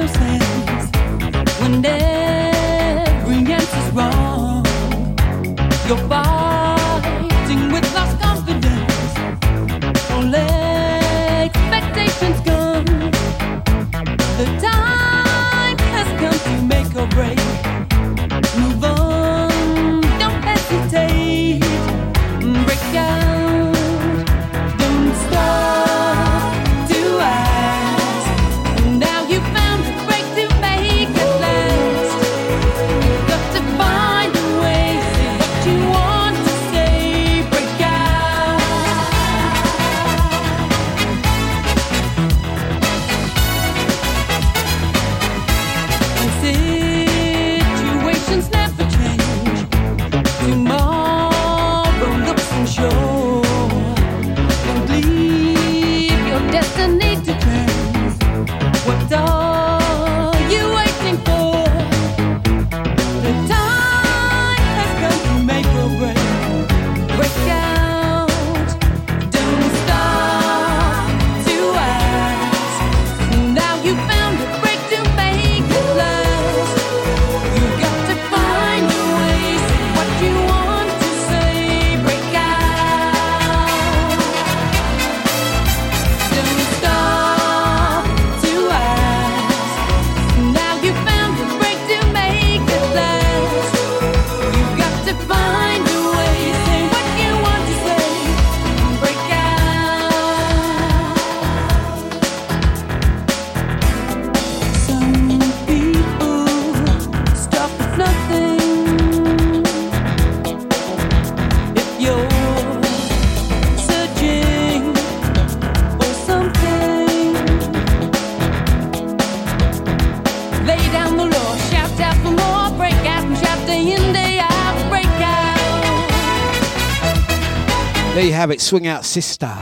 There 128.48 128.54
have 128.54 128.60
it, 128.60 128.64
Swing 128.64 128.86
Out 128.86 129.04
Sister. 129.04 129.54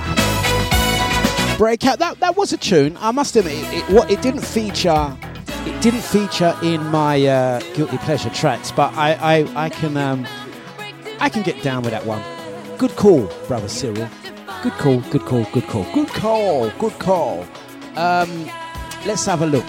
Breakout. 1.58 1.98
That 1.98 2.18
that 2.20 2.36
was 2.36 2.52
a 2.52 2.56
tune. 2.56 2.96
I 3.00 3.10
must 3.10 3.34
admit, 3.34 3.54
it, 3.54 3.78
it, 3.78 3.90
what 3.92 4.08
it 4.12 4.22
didn't 4.22 4.42
feature. 4.42 5.12
It 5.64 5.82
didn't 5.82 6.04
feature 6.04 6.54
in 6.62 6.86
my 6.86 7.26
uh, 7.26 7.58
guilty 7.74 7.98
pleasure 7.98 8.30
tracks, 8.30 8.70
but 8.70 8.94
I 8.94 9.14
I, 9.14 9.64
I 9.64 9.68
can 9.70 9.96
um, 9.96 10.24
I 11.18 11.28
can 11.28 11.42
get 11.42 11.60
down 11.64 11.82
with 11.82 11.90
that 11.90 12.06
one. 12.06 12.22
Good 12.78 12.94
call, 12.94 13.26
brother 13.48 13.68
Cyril. 13.68 14.08
Good 14.62 14.74
call, 14.74 15.00
good 15.10 15.22
call, 15.22 15.44
good 15.52 15.66
call, 15.66 15.92
good 15.92 16.08
call, 16.10 16.70
good 16.78 16.98
call. 17.00 17.44
Um, 17.96 18.48
let's 19.04 19.26
have 19.26 19.42
a 19.42 19.46
look. 19.46 19.66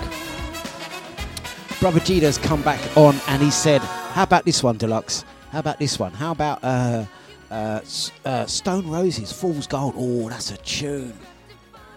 Brother 1.79 2.01
Jeter's 2.01 2.37
come 2.37 2.61
back 2.61 2.81
on 2.95 3.15
and 3.29 3.41
he 3.41 3.49
said, 3.49 3.81
How 3.81 4.21
about 4.21 4.45
this 4.45 4.61
one, 4.61 4.77
Dlux? 4.77 5.23
How 5.49 5.57
about 5.57 5.79
this 5.79 5.97
one? 5.97 6.11
How 6.11 6.33
about 6.33 6.59
uh, 6.63 7.05
uh, 7.51 7.81
uh, 8.25 8.45
Stone 8.45 8.87
Roses, 8.87 9.31
Fool's 9.31 9.67
Gold? 9.67 9.95
Oh, 9.97 10.29
that's 10.29 10.51
a 10.51 10.57
tune. 10.57 11.13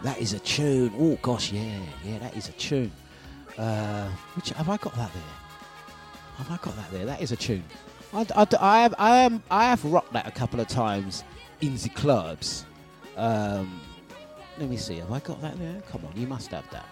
That 0.03 0.19
is 0.19 0.33
a 0.33 0.39
tune. 0.39 0.93
Oh, 0.99 1.19
gosh, 1.23 1.53
yeah, 1.53 1.79
yeah, 2.05 2.19
that 2.19 2.37
is 2.37 2.49
a 2.49 2.53
tune. 2.53 2.93
Uh, 3.59 4.09
which 4.35 4.51
Have 4.51 4.69
I 4.69 4.77
got 4.77 4.95
that 4.97 5.13
there? 5.13 5.23
Have 6.39 6.51
I 6.51 6.57
got 6.65 6.77
that 6.77 6.91
there? 6.91 7.05
That 7.05 7.21
is 7.21 7.33
a 7.33 7.37
tune. 7.37 7.65
I, 8.13 8.27
I, 8.35 8.47
I 8.61 8.83
have 8.83 8.95
I 8.99 9.19
am 9.19 9.43
I 9.51 9.65
have 9.65 9.85
rocked 9.85 10.13
that 10.15 10.27
a 10.27 10.31
couple 10.31 10.59
of 10.61 10.67
times 10.69 11.23
in 11.61 11.77
the 11.77 11.89
clubs. 11.91 12.65
Um, 13.17 13.81
let 14.59 14.69
me 14.69 14.77
see. 14.77 14.97
Have 14.97 15.13
I 15.13 15.21
got 15.21 15.41
that 15.43 15.59
there? 15.59 15.83
Come 15.91 16.05
on, 16.07 16.13
you 16.17 16.27
must 16.27 16.51
have 16.51 16.69
that. 16.71 16.87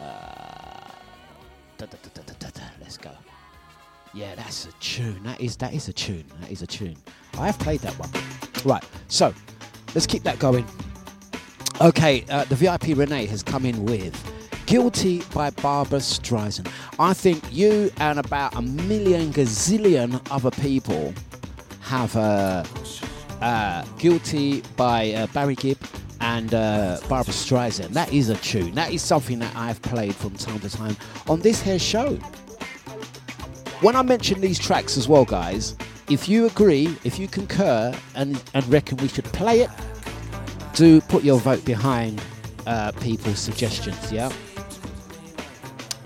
Uh, 0.00 0.90
da, 1.78 1.86
da, 1.86 1.96
da. 2.38 2.62
Let's 2.80 2.96
go. 2.96 3.10
Yeah, 4.14 4.34
that's 4.34 4.66
a 4.66 4.72
tune. 4.80 5.22
That 5.24 5.40
is 5.40 5.56
that 5.56 5.74
is 5.74 5.88
a 5.88 5.92
tune. 5.92 6.24
That 6.40 6.50
is 6.50 6.62
a 6.62 6.66
tune. 6.66 6.96
I 7.38 7.46
have 7.46 7.58
played 7.58 7.80
that 7.80 7.92
one. 7.98 8.10
Right. 8.64 8.84
So 9.08 9.32
let's 9.94 10.06
keep 10.06 10.22
that 10.24 10.38
going. 10.38 10.66
Okay, 11.80 12.24
uh, 12.28 12.44
the 12.44 12.56
VIP 12.56 12.96
Renee 12.96 13.26
has 13.26 13.42
come 13.42 13.64
in 13.64 13.84
with 13.84 14.14
Guilty 14.66 15.22
by 15.32 15.50
Barbra 15.50 15.98
Streisand. 16.00 16.70
I 16.98 17.14
think 17.14 17.42
you 17.52 17.90
and 17.98 18.18
about 18.18 18.56
a 18.56 18.62
million 18.62 19.32
gazillion 19.32 20.20
other 20.30 20.50
people 20.50 21.14
have 21.82 22.16
uh, 22.16 22.64
uh, 23.40 23.84
Guilty 23.98 24.62
by 24.76 25.12
uh, 25.12 25.26
Barry 25.28 25.54
Gibb 25.54 25.78
and 26.20 26.52
uh, 26.52 26.98
Barbra 27.08 27.32
Streisand. 27.32 27.90
That 27.90 28.12
is 28.12 28.28
a 28.28 28.36
tune. 28.36 28.74
That 28.74 28.92
is 28.92 29.00
something 29.00 29.38
that 29.38 29.54
I've 29.54 29.80
played 29.82 30.14
from 30.16 30.34
time 30.34 30.58
to 30.60 30.68
time 30.68 30.96
on 31.28 31.40
this 31.40 31.62
here 31.62 31.78
show. 31.78 32.18
When 33.80 33.94
I 33.94 34.02
mention 34.02 34.40
these 34.40 34.58
tracks 34.58 34.96
as 34.96 35.06
well, 35.06 35.24
guys, 35.24 35.76
if 36.10 36.28
you 36.28 36.46
agree, 36.46 36.96
if 37.04 37.16
you 37.16 37.28
concur, 37.28 37.94
and, 38.16 38.42
and 38.52 38.66
reckon 38.68 38.96
we 38.96 39.06
should 39.06 39.26
play 39.26 39.60
it, 39.60 39.70
do 40.74 41.00
put 41.02 41.22
your 41.22 41.38
vote 41.38 41.64
behind 41.64 42.20
uh, 42.66 42.90
people's 42.92 43.38
suggestions, 43.38 44.10
yeah? 44.10 44.32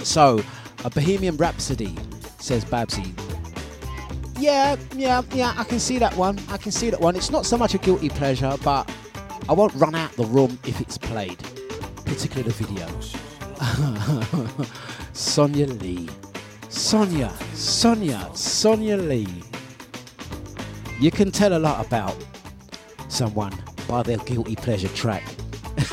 So, 0.00 0.42
a 0.84 0.90
Bohemian 0.90 1.38
Rhapsody, 1.38 1.96
says 2.38 2.62
Babsy. 2.66 3.14
Yeah, 4.38 4.76
yeah, 4.94 5.22
yeah, 5.32 5.54
I 5.56 5.64
can 5.64 5.80
see 5.80 5.98
that 5.98 6.14
one. 6.14 6.38
I 6.50 6.58
can 6.58 6.72
see 6.72 6.90
that 6.90 7.00
one. 7.00 7.16
It's 7.16 7.30
not 7.30 7.46
so 7.46 7.56
much 7.56 7.74
a 7.74 7.78
guilty 7.78 8.10
pleasure, 8.10 8.54
but 8.62 8.90
I 9.48 9.54
won't 9.54 9.72
run 9.76 9.94
out 9.94 10.12
the 10.12 10.26
room 10.26 10.58
if 10.66 10.80
it's 10.82 10.98
played, 10.98 11.38
particularly 12.04 12.50
the 12.50 12.64
video. 12.64 12.86
Sonia 15.14 15.68
Lee. 15.68 16.10
Sonia, 16.72 17.30
Sonia, 17.52 18.30
Sonia 18.34 18.96
Lee. 18.96 19.28
You 20.98 21.10
can 21.10 21.30
tell 21.30 21.54
a 21.54 21.58
lot 21.60 21.84
about 21.86 22.16
someone 23.08 23.52
by 23.86 24.02
their 24.02 24.16
guilty 24.16 24.56
pleasure 24.56 24.88
track. 24.88 25.22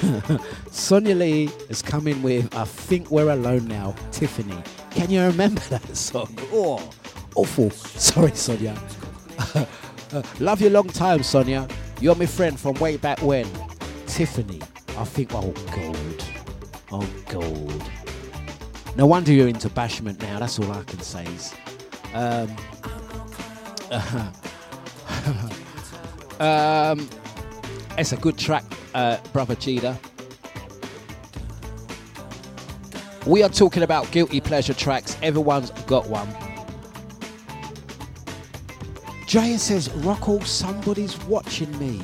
Sonia 0.71 1.15
Lee 1.15 1.49
is 1.67 1.81
coming 1.81 2.23
with 2.23 2.55
I 2.55 2.63
Think 2.63 3.11
We're 3.11 3.29
Alone 3.29 3.67
Now, 3.67 3.93
Tiffany. 4.11 4.57
Can 4.91 5.11
you 5.11 5.21
remember 5.21 5.59
that 5.69 5.97
song? 5.97 6.33
Oh, 6.53 6.89
awful. 7.35 7.69
Sorry, 7.71 8.31
Sonia. 8.31 8.81
love 10.39 10.61
you 10.61 10.69
long 10.69 10.87
time, 10.87 11.23
Sonia. 11.23 11.67
You're 11.99 12.15
my 12.15 12.25
friend 12.25 12.57
from 12.57 12.75
way 12.75 12.95
back 12.95 13.21
when. 13.21 13.47
Tiffany. 14.07 14.61
I 14.97 15.03
think, 15.03 15.31
oh, 15.33 15.51
God. 15.75 16.23
Oh, 16.91 17.09
God. 17.27 17.98
No 18.99 19.05
wonder 19.05 19.31
you're 19.31 19.47
into 19.47 19.69
bashment 19.69 20.21
now. 20.21 20.39
That's 20.39 20.59
all 20.59 20.69
I 20.73 20.83
can 20.83 20.99
say. 20.99 21.23
Is, 21.23 21.55
um, 22.13 22.53
um, 26.41 27.09
it's 27.97 28.11
a 28.11 28.17
good 28.17 28.37
track, 28.37 28.65
uh, 28.93 29.19
brother 29.31 29.55
Cheetah. 29.55 29.97
We 33.25 33.41
are 33.41 33.47
talking 33.47 33.83
about 33.83 34.11
guilty 34.11 34.41
pleasure 34.41 34.73
tracks. 34.73 35.15
Everyone's 35.23 35.71
got 35.87 36.09
one. 36.09 36.27
Jaya 39.27 39.59
says, 39.59 39.89
Rockwell, 39.91 40.41
somebody's 40.41 41.17
watching 41.23 41.71
me. 41.79 42.01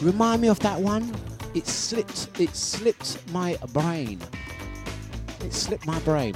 Remind 0.00 0.40
me 0.40 0.48
of 0.48 0.60
that 0.60 0.80
one. 0.80 1.14
It 1.52 1.66
slipped. 1.66 2.40
It 2.40 2.56
slipped 2.56 3.18
my 3.32 3.58
brain. 3.74 4.18
It 5.42 5.52
slipped 5.52 5.86
my 5.86 5.98
brain. 6.00 6.34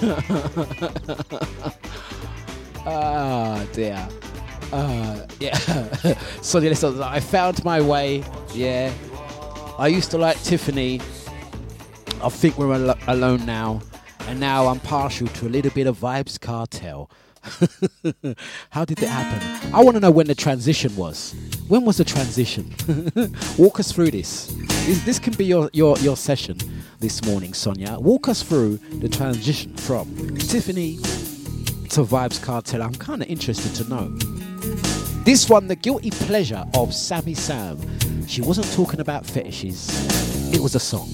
Ah 2.86 3.64
dear. 3.72 4.06
Uh, 4.72 5.26
yeah. 5.40 5.56
so 6.42 6.58
listen, 6.58 7.02
I 7.02 7.20
found 7.20 7.64
my 7.64 7.80
way. 7.80 8.22
Yeah. 8.52 8.92
I 9.78 9.88
used 9.88 10.10
to 10.10 10.18
like 10.18 10.40
Tiffany. 10.42 11.00
I 12.22 12.28
think 12.28 12.58
we're 12.58 12.74
al- 12.74 12.98
alone 13.08 13.46
now. 13.46 13.80
And 14.26 14.38
now 14.40 14.66
I'm 14.66 14.80
partial 14.80 15.28
to 15.28 15.46
a 15.46 15.50
little 15.50 15.70
bit 15.70 15.86
of 15.86 15.98
Vibes 15.98 16.38
Cartel. 16.40 17.10
How 18.70 18.84
did 18.84 19.02
it 19.02 19.08
happen? 19.08 19.74
I 19.74 19.82
want 19.82 19.96
to 19.96 20.00
know 20.00 20.10
when 20.10 20.26
the 20.26 20.34
transition 20.34 20.94
was. 20.96 21.34
When 21.68 21.84
was 21.84 21.98
the 21.98 22.04
transition? 22.04 22.74
Walk 23.58 23.80
us 23.80 23.92
through 23.92 24.10
this. 24.12 24.46
this. 24.46 25.04
This 25.04 25.18
can 25.18 25.34
be 25.34 25.44
your, 25.44 25.70
your, 25.72 25.98
your 25.98 26.16
session 26.16 26.58
this 27.00 27.24
morning, 27.24 27.52
Sonia. 27.52 27.98
Walk 27.98 28.28
us 28.28 28.42
through 28.42 28.78
the 29.00 29.08
transition 29.08 29.76
from 29.76 30.36
Tiffany 30.36 30.96
to 31.90 32.04
Vibes 32.04 32.42
Cartel. 32.42 32.82
I'm 32.82 32.94
kind 32.94 33.22
of 33.22 33.28
interested 33.28 33.74
to 33.76 33.88
know. 33.88 34.08
This 35.24 35.48
one, 35.48 35.66
The 35.66 35.76
Guilty 35.76 36.10
Pleasure 36.10 36.64
of 36.74 36.94
Sammy 36.94 37.34
Sam. 37.34 37.78
She 38.26 38.40
wasn't 38.40 38.72
talking 38.72 39.00
about 39.00 39.26
fetishes, 39.26 39.88
it 40.52 40.60
was 40.60 40.74
a 40.74 40.80
song. 40.80 41.10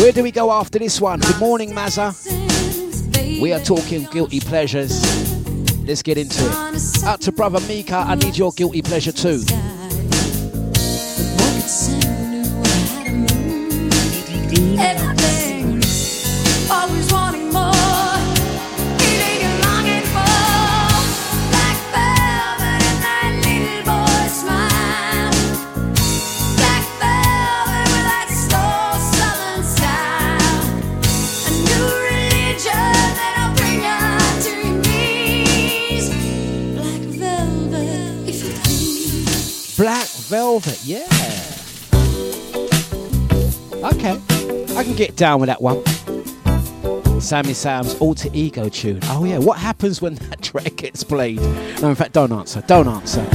Where 0.00 0.10
do 0.12 0.24
we 0.24 0.32
go 0.32 0.50
after 0.50 0.80
this 0.80 1.00
one? 1.00 1.20
Good 1.20 1.38
morning, 1.38 1.70
Mazza. 1.70 2.12
We 3.40 3.52
are 3.52 3.60
talking 3.60 4.08
guilty 4.10 4.40
pleasures. 4.40 4.90
Let's 5.86 6.02
get 6.02 6.18
into 6.18 6.42
it. 6.44 7.04
Out 7.04 7.20
to 7.20 7.30
brother 7.30 7.60
Mika, 7.68 7.94
I 7.98 8.16
need 8.16 8.36
your 8.36 8.50
guilty 8.50 8.82
pleasure 8.82 9.12
too. 9.12 9.42
Velvet, 40.36 40.84
yeah. 40.84 41.06
Okay, 43.72 44.20
I 44.76 44.84
can 44.84 44.94
get 44.94 45.16
down 45.16 45.40
with 45.40 45.46
that 45.46 45.62
one. 45.62 45.82
Sammy 47.22 47.54
Sam's 47.54 47.94
alter 48.00 48.28
ego 48.34 48.68
tune. 48.68 49.00
Oh 49.04 49.24
yeah, 49.24 49.38
what 49.38 49.56
happens 49.56 50.02
when 50.02 50.16
that 50.16 50.42
track 50.50 50.76
gets 50.76 51.02
played? 51.02 51.40
No, 51.80 51.88
in 51.88 51.94
fact, 51.94 52.12
don't 52.12 52.32
answer. 52.32 52.62
Don't 52.66 52.86
answer. 52.86 53.26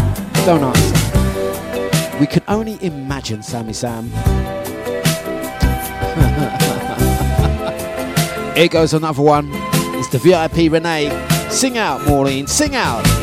Don't 0.45 0.61
answer. 0.61 2.19
We 2.19 2.28
can 2.28 2.44
only 2.48 2.78
imagine 2.86 3.41
Sammy 3.41 3.73
Sam. 3.73 4.11
Here 8.56 8.68
goes 8.68 8.94
another 8.94 9.23
one. 9.23 9.49
It's 9.98 10.10
the 10.10 10.19
VIP 10.19 10.72
Renee. 10.72 11.10
Sing 11.49 11.80
out, 11.80 12.06
Maureen. 12.06 12.45
Sing 12.45 12.76
out. 12.76 13.20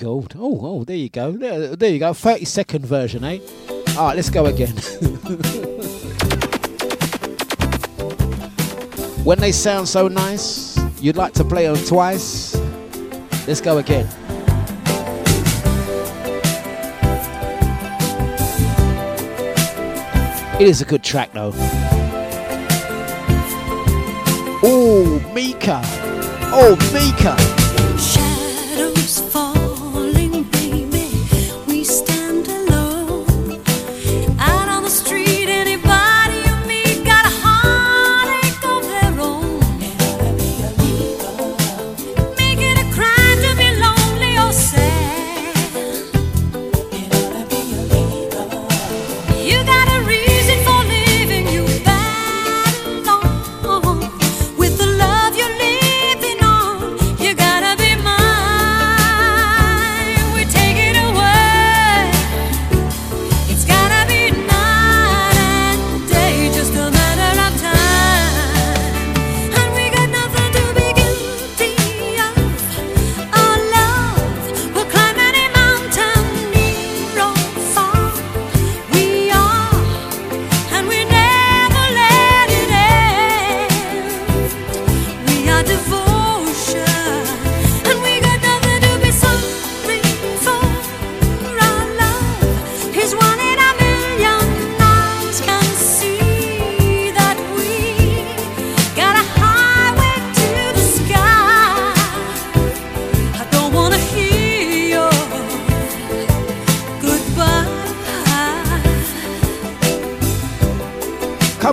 gold. 0.00 0.34
Oh, 0.38 0.58
oh, 0.62 0.84
there 0.84 0.96
you 0.96 1.10
go. 1.10 1.32
There, 1.32 1.76
there 1.76 1.90
you 1.90 1.98
go. 1.98 2.14
30 2.14 2.46
second 2.46 2.86
version, 2.86 3.22
eh? 3.22 3.38
All 3.98 4.06
right, 4.06 4.16
let's 4.16 4.30
go 4.30 4.46
again. 4.46 4.70
when 9.24 9.38
they 9.38 9.52
sound 9.52 9.86
so 9.86 10.08
nice, 10.08 10.80
you'd 11.02 11.16
like 11.16 11.34
to 11.34 11.44
play 11.44 11.66
them 11.66 11.76
twice. 11.84 12.56
Let's 13.46 13.60
go 13.60 13.76
again. 13.76 14.08
It 20.58 20.66
is 20.66 20.80
a 20.80 20.86
good 20.86 21.04
track 21.04 21.34
though. 21.34 21.52
Oh, 24.62 25.32
Mika. 25.34 25.82
Oh, 26.52 26.76
Mika. 26.94 27.59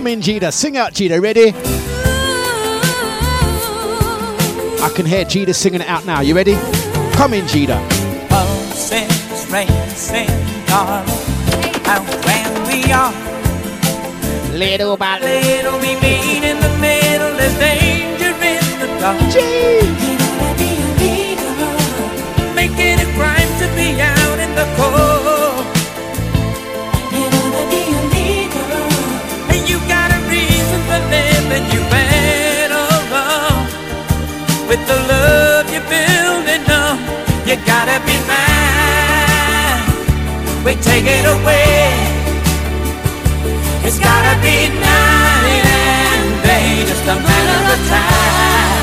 In. 0.08 0.22
Sing 0.22 0.76
out, 0.76 0.92
Jida. 0.92 1.20
Ready? 1.20 1.52
I 4.82 4.88
can 4.94 5.06
hear 5.06 5.24
Jida 5.24 5.54
singing 5.54 5.80
it 5.80 5.88
out 5.88 6.06
now. 6.06 6.20
You 6.20 6.34
ready? 6.34 6.54
Come 7.12 7.34
in, 7.34 7.44
Jida. 7.46 7.76
Pulses 8.28 9.46
racing, 9.50 10.28
darling, 10.66 11.08
out 11.86 12.06
where 12.24 12.50
we 12.68 12.90
are. 12.92 13.12
Little 14.56 14.96
by 14.96 15.18
little, 15.18 15.78
we 15.80 15.94
meet 16.00 16.44
in 16.44 16.58
the 16.60 16.70
middle. 16.80 17.36
There's 17.36 17.58
danger 17.58 18.30
in 18.30 18.80
the 18.80 18.86
dark. 19.00 19.20
Make 22.54 22.78
it 22.78 23.00
a 23.00 23.06
crime 23.14 23.50
to 23.60 23.66
be 23.76 24.00
out 24.00 24.38
in 24.38 24.54
the 24.54 24.66
cold. 24.76 25.17
Living. 31.48 31.64
You 31.72 31.80
better 31.90 32.86
run 33.12 33.66
with 34.68 34.82
the 34.86 34.96
love 35.08 35.70
you're 35.72 35.88
building 35.88 36.64
up. 36.70 36.98
You 37.46 37.56
gotta 37.64 38.00
be 38.06 38.16
mine. 38.28 39.84
We 40.64 40.74
take 40.74 41.06
it 41.06 41.24
away. 41.24 41.92
It's 43.84 43.98
gotta 43.98 44.34
be 44.42 44.68
night 44.68 45.64
and 45.64 46.42
day, 46.42 46.84
just 46.86 47.04
a 47.04 47.16
matter 47.16 47.72
of 47.72 47.88
time. 47.88 48.77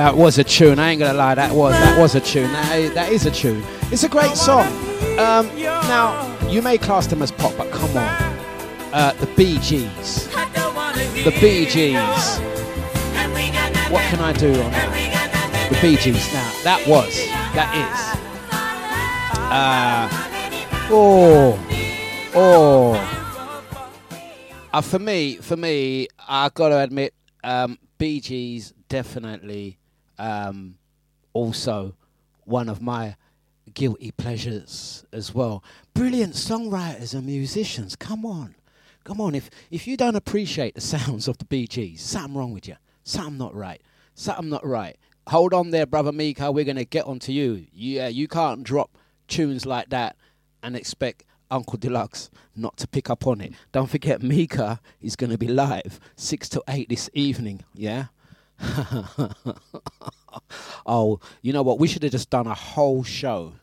That 0.00 0.16
was 0.16 0.38
a 0.38 0.44
tune. 0.44 0.78
I 0.78 0.92
ain't 0.92 0.98
gonna 0.98 1.12
lie, 1.12 1.34
that 1.34 1.52
was 1.54 1.74
that 1.74 1.98
was 1.98 2.14
a 2.14 2.22
tune. 2.22 2.50
That 2.54 2.78
is, 2.78 2.94
that 2.94 3.12
is 3.12 3.26
a 3.26 3.30
tune. 3.30 3.62
It's 3.92 4.02
a 4.02 4.08
great 4.08 4.34
song. 4.34 4.66
Um, 5.18 5.46
now 5.60 6.38
you 6.48 6.62
may 6.62 6.78
class 6.78 7.06
them 7.06 7.20
as 7.20 7.30
pop, 7.30 7.54
but 7.58 7.70
come 7.70 7.94
on, 7.94 8.08
uh, 8.94 9.12
the 9.20 9.26
Gees, 9.58 10.26
the 11.22 11.30
Gees. 11.38 12.38
What 13.90 14.02
can 14.08 14.20
I 14.20 14.32
do 14.32 14.48
on 14.48 14.70
that? 14.70 15.68
The 15.70 15.96
Gees. 15.98 16.32
Now 16.32 16.50
that 16.64 16.82
was, 16.88 17.14
that 17.54 17.70
is. 17.76 18.00
Uh, 19.52 20.08
oh, 20.90 21.58
oh. 22.34 22.94
Uh, 24.72 24.80
for 24.80 24.98
me, 24.98 25.36
for 25.36 25.58
me, 25.58 26.08
I 26.26 26.48
gotta 26.54 26.78
admit, 26.78 27.12
um, 27.44 27.78
Gees 27.98 28.72
definitely 28.88 29.79
um, 30.20 30.76
also 31.32 31.94
one 32.44 32.68
of 32.68 32.80
my 32.80 33.16
guilty 33.72 34.10
pleasures 34.10 35.04
as 35.12 35.34
well. 35.34 35.64
Brilliant 35.94 36.34
songwriters 36.34 37.14
and 37.14 37.26
musicians. 37.26 37.96
Come 37.96 38.26
on, 38.26 38.54
come 39.04 39.20
on. 39.20 39.34
If 39.34 39.50
if 39.70 39.86
you 39.86 39.96
don't 39.96 40.16
appreciate 40.16 40.74
the 40.74 40.80
sounds 40.80 41.26
of 41.28 41.38
the 41.38 41.44
Bee 41.44 41.66
Gees, 41.66 42.02
something 42.02 42.34
wrong 42.34 42.52
with 42.52 42.68
you. 42.68 42.76
Something 43.04 43.38
not 43.38 43.54
right. 43.54 43.80
Something 44.14 44.50
not 44.50 44.64
right. 44.66 44.96
Hold 45.28 45.54
on 45.54 45.70
there, 45.70 45.86
brother 45.86 46.12
Mika. 46.12 46.52
We're 46.52 46.64
gonna 46.64 46.84
get 46.84 47.06
onto 47.06 47.32
you. 47.32 47.66
Yeah, 47.72 48.08
you 48.08 48.28
can't 48.28 48.62
drop 48.62 48.96
tunes 49.26 49.64
like 49.64 49.88
that 49.90 50.16
and 50.62 50.76
expect 50.76 51.24
Uncle 51.50 51.78
Dlux 51.78 52.28
not 52.54 52.76
to 52.78 52.86
pick 52.86 53.08
up 53.10 53.26
on 53.26 53.40
it. 53.40 53.52
Don't 53.72 53.88
forget, 53.88 54.22
Mika 54.22 54.80
is 55.00 55.16
going 55.16 55.30
to 55.30 55.38
be 55.38 55.48
live 55.48 55.98
six 56.16 56.48
to 56.50 56.62
eight 56.68 56.88
this 56.88 57.08
evening. 57.14 57.64
Yeah. 57.74 58.06
oh, 60.86 61.20
you 61.42 61.52
know 61.52 61.62
what? 61.62 61.78
We 61.78 61.88
should 61.88 62.02
have 62.02 62.12
just 62.12 62.30
done 62.30 62.46
a 62.46 62.54
whole 62.54 63.02
show 63.02 63.54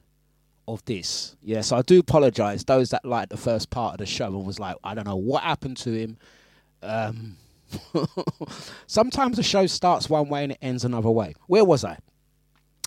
of 0.68 0.84
this. 0.86 1.36
Yeah. 1.42 1.62
So 1.62 1.78
I 1.78 1.82
do 1.82 2.00
apologise 2.00 2.64
those 2.64 2.90
that 2.90 3.06
liked 3.06 3.30
the 3.30 3.38
first 3.38 3.70
part 3.70 3.94
of 3.94 3.98
the 4.00 4.06
show 4.06 4.28
and 4.28 4.46
was 4.46 4.60
like, 4.60 4.76
I 4.84 4.94
don't 4.94 5.08
know 5.08 5.16
what 5.16 5.44
happened 5.44 5.78
to 5.78 5.92
him. 5.92 6.18
Um, 6.84 7.38
sometimes 8.88 9.38
the 9.38 9.44
show 9.44 9.68
starts 9.68 10.10
one 10.10 10.30
way 10.30 10.44
and 10.44 10.52
it 10.54 10.60
ends 10.62 10.84
another 10.84 11.10
way. 11.10 11.34
Where 11.48 11.66
was 11.66 11.84
I? 11.84 11.98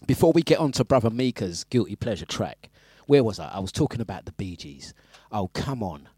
Before 0.06 0.32
we 0.32 0.42
get 0.42 0.58
on 0.58 0.72
to 0.72 0.84
Brother 0.84 1.10
Mika's 1.10 1.64
guilty 1.64 1.96
pleasure 1.96 2.26
track, 2.26 2.70
where 3.06 3.24
was 3.24 3.38
I? 3.38 3.50
I 3.50 3.58
was 3.58 3.72
talking 3.72 4.00
about 4.00 4.24
the 4.24 4.32
Bee 4.32 4.56
Gees. 4.56 4.94
Oh, 5.32 5.48
come 5.48 5.82
on. 5.82 6.08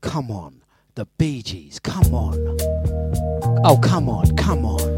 Come 0.00 0.30
on. 0.30 0.62
The 0.94 1.06
Bee 1.18 1.42
Gees. 1.42 1.78
Come 1.78 2.14
on. 2.14 2.56
Oh, 3.64 3.78
come 3.82 4.08
on. 4.08 4.34
Come 4.36 4.64
on. 4.64 4.95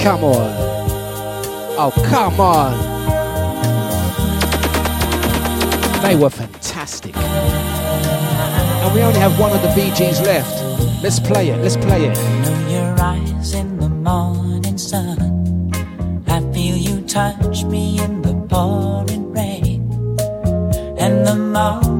Come 0.00 0.24
on. 0.24 0.50
Oh, 1.76 1.92
come 2.06 2.40
on. 2.40 2.72
They 6.02 6.16
were 6.16 6.30
fantastic. 6.30 7.14
And 7.16 8.94
we 8.94 9.02
only 9.02 9.20
have 9.20 9.38
one 9.38 9.52
of 9.52 9.60
the 9.60 9.68
Bee 9.74 9.90
Gees 9.94 10.22
left. 10.22 10.64
Let's 11.02 11.20
play 11.20 11.50
it. 11.50 11.58
Let's 11.58 11.76
play 11.76 12.06
it. 12.06 12.16
Know 12.16 12.68
your 12.68 12.98
eyes 12.98 13.52
in 13.52 13.76
the 13.76 13.90
morning 13.90 14.78
sun. 14.78 15.70
I 16.26 16.40
feel 16.54 16.78
you 16.78 17.02
touch 17.02 17.64
me 17.64 18.00
in 18.00 18.22
the 18.22 18.32
pouring 18.48 19.30
rain. 19.34 19.82
And 20.98 21.26
the 21.26 21.36
moment 21.36 21.99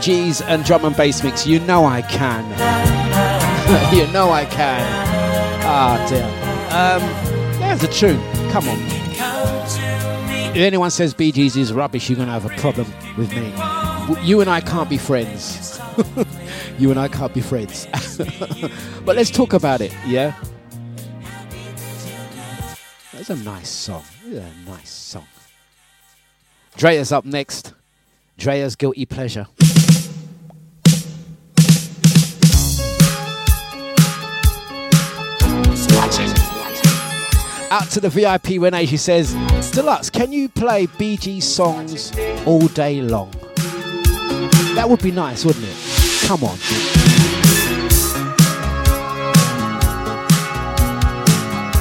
Gees 0.00 0.40
and 0.40 0.64
drum 0.64 0.84
and 0.84 0.96
bass 0.96 1.22
mix? 1.22 1.46
You 1.46 1.60
know 1.60 1.84
I 1.84 2.02
can. 2.02 2.44
you 3.94 4.10
know 4.12 4.30
I 4.30 4.44
can. 4.46 4.80
Ah, 5.62 6.04
dear. 6.08 6.24
Um, 6.72 7.60
there's 7.60 7.82
a 7.84 7.88
tune. 7.88 8.20
Come 8.50 8.68
on. 8.68 8.78
If 10.50 10.56
anyone 10.56 10.90
says 10.90 11.14
Gees 11.14 11.56
is 11.56 11.72
rubbish, 11.72 12.08
you're 12.08 12.16
going 12.16 12.28
to 12.28 12.32
have 12.32 12.44
a 12.44 12.56
problem 12.60 12.86
with 13.16 13.30
me. 13.30 13.52
You 14.26 14.40
and 14.40 14.50
I 14.50 14.60
can't 14.60 14.90
be 14.90 14.98
friends. 14.98 15.80
you 16.78 16.90
and 16.90 16.98
I 16.98 17.08
can't 17.08 17.32
be 17.32 17.40
friends. 17.40 17.86
but 19.04 19.16
let's 19.16 19.30
talk 19.30 19.52
about 19.52 19.80
it, 19.80 19.94
yeah? 20.06 20.34
That's 23.12 23.30
a 23.30 23.36
nice 23.36 23.68
song. 23.68 24.04
A 24.26 24.68
nice 24.68 24.90
song. 24.90 25.26
Drea's 26.76 27.12
up 27.12 27.24
next. 27.24 27.74
Drea's 28.38 28.74
Guilty 28.74 29.04
Pleasure. 29.04 29.46
Out 37.72 37.88
to 37.90 38.00
the 38.00 38.08
VIP 38.08 38.60
Renee, 38.60 38.84
she 38.86 38.96
says, 38.96 39.32
Dlux, 39.72 40.10
can 40.10 40.32
you 40.32 40.48
play 40.48 40.88
BG 40.88 41.40
songs 41.40 42.10
all 42.44 42.66
day 42.66 43.00
long? 43.00 43.30
That 44.74 44.86
would 44.88 45.00
be 45.00 45.12
nice, 45.12 45.44
wouldn't 45.44 45.64
it? 45.64 45.76
Come 46.26 46.42
on. 46.42 46.58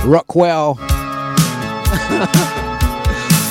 Rockwell. 0.08 0.76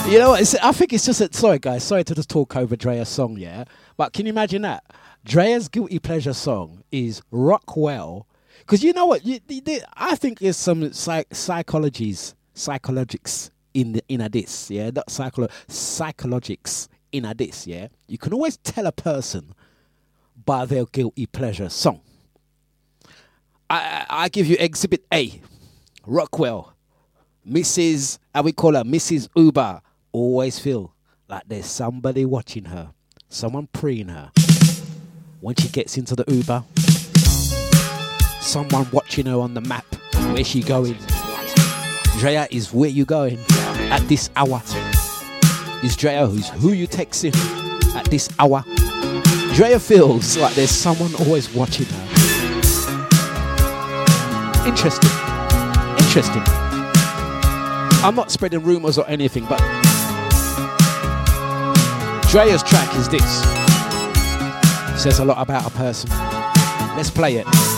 you 0.09 0.21
know 0.21 0.29
what? 0.31 0.41
It's, 0.41 0.55
I 0.55 0.71
think 0.71 0.93
it's 0.93 1.07
just 1.07 1.21
a, 1.21 1.29
sorry 1.33 1.59
guys, 1.59 1.83
sorry 1.83 2.05
to 2.05 2.15
just 2.15 2.31
talk 2.31 2.55
over 2.55 2.77
Drea's 2.77 3.09
song, 3.09 3.37
yeah. 3.37 3.65
But 3.97 4.13
can 4.13 4.27
you 4.27 4.31
imagine 4.31 4.63
that? 4.63 4.85
Drea's 5.25 5.67
guilty 5.67 5.99
pleasure 5.99 6.35
song 6.35 6.85
is 6.93 7.21
Rockwell, 7.33 8.28
because 8.69 8.85
you 8.85 8.93
know 8.93 9.07
what? 9.07 9.25
You, 9.25 9.41
the- 9.47 9.61
the- 9.61 9.83
I 9.97 10.15
think 10.15 10.41
there's 10.41 10.59
some 10.59 10.93
psych, 10.93 11.31
psychologies, 11.31 12.35
psychologics 12.55 13.51
in 13.73 13.93
the, 13.93 14.03
in 14.11 14.21
a 14.21 14.29
this, 14.29 14.71
yeah. 14.71 14.91
Not 14.95 15.07
psycholo- 15.07 15.51
psychologics 15.69 16.87
in 17.11 17.25
a 17.25 17.33
this, 17.33 17.67
yeah. 17.67 17.89
You 18.09 18.19
can 18.19 18.35
always 18.35 18.59
tell 18.59 18.87
a 18.87 18.93
person 18.93 19.55
by 20.45 20.67
their 20.67 20.85
guilty 20.85 21.25
pleasure 21.25 21.71
song. 21.71 22.03
I, 23.71 24.05
I 24.11 24.25
I 24.25 24.29
give 24.29 24.47
you 24.47 24.57
Exhibit 24.61 25.03
A, 25.15 25.41
Rockwell, 26.07 26.75
Mrs. 27.49 28.19
How 28.35 28.43
we 28.43 28.53
call 28.53 28.75
her, 28.75 28.85
Mrs. 28.85 29.29
Uber. 29.35 29.81
Always 30.13 30.59
feel 30.59 30.95
like 31.27 31.45
there's 31.47 31.67
somebody 31.67 32.27
watching 32.27 32.67
her, 32.67 32.93
someone 33.31 33.67
preying 33.73 34.09
her. 34.09 34.31
When 35.41 35.55
she 35.55 35.69
gets 35.69 35.97
into 35.97 36.17
the 36.17 36.25
Uber, 36.27 36.65
someone 38.49 38.89
watching 38.93 39.27
her 39.27 39.35
on 39.35 39.53
the 39.53 39.61
map. 39.61 39.85
Where 40.33 40.43
she 40.43 40.63
going? 40.63 40.97
Drea 42.19 42.49
is 42.51 42.73
where 42.73 42.89
you 42.89 43.05
going 43.05 43.39
at 43.91 44.01
this 44.09 44.31
hour. 44.37 44.63
Is 45.85 45.95
Drea 45.95 46.27
who's 46.27 46.49
who 46.49 46.73
you 46.73 46.89
texting 46.89 47.35
at 47.95 48.07
this 48.07 48.31
hour? 48.39 48.65
Drea 49.55 49.79
feels 49.79 50.39
like 50.39 50.55
there's 50.55 50.71
someone 50.71 51.15
always 51.17 51.55
watching 51.55 51.85
her. 51.87 52.05
Interesting. 54.67 55.11
Interesting. 55.99 56.43
I'm 58.03 58.15
not 58.15 58.31
spreading 58.31 58.63
rumors 58.63 58.97
or 58.97 59.07
anything, 59.09 59.45
but 59.45 59.61
Drea's 62.31 62.63
track 62.63 62.95
is 62.97 63.11
this. 63.11 63.43
Says 65.01 65.19
a 65.19 65.25
lot 65.25 65.37
about 65.39 65.67
a 65.67 65.71
person. 65.71 66.09
Let's 66.97 67.11
play 67.11 67.37
it. 67.37 67.78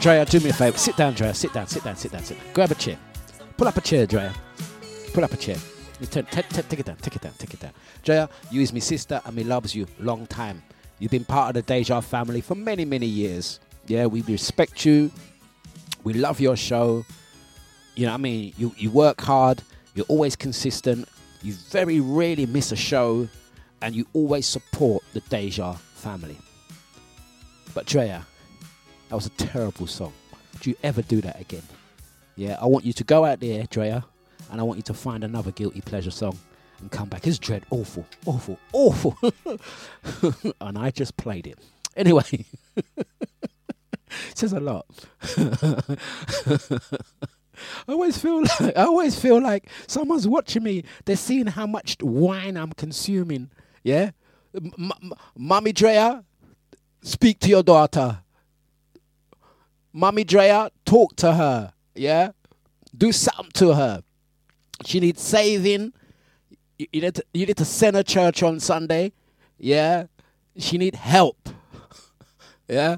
Drea, 0.00 0.24
do 0.24 0.40
me 0.40 0.48
a 0.48 0.52
favour. 0.54 0.78
Sit 0.78 0.96
down, 0.96 1.12
Drea. 1.12 1.34
Sit 1.34 1.52
down, 1.52 1.66
sit 1.66 1.84
down, 1.84 1.94
sit 1.94 2.10
down, 2.10 2.24
sit 2.24 2.38
down. 2.38 2.54
Grab 2.54 2.70
a 2.70 2.74
chair. 2.74 2.96
Pull 3.58 3.68
up 3.68 3.76
a 3.76 3.82
chair, 3.82 4.06
Drea. 4.06 4.32
Pull 5.12 5.22
up 5.22 5.32
a 5.32 5.36
chair. 5.36 5.58
You 6.00 6.06
turn, 6.06 6.24
t- 6.24 6.40
t- 6.40 6.62
take 6.62 6.80
it 6.80 6.86
down, 6.86 6.96
take 6.96 7.16
it 7.16 7.20
down, 7.20 7.32
take 7.36 7.52
it 7.52 7.60
down. 7.60 7.72
Drea, 8.02 8.30
you 8.50 8.62
is 8.62 8.72
my 8.72 8.78
sister 8.78 9.20
and 9.26 9.36
me 9.36 9.44
loves 9.44 9.74
you 9.74 9.86
long 9.98 10.26
time. 10.26 10.62
You've 11.00 11.10
been 11.10 11.26
part 11.26 11.48
of 11.48 11.54
the 11.54 11.62
Deja 11.62 12.00
family 12.00 12.40
for 12.40 12.54
many, 12.54 12.86
many 12.86 13.04
years. 13.04 13.60
Yeah, 13.88 14.06
we 14.06 14.22
respect 14.22 14.86
you. 14.86 15.10
We 16.02 16.14
love 16.14 16.40
your 16.40 16.56
show. 16.56 17.04
You 17.94 18.06
know 18.06 18.12
what 18.12 18.20
I 18.20 18.22
mean? 18.22 18.54
You, 18.56 18.74
you 18.78 18.90
work 18.90 19.20
hard. 19.20 19.62
You're 19.94 20.06
always 20.06 20.34
consistent. 20.34 21.10
You 21.42 21.52
very 21.52 22.00
rarely 22.00 22.46
miss 22.46 22.72
a 22.72 22.76
show. 22.76 23.28
And 23.82 23.94
you 23.94 24.06
always 24.14 24.46
support 24.46 25.04
the 25.12 25.20
Deja 25.20 25.74
family. 25.74 26.38
But 27.74 27.84
Drea, 27.84 28.26
that 29.10 29.16
was 29.16 29.26
a 29.26 29.30
terrible 29.30 29.86
song. 29.88 30.12
Do 30.60 30.70
you 30.70 30.76
ever 30.82 31.02
do 31.02 31.20
that 31.20 31.40
again? 31.40 31.64
Yeah, 32.36 32.56
I 32.60 32.66
want 32.66 32.84
you 32.84 32.92
to 32.94 33.04
go 33.04 33.24
out 33.24 33.40
there, 33.40 33.64
Drea, 33.64 34.04
and 34.50 34.60
I 34.60 34.64
want 34.64 34.78
you 34.78 34.82
to 34.84 34.94
find 34.94 35.24
another 35.24 35.50
guilty 35.50 35.80
pleasure 35.80 36.12
song 36.12 36.38
and 36.80 36.90
come 36.92 37.08
back. 37.08 37.26
It's 37.26 37.38
dread 37.38 37.64
awful, 37.70 38.06
awful, 38.24 38.58
awful. 38.72 39.18
and 40.60 40.78
I 40.78 40.90
just 40.90 41.16
played 41.16 41.48
it. 41.48 41.58
Anyway, 41.96 42.46
says 44.34 44.52
a 44.52 44.60
lot. 44.60 44.86
I 47.88 47.92
always 47.92 48.16
feel 48.16 48.42
like 48.42 48.60
I 48.76 48.84
always 48.84 49.18
feel 49.20 49.40
like 49.40 49.68
someone's 49.88 50.28
watching 50.28 50.62
me. 50.62 50.84
They're 51.04 51.16
seeing 51.16 51.46
how 51.48 51.66
much 51.66 51.96
wine 52.00 52.56
I'm 52.56 52.72
consuming. 52.72 53.50
Yeah, 53.82 54.12
M- 54.54 54.72
m- 54.78 55.12
Mommy 55.36 55.72
Drea, 55.72 56.24
speak 57.02 57.40
to 57.40 57.48
your 57.48 57.62
daughter. 57.64 58.20
Mommy 59.92 60.24
Drea, 60.24 60.70
talk 60.84 61.16
to 61.16 61.34
her. 61.34 61.72
Yeah, 61.94 62.30
do 62.96 63.12
something 63.12 63.50
to 63.54 63.74
her. 63.74 64.02
She 64.84 65.00
needs 65.00 65.20
saving. 65.20 65.92
You, 66.78 66.86
you 66.92 67.00
need 67.02 67.14
to, 67.16 67.24
you 67.34 67.46
need 67.46 67.56
to 67.56 67.64
send 67.64 67.96
her 67.96 68.02
church 68.02 68.42
on 68.42 68.60
Sunday. 68.60 69.12
Yeah, 69.58 70.06
she 70.56 70.78
need 70.78 70.94
help. 70.94 71.48
yeah, 72.68 72.96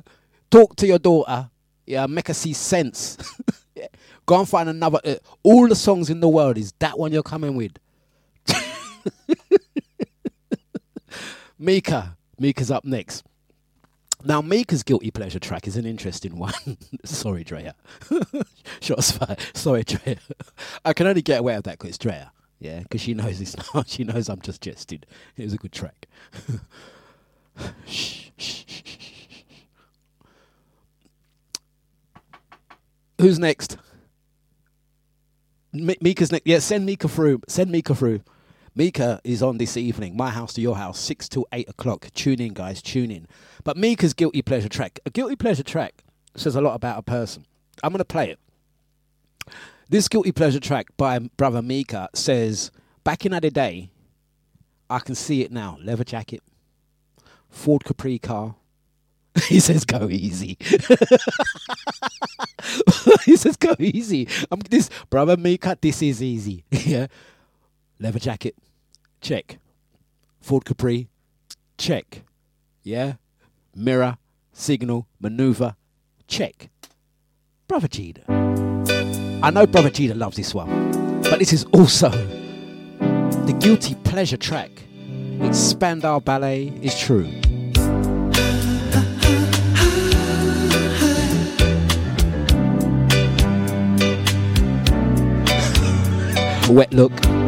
talk 0.50 0.76
to 0.76 0.86
your 0.86 0.98
daughter. 0.98 1.50
Yeah, 1.86 2.06
make 2.06 2.28
her 2.28 2.34
see 2.34 2.52
sense. 2.52 3.18
yeah. 3.74 3.88
Go 4.26 4.38
and 4.38 4.48
find 4.48 4.68
another. 4.68 5.00
Uh, 5.04 5.14
all 5.42 5.68
the 5.68 5.74
songs 5.74 6.10
in 6.10 6.20
the 6.20 6.28
world 6.28 6.58
is 6.58 6.72
that 6.78 6.98
one 6.98 7.12
you're 7.12 7.22
coming 7.22 7.56
with. 7.56 7.72
Mika. 11.58 12.16
Mika's 12.38 12.70
up 12.70 12.84
next. 12.84 13.24
Now, 14.24 14.40
Mika's 14.40 14.82
guilty 14.82 15.10
pleasure 15.10 15.38
track 15.38 15.66
is 15.66 15.76
an 15.76 15.86
interesting 15.86 16.36
one. 16.38 16.52
Sorry, 17.04 17.44
Drea. 17.44 17.74
Shots 18.80 19.12
fired. 19.12 19.38
Sorry, 19.54 19.84
Drea. 19.84 20.16
I 20.84 20.92
can 20.92 21.06
only 21.06 21.22
get 21.22 21.40
away 21.40 21.56
with 21.56 21.64
that 21.64 21.78
because 21.78 21.90
it's 21.90 21.98
Drea. 21.98 22.32
Yeah, 22.58 22.80
because 22.80 23.00
she 23.00 23.14
knows 23.14 23.40
it's 23.40 23.56
not. 23.74 23.88
She 23.88 24.04
knows 24.04 24.28
I'm 24.28 24.40
just 24.40 24.60
jesting. 24.62 25.02
It 25.36 25.44
was 25.44 25.52
a 25.52 25.56
good 25.56 25.72
track. 25.72 26.06
shh, 27.86 28.30
shh. 28.36 28.62
Who's 33.20 33.38
next? 33.38 33.76
Mi- 35.72 35.96
Mika's 36.00 36.32
next. 36.32 36.46
Yeah, 36.46 36.58
send 36.58 36.86
Mika 36.86 37.08
through. 37.08 37.40
Send 37.48 37.70
Mika 37.70 37.94
through. 37.94 38.20
Mika 38.74 39.20
is 39.22 39.42
on 39.42 39.58
this 39.58 39.76
evening. 39.76 40.16
My 40.16 40.30
house 40.30 40.54
to 40.54 40.60
your 40.62 40.76
house, 40.76 40.98
six 40.98 41.28
till 41.28 41.46
eight 41.52 41.68
o'clock. 41.68 42.08
Tune 42.14 42.40
in, 42.40 42.54
guys. 42.54 42.80
Tune 42.80 43.10
in. 43.10 43.26
But 43.64 43.76
Mika's 43.76 44.14
guilty 44.14 44.40
pleasure 44.40 44.68
track. 44.70 44.98
A 45.04 45.10
guilty 45.10 45.36
pleasure 45.36 45.62
track 45.62 46.02
says 46.36 46.56
a 46.56 46.60
lot 46.60 46.74
about 46.74 46.98
a 46.98 47.02
person. 47.02 47.44
I'm 47.82 47.92
gonna 47.92 48.04
play 48.04 48.30
it. 48.30 48.38
This 49.88 50.08
guilty 50.08 50.32
pleasure 50.32 50.60
track 50.60 50.86
by 50.96 51.18
brother 51.18 51.60
Mika 51.60 52.08
says, 52.14 52.70
"Back 53.04 53.26
in 53.26 53.32
the 53.32 53.50
day, 53.50 53.90
I 54.88 55.00
can 55.00 55.14
see 55.14 55.42
it 55.42 55.52
now. 55.52 55.76
Leather 55.82 56.04
jacket, 56.04 56.42
Ford 57.50 57.84
Capri 57.84 58.18
car." 58.18 58.54
he 59.48 59.60
says, 59.60 59.84
"Go 59.84 60.08
easy." 60.08 60.56
he 63.24 63.36
says, 63.36 63.56
"Go 63.56 63.74
easy." 63.78 64.28
I'm 64.50 64.60
this 64.60 64.88
brother 65.10 65.36
Mika. 65.36 65.76
This 65.80 66.00
is 66.00 66.22
easy. 66.22 66.64
yeah, 66.70 67.08
leather 67.98 68.18
jacket, 68.18 68.56
check. 69.22 69.58
Ford 70.40 70.64
Capri, 70.64 71.08
check. 71.78 72.24
Yeah, 72.82 73.14
mirror, 73.74 74.18
signal, 74.52 75.06
maneuver, 75.20 75.76
check. 76.26 76.68
Brother 77.68 77.88
Cheetah. 77.88 78.24
I 79.42 79.50
know 79.50 79.66
Brother 79.66 79.88
Cheetah 79.88 80.16
loves 80.16 80.36
this 80.36 80.52
one, 80.52 81.20
but 81.22 81.38
this 81.38 81.52
is 81.52 81.64
also 81.72 82.10
the 82.10 83.56
guilty 83.60 83.94
pleasure 84.04 84.36
track. 84.36 84.70
It's 85.40 85.58
Spandau 85.58 86.20
Ballet 86.20 86.72
is 86.82 86.98
true. 86.98 87.30
Wet 96.68 96.92
look. 96.92 97.41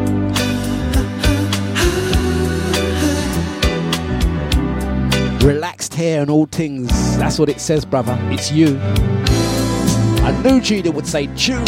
Hair 5.95 6.21
and 6.21 6.29
all 6.29 6.45
things. 6.45 6.89
That's 7.17 7.39
what 7.39 7.49
it 7.49 7.59
says, 7.59 7.85
brother. 7.85 8.17
It's 8.31 8.51
you. 8.51 8.77
I 10.23 10.39
knew 10.43 10.61
Cheetah 10.61 10.91
would 10.91 11.07
say 11.07 11.27
tune. 11.35 11.65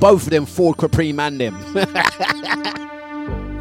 Both 0.00 0.24
of 0.24 0.30
them 0.30 0.46
Ford 0.46 0.76
Capri 0.78 1.12
man 1.12 1.38
them. 1.38 1.54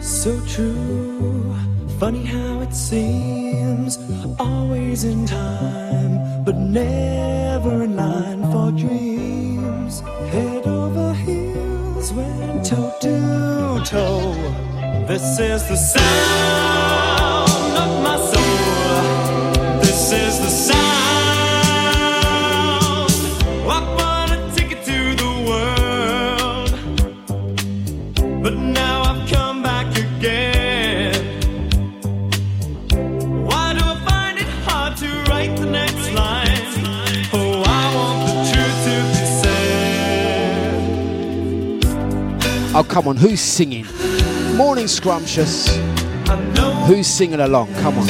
So 0.03 0.37
true, 0.45 1.55
funny 1.97 2.25
how 2.25 2.59
it 2.59 2.73
seems. 2.73 3.97
Always 4.37 5.05
in 5.05 5.25
time, 5.25 6.43
but 6.43 6.57
never 6.57 7.83
in 7.83 7.95
line 7.95 8.41
for 8.51 8.71
dreams. 8.77 10.01
Head 10.29 10.67
over 10.67 11.13
heels, 11.13 12.11
went 12.11 12.65
toe 12.65 12.93
to 12.99 13.81
toe. 13.85 14.33
This 15.07 15.39
is 15.39 15.65
the 15.69 15.77
sound 15.77 17.12
oh, 42.75 42.85
come 42.87 43.07
on. 43.07 43.17
Who's 43.17 43.41
singing? 43.41 43.85
Morning, 44.55 44.85
Scrumptious. 44.85 45.67
Who's 46.87 47.07
singing 47.07 47.39
along? 47.39 47.73
Come 47.75 47.97
on. 47.97 48.07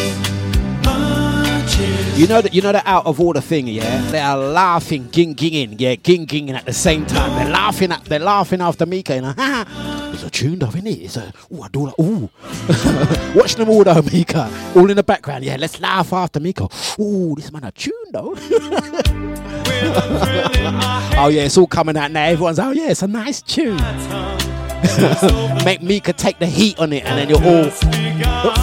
You 2.16 2.28
know 2.28 2.42
that 2.42 2.54
you 2.54 2.62
know 2.62 2.72
that 2.72 2.86
out 2.86 3.08
of 3.08 3.20
order 3.20 3.42
thing, 3.42 3.68
yeah. 3.68 4.02
They 4.12 4.20
are 4.20 4.38
laughing, 4.38 5.10
ging 5.10 5.34
ginging, 5.34 5.80
yeah, 5.80 5.96
ging 5.96 6.26
ginging 6.26 6.56
at 6.56 6.66
the 6.66 6.74
same 6.74 7.08
time. 7.08 7.36
They're 7.36 7.52
laughing 7.52 7.92
at, 7.92 8.06
they're 8.06 8.20
laughing 8.20 8.62
after 8.62 8.86
Mika, 8.86 9.16
you 9.16 9.22
know. 9.22 9.34
it's 10.14 10.24
a 10.24 10.30
tune, 10.30 10.60
though, 10.60 10.68
isn't 10.68 10.86
it? 10.86 11.00
It's 11.00 11.18
a 11.18 11.34
ooh, 11.52 11.64
I 11.64 11.68
do 11.70 11.88
like 11.88 12.00
ooh. 12.00 12.30
Watch 13.36 13.56
them 13.56 13.70
all 13.70 13.84
though, 13.84 14.02
Mika, 14.04 14.52
all 14.76 14.90
in 14.90 14.96
the 14.96 15.04
background. 15.04 15.44
Yeah, 15.44 15.58
let's 15.58 15.82
laugh 15.82 16.14
after 16.14 16.40
Mika. 16.40 16.68
Ooh, 17.00 17.34
this 17.36 17.52
man 17.52 17.64
a 17.64 17.72
tune 17.72 17.94
though. 18.12 18.36
oh 21.18 21.30
yeah, 21.34 21.46
it's 21.46 21.58
all 21.58 21.68
coming 21.68 21.98
out 21.98 22.12
now. 22.12 22.26
Everyone's 22.26 22.60
oh 22.60 22.72
yeah, 22.72 22.92
it's 22.92 23.02
a 23.02 23.08
nice 23.08 23.42
tune. 23.42 23.80
Make 25.64 25.82
me 25.82 25.96
Mika 25.96 26.12
take 26.12 26.40
the 26.40 26.46
heat 26.46 26.78
on 26.78 26.92
it, 26.92 27.06
and 27.06 27.18
then 27.18 27.30
you're 27.30 27.44
all 27.44 27.70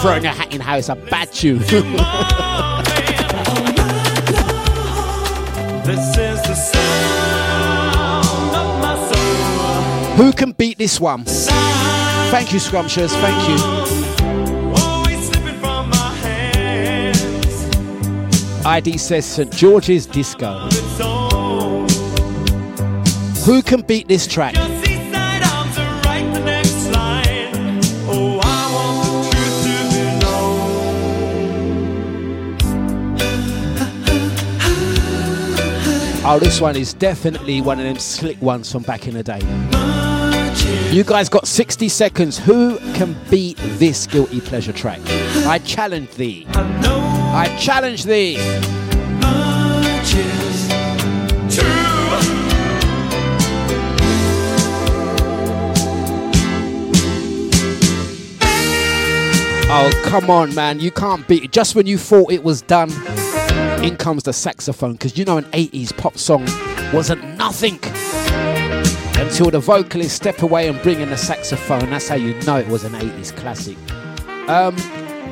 throwing 0.01 0.23
your 0.23 0.33
hat 0.33 0.55
in 0.55 0.61
how 0.61 0.77
it's 0.77 0.91
a 0.91 0.95
bad 0.95 1.33
tune. 1.33 1.63
This 5.91 6.17
is 6.19 6.43
the 6.43 6.55
sound 6.55 8.55
of 8.55 8.81
my 8.81 8.95
soul. 9.13 10.17
Who 10.17 10.33
can 10.33 10.53
beat 10.53 10.77
this 10.77 11.01
one? 11.01 11.25
Thank 11.25 12.53
you, 12.53 12.61
Scrumptious. 12.61 13.13
Thank 13.15 13.49
you. 13.49 13.57
Always 14.85 15.27
slipping 15.27 15.59
from 15.59 15.89
my 15.89 16.13
hands. 16.23 17.65
ID 18.67 18.99
says 18.99 19.25
St 19.25 19.51
George's 19.53 20.05
Disco. 20.07 20.69
Who 23.47 23.63
can 23.63 23.81
beat 23.81 24.07
this 24.07 24.27
track? 24.27 24.55
Oh, 36.33 36.39
this 36.39 36.61
one 36.61 36.77
is 36.77 36.95
definitely 36.95 37.61
one 37.61 37.81
of 37.81 37.85
them 37.85 37.99
slick 37.99 38.41
ones 38.41 38.71
from 38.71 38.85
back 38.85 39.09
in 39.09 39.15
the 39.15 39.23
day. 39.25 39.41
You 40.93 41.03
guys 41.03 41.29
got 41.29 41.49
60 41.49 41.89
seconds. 41.89 42.39
Who 42.39 42.79
can 42.95 43.17
beat 43.29 43.57
this 43.81 44.07
guilty 44.07 44.41
pleasure 44.41 44.73
track? 44.73 45.01
I 45.45 45.59
challenge 45.59 46.11
thee. 46.15 46.47
I 46.55 47.53
challenge 47.59 48.05
thee. 48.05 48.37
Oh, 59.73 60.03
come 60.05 60.31
on, 60.31 60.55
man. 60.55 60.79
You 60.79 60.93
can't 60.93 61.27
beat 61.27 61.43
it. 61.43 61.51
Just 61.51 61.75
when 61.75 61.89
you 61.89 61.99
thought 61.99 62.31
it 62.31 62.45
was 62.45 62.63
done, 62.63 62.91
in 63.83 63.97
comes 63.97 64.23
the 64.25 64.33
saxophone. 64.33 64.93
Because 64.93 65.17
you 65.17 65.25
know, 65.25 65.39
an 65.39 65.45
80s 65.45 65.97
pop 65.97 66.19
song 66.19 66.45
wasn't 66.93 67.23
nothing 67.37 67.79
until 69.21 69.51
the 69.51 69.61
vocalists 69.61 70.15
step 70.15 70.43
away 70.43 70.69
and 70.69 70.81
bring 70.83 71.01
in 71.01 71.11
the 71.11 71.17
saxophone. 71.17 71.91
That's 71.91 72.09
how 72.09 72.17
you 72.17 72.35
know 72.43 72.57
it 72.57 72.69
was 72.69 72.85
an 72.85 72.93
80s 72.93 73.37
classic. 73.37 73.77
Um, 74.49 74.77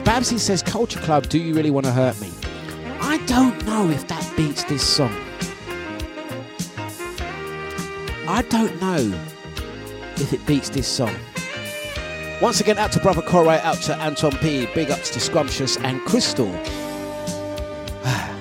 Babsy 0.05 0.39
says, 0.39 0.63
Culture 0.63 1.01
Club, 1.01 1.29
do 1.29 1.39
you 1.39 1.55
really 1.55 1.71
want 1.71 1.87
to 1.87 1.93
hurt 1.93 2.21
me? 2.21 2.31
I 3.01 3.19
don't 3.27 3.65
know 3.67 3.89
if 3.91 4.07
that 4.09 4.33
beats 4.37 4.65
this 4.65 4.87
song. 4.87 5.15
I 8.27 8.43
don't 8.49 8.81
know 8.81 9.13
if 10.17 10.33
it 10.33 10.45
beats 10.47 10.69
this 10.69 10.87
song. 10.87 11.15
Once 12.41 12.61
again, 12.61 12.79
out 12.79 12.93
to 12.93 13.01
Brother 13.01 13.23
Corey, 13.23 13.59
out 13.59 13.79
to 13.83 13.97
Anton 13.97 14.33
P, 14.39 14.67
big 14.75 14.91
ups 14.91 15.11
to 15.11 15.19
Scrumptious 15.19 15.77
and 15.79 16.01
Crystal. 16.03 16.53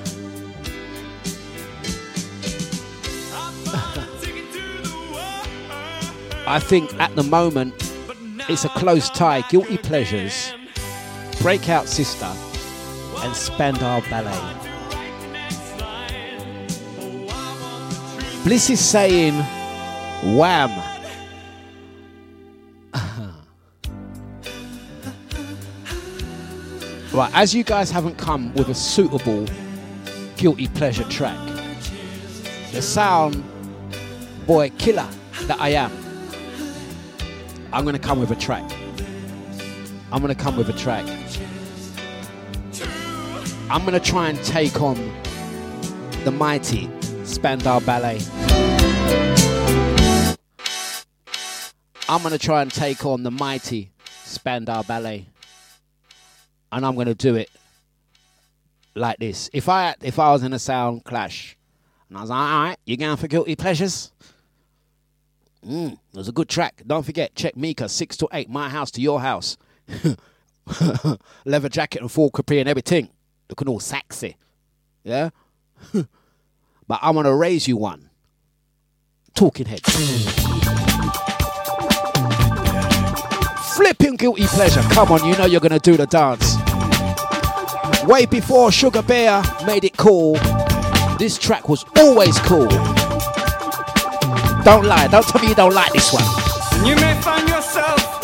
I 6.49 6.60
think 6.60 6.94
at 6.94 7.14
the 7.18 7.24
moment 7.24 7.74
it's 8.48 8.64
a 8.64 8.69
close 8.69 9.10
tie. 9.10 9.41
Guilty 9.49 9.78
Pleasures, 9.78 10.53
Breakout 11.41 11.90
Sister, 11.90 12.34
and 13.18 13.36
Spandau 13.36 13.99
Ballet. 14.10 14.53
Bliss 18.45 18.69
is 18.69 18.80
saying, 18.80 19.34
Wham. 20.38 20.72
right, 27.14 27.32
as 27.34 27.53
you 27.53 27.65
guys 27.65 27.91
haven't 27.91 28.18
come 28.18 28.53
with 28.53 28.69
a 28.69 28.74
suitable 28.74 29.45
guilty 30.38 30.69
pleasure 30.69 31.03
track, 31.10 31.38
the 32.72 32.82
sound 32.82 33.44
boy 34.45 34.69
killer 34.78 35.10
that 35.41 35.60
I 35.60 35.72
am, 35.72 36.07
I'm 37.78 37.86
gonna 37.86 37.99
come 37.99 38.20
with 38.20 38.32
a 38.32 38.36
track. 38.36 38.64
I'm 40.12 40.20
gonna 40.20 40.34
come 40.34 40.58
with 40.58 40.68
a 40.68 40.74
track. 40.74 41.06
I'm 43.70 43.86
gonna 43.86 43.99
try 43.99 44.30
and 44.30 44.44
take 44.44 44.82
on 44.82 44.95
the 46.24 46.32
mighty 46.32 46.90
Spandau 47.24 47.80
Ballet. 47.82 48.20
I'm 52.10 52.24
gonna 52.24 52.40
try 52.40 52.64
and 52.64 52.74
take 52.74 53.06
on 53.06 53.22
the 53.22 53.30
mighty 53.30 53.91
Spandau 54.24 54.82
Ballet, 54.82 55.28
and 56.72 56.84
I'm 56.84 56.95
gonna 56.95 57.14
do 57.14 57.36
it 57.36 57.52
like 58.95 59.20
this. 59.20 59.52
If 59.54 59.70
I 59.70 59.94
if 60.02 60.18
I 60.18 60.32
was 60.32 60.41
in 60.41 60.52
a 60.52 60.60
sound 60.60 61.04
clash, 61.04 61.56
and 62.10 62.18
I 62.18 62.22
was 62.22 62.32
like, 62.32 62.40
all 62.40 62.64
right, 62.64 62.78
you 62.86 62.98
going 62.98 63.18
for 63.18 63.28
guilty 63.28 63.56
pleasures? 63.56 64.12
Mm, 65.68 65.94
it 65.94 65.99
was 66.14 66.30
a 66.30 66.31
good 66.31 66.48
track. 66.48 66.81
Don't 66.88 67.06
forget, 67.06 67.35
check 67.35 67.57
Mika 67.57 67.89
six 67.89 68.15
to 68.18 68.30
eight, 68.31 68.49
my 68.49 68.69
house 68.69 68.89
to 68.91 69.02
your 69.02 69.19
house. 69.19 69.57
Leather 71.45 71.69
jacket 71.69 72.02
and 72.02 72.11
Ford 72.11 72.31
Capri 72.34 72.60
and 72.60 72.69
everything, 72.69 73.10
looking 73.49 73.68
all 73.68 73.81
sexy. 73.81 74.38
Yeah. 75.03 75.31
but 75.94 76.99
I'm 77.02 77.15
gonna 77.15 77.35
raise 77.35 77.68
you 77.68 77.76
one. 77.76 78.10
Talking 79.34 79.65
head. 79.65 79.81
Flipping 83.76 84.15
guilty 84.15 84.48
pleasure. 84.48 84.81
Come 84.94 85.11
on, 85.11 85.26
you 85.26 85.38
know 85.38 85.45
you're 85.45 85.61
gonna 85.61 85.80
do 85.80 85.98
the 85.98 86.07
dance. 86.07 86.56
Way 88.06 88.26
before 88.26 88.72
Sugar 88.72 89.02
Bear 89.02 89.44
made 89.65 89.84
it 89.84 89.98
cool, 89.98 90.35
this 91.19 91.38
track 91.38 91.68
was 91.68 91.84
always 91.98 92.39
cool. 92.39 92.97
Don't 94.68 94.84
lie. 94.84 95.07
Don't 95.07 95.26
tell 95.26 95.41
me 95.41 95.48
you 95.48 95.56
don't 95.56 95.73
like 95.73 95.94
this 95.94 96.11
one. 96.11 96.26
You 96.85 96.94
may 96.98 97.18
find 97.22 97.48
yourself 97.48 98.22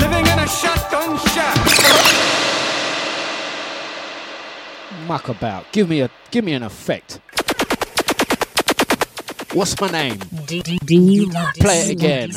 living 0.00 0.26
in 0.26 0.38
a 0.40 0.48
shotgun 0.48 1.16
shack. 1.28 1.54
Muck 5.06 5.28
about. 5.28 5.70
Give 5.70 5.88
me 5.88 6.00
a 6.00 6.10
give 6.32 6.44
me 6.44 6.54
an 6.54 6.64
effect. 6.64 7.20
What's 9.52 9.80
my 9.80 9.88
name? 9.88 10.18
Play 10.48 11.78
it 11.78 11.90
again. 11.90 12.30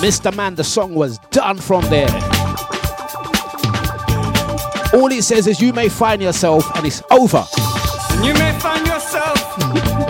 Mr. 0.00 0.34
Man, 0.34 0.54
the 0.54 0.64
song 0.64 0.94
was 0.94 1.18
done 1.30 1.58
from 1.58 1.84
there. 1.90 2.41
All 4.94 5.10
it 5.10 5.24
says 5.24 5.46
is 5.46 5.60
you 5.60 5.72
may 5.72 5.88
find 5.88 6.20
yourself 6.20 6.64
and 6.76 6.86
it's 6.86 7.02
over. 7.10 7.46
You 8.22 8.34
may 8.34 8.58
find 8.60 8.86
yourself 8.86 9.58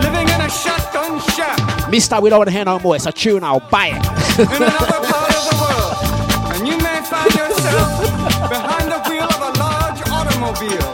living 0.01 0.27
in 0.27 0.41
a 0.41 0.49
shotgun 0.49 1.21
shack 1.31 1.89
Mister, 1.89 2.19
we 2.19 2.29
don't 2.29 2.39
want 2.39 2.49
to 2.49 2.53
hear 2.55 2.65
no 2.65 2.79
more. 2.79 2.95
It's 2.95 3.05
a 3.05 3.11
tune, 3.11 3.43
I'll 3.43 3.59
buy 3.59 3.87
it. 3.87 4.39
in 4.39 4.61
another 4.61 5.07
part 5.07 5.35
of 5.35 5.43
the 5.49 5.55
world. 5.61 6.19
And 6.53 6.67
you 6.67 6.77
may 6.77 7.01
find 7.01 7.33
yourself 7.33 8.01
behind 8.49 8.91
the 8.91 8.99
wheel 9.09 9.23
of 9.23 9.41
a 9.41 9.59
large 9.59 10.01
automobile. 10.09 10.93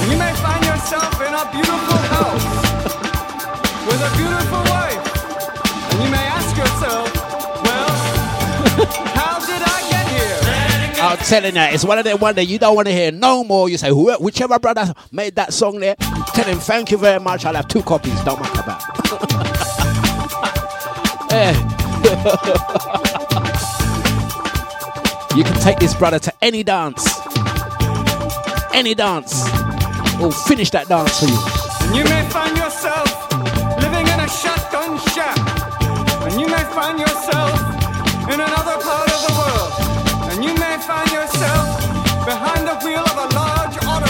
And 0.00 0.12
you 0.12 0.18
may 0.18 0.34
find 0.34 0.64
yourself 0.64 1.14
in 1.20 1.32
a 1.32 1.44
beautiful 1.52 1.98
house 2.12 2.44
with 3.86 4.00
a 4.00 4.10
beautiful 4.16 4.73
I'm 11.14 11.20
telling 11.26 11.54
you, 11.54 11.62
it's 11.62 11.84
one 11.84 11.98
of 11.98 12.04
them 12.04 12.18
one 12.18 12.34
that 12.34 12.46
you 12.46 12.58
don't 12.58 12.74
want 12.74 12.88
to 12.88 12.92
hear 12.92 13.12
no 13.12 13.44
more. 13.44 13.68
You 13.68 13.78
say, 13.78 13.90
"Who- 13.90 14.12
whichever 14.14 14.58
brother 14.58 14.92
made 15.12 15.36
that 15.36 15.52
song 15.52 15.78
there, 15.78 15.94
tell 16.34 16.44
him 16.44 16.58
thank 16.58 16.90
you 16.90 16.98
very 16.98 17.20
much. 17.20 17.44
I'll 17.44 17.54
have 17.54 17.68
two 17.68 17.82
copies. 17.82 18.18
Don't 18.22 18.40
matter 18.40 18.60
about. 18.60 18.82
Eh. 21.36 21.52
you 25.36 25.42
can 25.42 25.60
take 25.60 25.80
this 25.80 25.92
brother 25.94 26.20
to 26.20 26.32
any 26.42 26.62
dance. 26.62 27.04
Any 28.72 28.94
dance. 28.94 29.42
We'll 30.20 30.30
finish 30.30 30.70
that 30.70 30.86
dance 30.88 31.18
for 31.18 31.26
you. 31.26 31.36
And 31.88 31.96
you 31.96 32.04
may 32.04 32.22
find 32.30 32.56
yourself 32.56 33.32
living 33.82 34.06
in 34.06 34.20
a 34.20 34.28
shotgun 34.28 34.96
shack. 35.10 35.36
And 36.22 36.40
you 36.40 36.46
may 36.46 36.62
find 36.70 37.00
yourself 37.00 37.58
in 38.32 38.38
another 38.40 38.78
part 38.84 38.93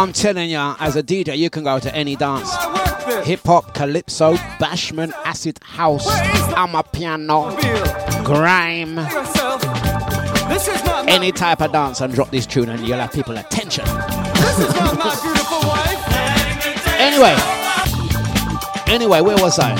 I'm 0.00 0.14
telling 0.14 0.48
you, 0.48 0.56
as 0.80 0.96
a 0.96 1.02
DJ, 1.02 1.36
you 1.36 1.50
can 1.50 1.62
go 1.62 1.78
to 1.78 1.94
any 1.94 2.16
dance. 2.16 2.50
Hip 3.26 3.40
hop, 3.44 3.74
calypso, 3.74 4.32
bashment, 4.58 5.12
acid 5.26 5.58
house, 5.62 6.06
amapiano, 6.56 7.54
grime. 8.24 8.98
Any 11.06 11.32
type 11.32 11.60
of 11.60 11.72
dance, 11.72 12.00
and 12.00 12.14
drop 12.14 12.30
this 12.30 12.46
tune, 12.46 12.70
and 12.70 12.80
you'll 12.88 12.98
have 12.98 13.12
people 13.12 13.36
attention. 13.36 13.84
Anyway, 16.96 17.36
anyway, 18.86 19.20
where 19.20 19.36
was 19.36 19.58
I? 19.58 19.74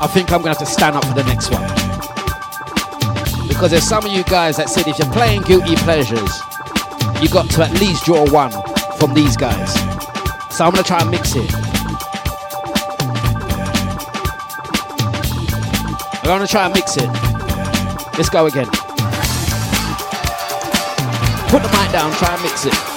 I 0.00 0.06
think 0.06 0.30
I'm 0.30 0.42
gonna 0.42 0.50
have 0.50 0.58
to 0.58 0.66
stand 0.66 0.94
up 0.94 1.04
for 1.04 1.14
the 1.14 1.24
next 1.24 1.50
one 1.50 1.68
because 3.48 3.72
there's 3.72 3.82
some 3.82 4.04
of 4.04 4.12
you 4.12 4.22
guys 4.24 4.56
that 4.58 4.68
said 4.70 4.86
if 4.86 4.96
you're 4.98 5.12
playing 5.12 5.42
guilty 5.42 5.74
pleasures, 5.76 6.40
you 7.22 7.28
got 7.28 7.48
to 7.48 7.62
at 7.62 7.70
least 7.78 8.04
draw 8.04 8.28
one 8.32 8.50
from 8.98 9.14
these 9.14 9.36
guys. 9.36 9.72
So 10.50 10.64
I'm 10.64 10.72
gonna 10.72 10.82
try 10.82 11.00
and 11.00 11.10
mix 11.10 11.36
it. 11.36 11.54
I'm 16.18 16.24
gonna 16.24 16.48
try 16.48 16.64
and 16.64 16.74
mix 16.74 16.96
it. 16.96 17.08
Let's 18.18 18.28
go 18.28 18.46
again. 18.46 18.66
Put 21.46 21.62
the 21.62 21.68
mic 21.68 21.92
down, 21.92 22.12
try 22.14 22.34
and 22.34 22.42
mix 22.42 22.66
it. 22.66 22.91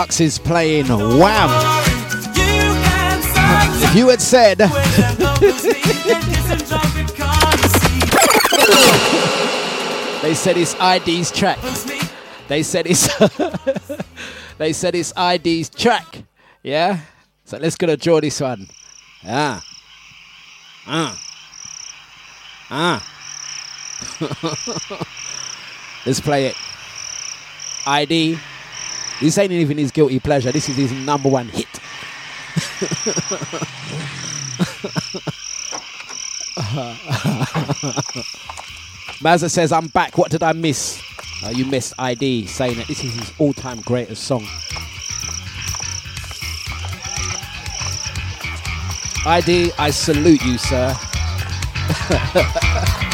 Dlux 0.00 0.20
is 0.22 0.38
playing 0.38 0.86
Wham. 0.86 1.50
If 3.82 3.94
you 3.94 4.08
had 4.08 4.22
said 4.22 4.56
they 10.22 10.34
said 10.34 10.56
it's 10.56 10.74
ID's 10.80 11.30
track. 11.30 11.58
They 12.48 12.62
said 12.62 12.86
it's 12.86 13.14
they 14.58 14.72
said 14.72 14.94
it's 14.94 15.12
ID's 15.14 15.68
track. 15.68 16.22
Yeah. 16.62 17.00
So 17.44 17.58
let's 17.58 17.76
gonna 17.76 17.98
draw 17.98 18.22
this 18.22 18.40
one. 18.40 18.68
Ah. 19.26 19.62
Ah. 20.86 21.20
Ah. 22.70 23.06
let's 26.06 26.20
play 26.20 26.46
it. 26.46 26.56
ID. 27.86 28.38
This 29.20 29.36
ain't 29.36 29.52
even 29.52 29.76
his 29.76 29.90
guilty 29.90 30.18
pleasure. 30.18 30.50
This 30.50 30.68
is 30.68 30.76
his 30.76 30.92
number 30.92 31.28
one 31.28 31.48
hit. 31.48 31.68
Mazza 39.20 39.50
says, 39.50 39.72
I'm 39.72 39.88
back. 39.88 40.16
What 40.16 40.30
did 40.30 40.42
I 40.42 40.52
miss? 40.52 41.02
Uh, 41.44 41.50
you 41.50 41.66
missed 41.66 41.92
ID 41.98 42.46
saying 42.46 42.78
that 42.78 42.86
this 42.86 43.04
is 43.04 43.14
his 43.14 43.32
all 43.38 43.52
time 43.52 43.80
greatest 43.82 44.24
song. 44.24 44.46
ID, 49.26 49.70
I 49.78 49.90
salute 49.90 50.42
you, 50.42 50.56
sir. 50.56 50.96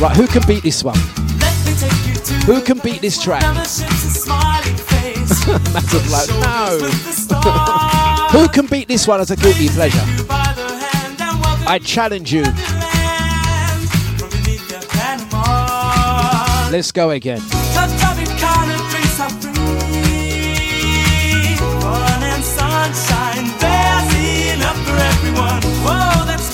right, 0.00 0.16
who 0.16 0.26
can 0.26 0.42
beat 0.46 0.62
this 0.62 0.84
one? 0.84 0.98
Who 2.46 2.60
can 2.62 2.78
beat 2.78 3.00
this 3.00 3.20
track? 3.22 3.42
Massive 5.72 6.08
no. 6.40 6.78
Who 8.30 8.48
can 8.48 8.66
beat 8.66 8.88
this 8.88 9.06
one 9.06 9.20
as 9.20 9.30
a 9.30 9.36
guilty 9.36 9.68
pleasure? 9.68 10.04
I 11.70 11.78
challenge 11.82 12.32
you. 12.32 12.44
Let's 16.70 16.92
go 16.92 17.10
again. 17.10 17.40
Sunshine, 22.40 23.46
there's 23.58 24.14
enough 24.54 24.78
for 24.86 24.96
everyone. 24.96 25.62
Whoa, 25.84 26.24
that's 26.24 26.47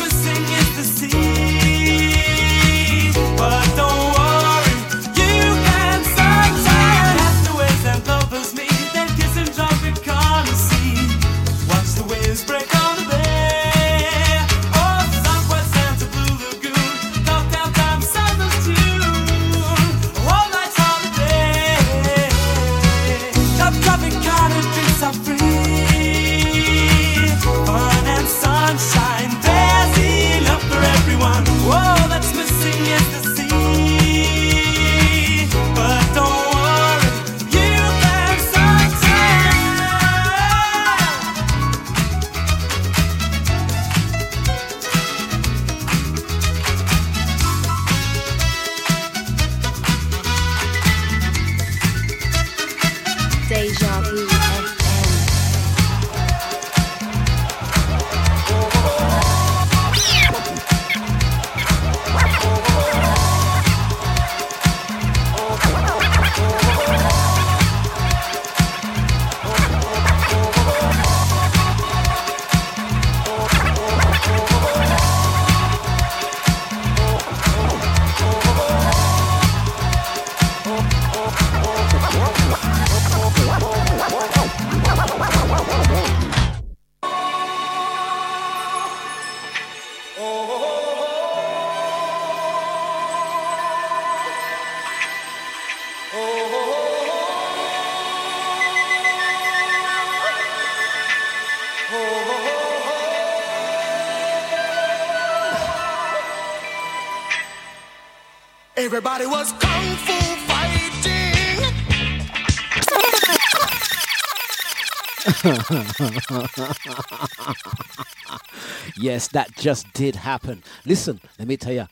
yes, 118.96 119.28
that 119.28 119.54
just 119.56 119.92
did 119.92 120.16
happen. 120.16 120.62
Listen, 120.84 121.20
let 121.38 121.48
me 121.48 121.56
tell 121.56 121.72
you, 121.72 121.86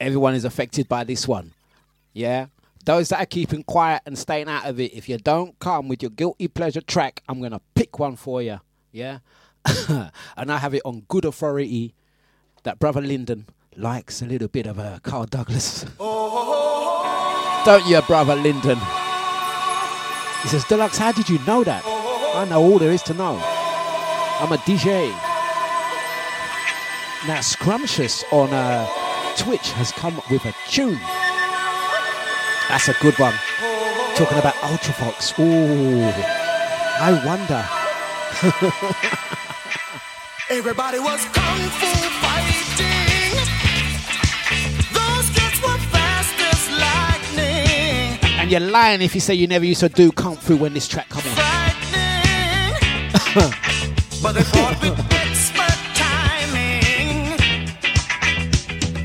everyone 0.00 0.34
is 0.34 0.44
affected 0.44 0.88
by 0.88 1.04
this 1.04 1.26
one. 1.26 1.52
Yeah? 2.12 2.46
Those 2.84 3.08
that 3.10 3.20
are 3.20 3.26
keeping 3.26 3.62
quiet 3.62 4.02
and 4.06 4.18
staying 4.18 4.48
out 4.48 4.66
of 4.66 4.80
it, 4.80 4.92
if 4.92 5.08
you 5.08 5.18
don't 5.18 5.58
come 5.58 5.88
with 5.88 6.02
your 6.02 6.10
guilty 6.10 6.48
pleasure 6.48 6.80
track, 6.80 7.22
I'm 7.28 7.38
going 7.38 7.52
to 7.52 7.60
pick 7.74 7.98
one 7.98 8.16
for 8.16 8.42
you. 8.42 8.60
Yeah? 8.90 9.18
and 10.36 10.52
I 10.52 10.58
have 10.58 10.74
it 10.74 10.82
on 10.84 11.04
good 11.08 11.24
authority 11.24 11.94
that 12.64 12.78
Brother 12.78 13.00
Lyndon 13.00 13.46
likes 13.76 14.22
a 14.22 14.26
little 14.26 14.48
bit 14.48 14.66
of 14.66 14.78
a 14.78 15.00
Carl 15.02 15.26
Douglas. 15.26 15.84
Don't 15.98 17.86
you, 17.86 18.02
Brother 18.02 18.36
Lyndon? 18.36 18.78
He 20.42 20.48
says, 20.48 20.64
Dlux, 20.64 20.98
how 20.98 21.12
did 21.12 21.28
you 21.28 21.38
know 21.46 21.62
that? 21.62 22.01
I 22.34 22.44
know 22.46 22.62
all 22.62 22.78
there 22.78 22.92
is 22.92 23.02
to 23.04 23.14
know. 23.14 23.38
I'm 24.40 24.52
a 24.52 24.56
DJ. 24.58 25.08
Now, 27.28 27.40
Scrumptious 27.40 28.24
on 28.32 28.52
uh, 28.52 28.86
Twitch 29.36 29.70
has 29.72 29.92
come 29.92 30.16
up 30.16 30.28
with 30.30 30.44
a 30.46 30.54
tune. 30.68 30.98
That's 32.68 32.88
a 32.88 32.94
good 33.02 33.18
one. 33.18 33.34
Talking 34.16 34.38
about 34.38 34.54
Ultravox. 34.64 35.38
Ooh, 35.38 36.12
I 36.98 37.12
wonder. 37.24 37.64
Everybody 40.50 40.98
was 41.00 41.24
kung 41.26 41.60
fu 41.78 41.86
fighting. 42.24 43.36
Those 44.92 45.28
kids 45.36 45.60
were 45.62 45.78
fast 45.92 46.34
as 46.50 46.62
lightning. 46.80 48.18
and 48.40 48.50
you're 48.50 48.60
lying 48.60 49.02
if 49.02 49.14
you 49.14 49.20
say 49.20 49.34
you 49.34 49.46
never 49.46 49.64
used 49.64 49.80
to 49.80 49.88
do 49.88 50.10
Kung 50.12 50.36
Fu 50.36 50.56
when 50.56 50.74
this 50.74 50.88
track 50.88 51.08
come 51.10 51.22
on. 51.30 51.36
But 54.22 54.32
they 54.36 54.42
fought 54.44 54.80
with 54.80 54.98
expert 55.10 55.78
timing. 55.98 57.36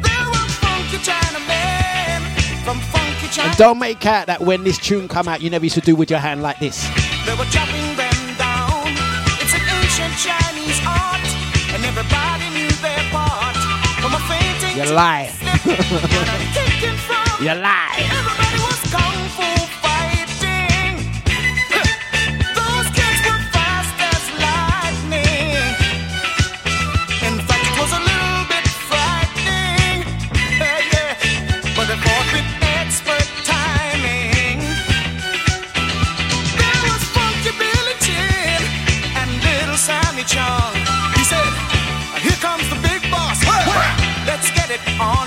There 0.01 0.25
were 0.29 0.47
funky 0.61 0.97
Chinamen 1.01 2.21
from 2.63 2.79
funky 2.79 3.27
China. 3.29 3.49
and 3.49 3.57
don't 3.57 3.79
make 3.79 4.05
out 4.05 4.27
that 4.27 4.41
when 4.41 4.63
this 4.63 4.77
tune 4.77 5.07
come 5.07 5.27
out, 5.27 5.41
you 5.41 5.49
never 5.49 5.65
used 5.65 5.75
to 5.75 5.81
do 5.81 5.95
with 5.95 6.09
your 6.11 6.19
hand 6.19 6.43
like 6.43 6.59
this. 6.59 6.83
They 7.25 7.33
were 7.33 7.45
chopping 7.49 7.95
them 7.97 8.37
down. 8.37 8.93
It's 9.41 9.53
an 9.57 9.65
ancient 9.65 10.13
Chinese 10.21 10.79
art, 10.85 11.25
and 11.73 11.83
everybody 11.83 12.49
knew 12.53 12.69
their 12.85 13.03
part. 13.09 13.55
From 13.99 14.13
a 14.13 14.19
fainting 14.29 14.77
You 14.77 14.85
lie. 14.93 15.33
You 17.39 17.53
lie. 17.53 18.16
it 44.85 44.99
on 44.99 45.26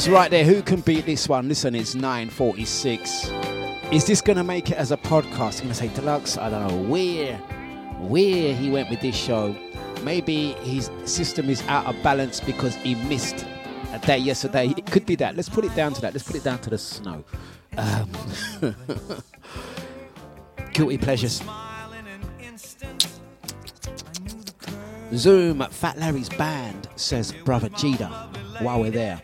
Holmes 0.00 0.14
right 0.14 0.30
there. 0.30 0.44
Who 0.46 0.62
can 0.62 0.80
beat 0.80 1.04
this 1.04 1.28
one? 1.28 1.46
Listen, 1.46 1.74
it's 1.74 1.94
9.46. 1.94 3.92
Is 3.92 4.06
this 4.06 4.22
going 4.22 4.38
to 4.38 4.44
make 4.44 4.70
it 4.70 4.78
as 4.78 4.92
a 4.92 4.96
podcast? 4.96 5.60
I'm 5.60 5.68
going 5.68 5.68
to 5.68 5.74
say 5.74 5.88
Dlux. 5.88 6.40
I 6.40 6.48
don't 6.48 6.68
know 6.68 6.88
where, 6.88 7.36
where 7.98 8.54
he 8.54 8.70
went 8.70 8.88
with 8.88 9.02
this 9.02 9.14
show. 9.14 9.54
Maybe 10.02 10.52
his 10.62 10.90
system 11.04 11.50
is 11.50 11.62
out 11.68 11.84
of 11.84 12.02
balance 12.02 12.40
because 12.40 12.76
he 12.76 12.94
missed 12.94 13.44
a 13.92 13.98
day 13.98 14.16
yesterday. 14.16 14.72
It 14.74 14.86
could 14.86 15.04
be 15.04 15.16
that. 15.16 15.36
Let's 15.36 15.50
put 15.50 15.66
it 15.66 15.74
down 15.74 15.92
to 15.92 16.00
that. 16.00 16.14
Let's 16.14 16.26
put 16.26 16.36
it 16.36 16.44
down 16.44 16.60
to 16.60 16.70
the 16.70 16.78
snow. 16.78 17.22
Um, 17.76 18.10
guilty 20.72 20.96
pleasures. 20.96 21.42
Zoom, 25.12 25.60
Fat 25.68 25.98
Larry's 25.98 26.30
band, 26.30 26.88
says 26.96 27.32
Brother 27.44 27.68
Jida, 27.68 28.62
while 28.62 28.80
we're 28.80 28.92
there. 28.92 29.20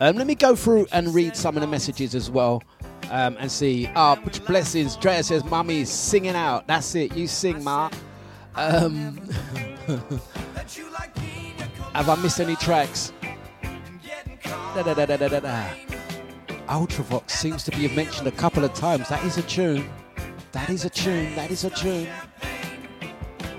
Um, 0.00 0.16
let 0.16 0.26
me 0.26 0.34
go 0.34 0.54
through 0.54 0.86
and 0.92 1.12
read 1.14 1.34
some 1.36 1.56
of 1.56 1.60
the 1.60 1.66
messages 1.66 2.14
as 2.14 2.30
well 2.30 2.62
um, 3.10 3.36
and 3.40 3.50
see. 3.50 3.90
Ah, 3.96 4.18
oh, 4.18 4.30
blessings. 4.46 4.96
Drea 4.96 5.22
says, 5.22 5.44
Mummy's 5.44 5.90
singing 5.90 6.36
out. 6.36 6.66
That's 6.66 6.94
it. 6.94 7.16
You 7.16 7.26
sing, 7.26 7.64
Ma. 7.64 7.90
Um, 8.54 9.16
have 11.94 12.08
I 12.08 12.14
missed 12.22 12.40
any 12.40 12.56
tracks? 12.56 13.12
Da, 14.74 14.82
da, 14.82 14.94
da, 14.94 15.06
da, 15.06 15.16
da, 15.16 15.40
da. 15.40 15.68
Ultravox 16.68 17.30
seems 17.30 17.64
to 17.64 17.70
be 17.70 17.88
mentioned 17.88 18.28
a 18.28 18.32
couple 18.32 18.64
of 18.64 18.74
times. 18.74 19.08
That 19.08 19.24
is 19.24 19.38
a 19.38 19.42
tune. 19.42 19.88
That 20.52 20.70
is 20.70 20.84
a 20.84 20.90
tune. 20.90 21.34
That 21.34 21.50
is 21.50 21.64
a 21.64 21.70
tune. 21.70 22.08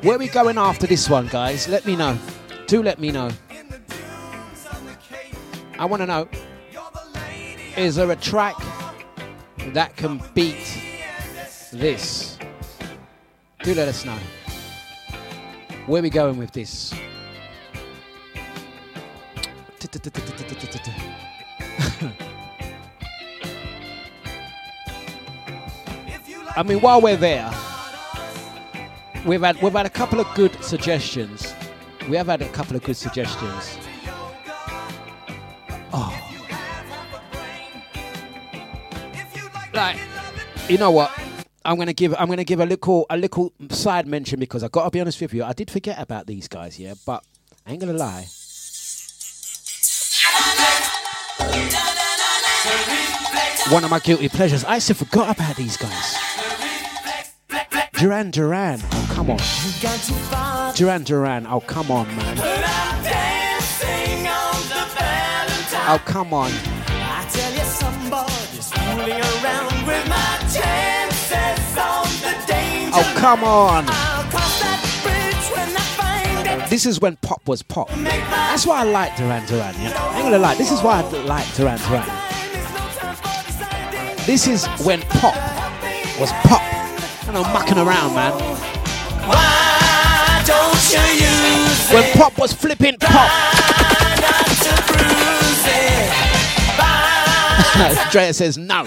Where 0.01 0.15
are 0.15 0.19
we 0.19 0.29
going 0.29 0.57
after 0.57 0.87
this 0.87 1.09
one, 1.09 1.27
guys? 1.27 1.67
Let 1.67 1.85
me 1.85 1.95
know. 1.95 2.17
Do 2.67 2.81
let 2.83 2.99
me 2.99 3.11
know. 3.11 3.31
I 5.79 5.85
want 5.85 6.01
to 6.01 6.05
know 6.05 6.27
is 7.77 7.95
there 7.95 8.11
a 8.11 8.15
track 8.17 8.57
that 9.67 9.95
can 9.95 10.21
beat 10.33 10.77
this? 11.71 12.37
Do 13.63 13.73
let 13.73 13.87
us 13.87 14.03
know. 14.03 14.17
Where 15.85 16.01
are 16.01 16.03
we 16.03 16.09
going 16.09 16.37
with 16.37 16.51
this? 16.51 16.93
I 26.57 26.63
mean, 26.65 26.81
while 26.81 26.99
we're 26.99 27.15
there, 27.15 27.49
we've 29.25 29.39
had 29.39 29.61
we've 29.61 29.71
had 29.71 29.85
a 29.85 29.89
couple 29.89 30.19
of 30.19 30.27
good 30.35 30.61
suggestions. 30.61 31.55
We 32.09 32.17
have 32.17 32.27
had 32.27 32.41
a 32.41 32.49
couple 32.49 32.75
of 32.75 32.83
good 32.83 32.97
suggestions. 32.97 33.77
Oh, 35.91 36.13
like 39.73 39.97
you 40.67 40.77
know 40.77 40.91
what? 40.91 41.11
I'm 41.65 41.77
gonna 41.77 41.93
give 41.93 42.13
I'm 42.17 42.27
gonna 42.29 42.43
give 42.43 42.59
a 42.59 42.65
little 42.65 43.05
a 43.09 43.17
little 43.17 43.53
side 43.69 44.07
mention 44.07 44.39
because 44.39 44.63
I 44.63 44.67
gotta 44.67 44.89
be 44.91 45.01
honest 45.01 45.19
with 45.21 45.33
you, 45.33 45.43
I 45.43 45.53
did 45.53 45.69
forget 45.71 45.99
about 45.99 46.27
these 46.27 46.47
guys, 46.47 46.79
yeah, 46.79 46.93
but 47.05 47.23
I 47.65 47.71
ain't 47.71 47.79
gonna 47.79 47.93
lie. 47.93 48.27
One 53.71 53.83
of 53.83 53.91
my 53.91 53.99
guilty 53.99 54.29
pleasures. 54.29 54.63
I 54.65 54.79
still 54.79 54.95
forgot 54.95 55.35
about 55.35 55.55
these 55.55 55.77
guys. 55.77 56.15
Duran 57.93 58.31
Duran. 58.31 58.79
Oh 58.91 59.11
come 59.13 59.29
on. 59.29 60.73
Duran 60.75 61.03
Duran. 61.03 61.45
Oh 61.45 61.59
come 61.59 61.91
on, 61.91 62.07
man. 62.15 62.98
Oh 65.91 65.97
come 66.05 66.35
on. 66.35 66.51
I 66.51 67.27
tell 67.31 67.51
you, 67.51 67.63
somebody's 67.63 68.71
fooling 68.71 69.09
around 69.09 69.87
with 69.87 70.07
my 70.07 70.37
chances 70.53 71.77
on 71.79 72.05
the 72.21 72.45
danger. 72.45 72.91
Oh 72.93 73.13
come 73.17 73.43
on. 73.43 73.85
I'll 73.87 74.23
cross 74.29 74.59
that 74.61 74.85
bridge 75.01 75.49
when 75.49 75.75
I 75.75 75.81
find 75.97 76.61
it. 76.61 76.69
This 76.69 76.85
is 76.85 77.01
when 77.01 77.15
pop 77.23 77.47
was 77.47 77.63
pop. 77.63 77.89
That's 77.89 78.67
why 78.67 78.81
I 78.81 78.83
like 78.83 79.17
Duran 79.17 79.47
Duran. 79.47 79.73
Yeah? 79.81 79.93
I 79.97 80.17
ain't 80.17 80.25
gonna 80.25 80.37
lie. 80.37 80.53
This 80.53 80.71
is 80.71 80.79
why 80.83 81.01
I 81.01 81.09
like 81.23 81.51
Duran 81.55 81.79
Duran. 81.79 82.05
This 84.27 84.45
is 84.45 84.67
when 84.85 85.01
pop 85.17 85.33
was 86.19 86.31
pop. 86.43 86.61
And 87.27 87.35
I'm 87.35 87.51
mucking 87.51 87.79
around, 87.79 88.13
man. 88.13 88.33
Why 89.27 90.43
don't 90.45 90.93
you 90.93 91.01
use 91.25 91.89
When 91.91 92.03
pop 92.15 92.37
was 92.37 92.53
flipping 92.53 92.97
pop. 92.99 93.78
Drea 98.11 98.33
says 98.33 98.57
no. 98.57 98.83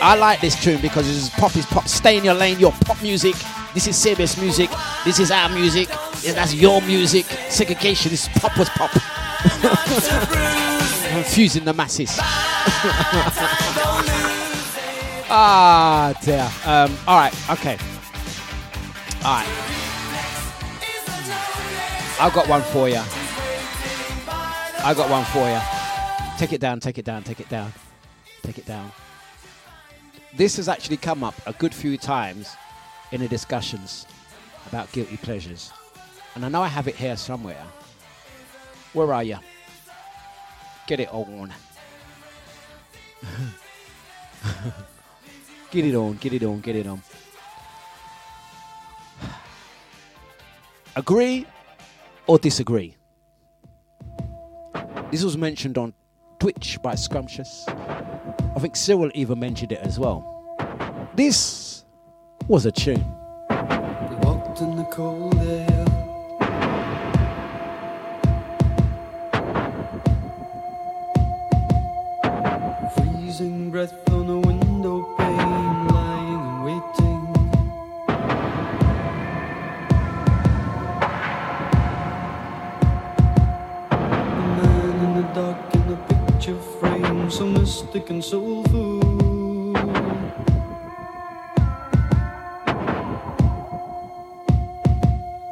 I 0.00 0.16
like 0.18 0.40
this 0.40 0.62
tune 0.62 0.80
because 0.80 1.06
this 1.06 1.16
is 1.16 1.30
pop 1.30 1.54
is 1.56 1.66
pop. 1.66 1.88
Stay 1.88 2.16
in 2.16 2.24
your 2.24 2.34
lane, 2.34 2.58
your 2.58 2.72
pop 2.72 3.00
music. 3.02 3.34
This 3.74 3.86
is 3.86 3.96
serious 3.96 4.40
music. 4.40 4.70
This 5.04 5.18
is 5.18 5.30
our 5.30 5.48
music. 5.48 5.88
Yeah, 6.22 6.32
that's 6.32 6.54
your 6.54 6.80
music. 6.82 7.26
Segregation 7.48 8.12
is 8.12 8.28
pop 8.36 8.56
was 8.56 8.68
pop. 8.70 8.90
Confusing 11.10 11.64
the 11.64 11.74
masses. 11.74 12.10
ah, 15.30 16.14
dear. 16.22 16.50
Um, 16.64 16.96
all 17.06 17.18
right, 17.18 17.34
okay. 17.50 17.76
All 19.24 19.36
right. 19.36 19.48
I've 22.20 22.32
got 22.32 22.48
one 22.48 22.62
for 22.62 22.88
you. 22.88 23.00
I 24.84 24.94
got 24.94 25.10
one 25.10 25.24
for 25.24 25.48
you. 25.48 25.60
Take 26.38 26.52
it 26.52 26.60
down, 26.60 26.80
take 26.80 26.98
it 26.98 27.04
down, 27.04 27.22
take 27.22 27.40
it 27.40 27.48
down. 27.48 27.72
Take 28.44 28.58
it 28.58 28.66
down. 28.66 28.92
This 30.36 30.56
has 30.58 30.68
actually 30.68 30.98
come 30.98 31.24
up 31.24 31.34
a 31.46 31.54
good 31.54 31.74
few 31.74 31.96
times 31.96 32.54
in 33.10 33.22
the 33.22 33.28
discussions 33.28 34.06
about 34.66 34.92
guilty 34.92 35.16
pleasures. 35.16 35.72
And 36.34 36.44
I 36.44 36.48
know 36.50 36.60
I 36.62 36.68
have 36.68 36.86
it 36.86 36.94
here 36.94 37.16
somewhere. 37.16 37.64
Where 38.92 39.14
are 39.14 39.24
you? 39.24 39.38
Get 40.86 41.00
it 41.00 41.08
on. 41.10 41.54
get 45.70 45.86
it 45.86 45.94
on, 45.94 46.16
get 46.16 46.34
it 46.34 46.42
on, 46.42 46.60
get 46.60 46.76
it 46.76 46.86
on. 46.86 47.02
Agree 50.96 51.46
or 52.26 52.38
disagree? 52.38 52.94
This 55.10 55.24
was 55.24 55.38
mentioned 55.38 55.78
on 55.78 55.94
Twitch 56.44 56.78
by 56.82 56.94
Scrumptious. 56.94 57.64
I 57.66 58.60
think 58.60 58.76
Cyril 58.76 59.10
even 59.14 59.38
mentioned 59.38 59.72
it 59.72 59.78
as 59.78 59.98
well. 59.98 60.22
This 61.14 61.86
was 62.48 62.66
a 62.66 62.70
tune. 62.70 63.02
We 63.48 64.16
walked 64.16 64.60
in 64.60 64.76
the 64.76 64.84
cold 64.92 65.38
air. 65.38 65.86
Freezing 72.94 73.70
breath 73.70 73.94
mystic 87.74 88.08
and 88.10 88.24
soulful. 88.24 89.00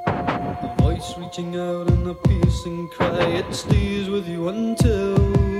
A 0.07 0.75
voice 0.79 1.19
reaching 1.19 1.57
out 1.57 1.91
in 1.91 2.07
a 2.07 2.15
piercing 2.15 2.89
cry, 2.91 3.25
it 3.41 3.53
stays 3.53 4.09
with 4.09 4.29
you 4.29 4.51
until. 4.51 5.52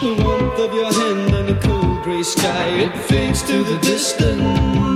The 0.00 0.14
warmth 0.22 0.58
of 0.58 0.74
your 0.74 0.92
hand 0.92 1.34
and 1.34 1.50
a 1.50 1.60
cold 1.60 2.02
gray 2.04 2.22
sky, 2.22 2.68
it 2.68 2.96
fades 3.08 3.42
to 3.42 3.64
the 3.64 3.78
distance. 3.78 4.87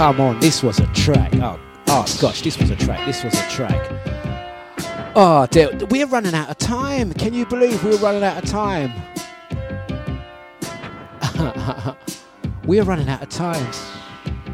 Come 0.00 0.18
on. 0.18 0.40
This 0.40 0.62
was 0.62 0.80
a 0.80 0.86
track. 0.94 1.30
Oh, 1.34 1.60
oh 1.88 2.06
gosh, 2.22 2.40
this 2.40 2.58
was 2.58 2.70
a 2.70 2.76
track. 2.76 3.04
This 3.04 3.22
was 3.22 3.34
a 3.34 3.50
track. 3.50 5.12
Oh, 5.14 5.46
dear. 5.50 5.76
We're 5.90 6.06
running 6.06 6.32
out 6.32 6.48
of 6.48 6.56
time. 6.56 7.12
Can 7.12 7.34
you 7.34 7.44
believe 7.44 7.84
we're 7.84 7.98
running 7.98 8.24
out 8.24 8.42
of 8.42 8.48
time? 8.48 8.90
we're 12.64 12.82
running 12.82 13.10
out 13.10 13.22
of 13.22 13.28
time. 13.28 13.70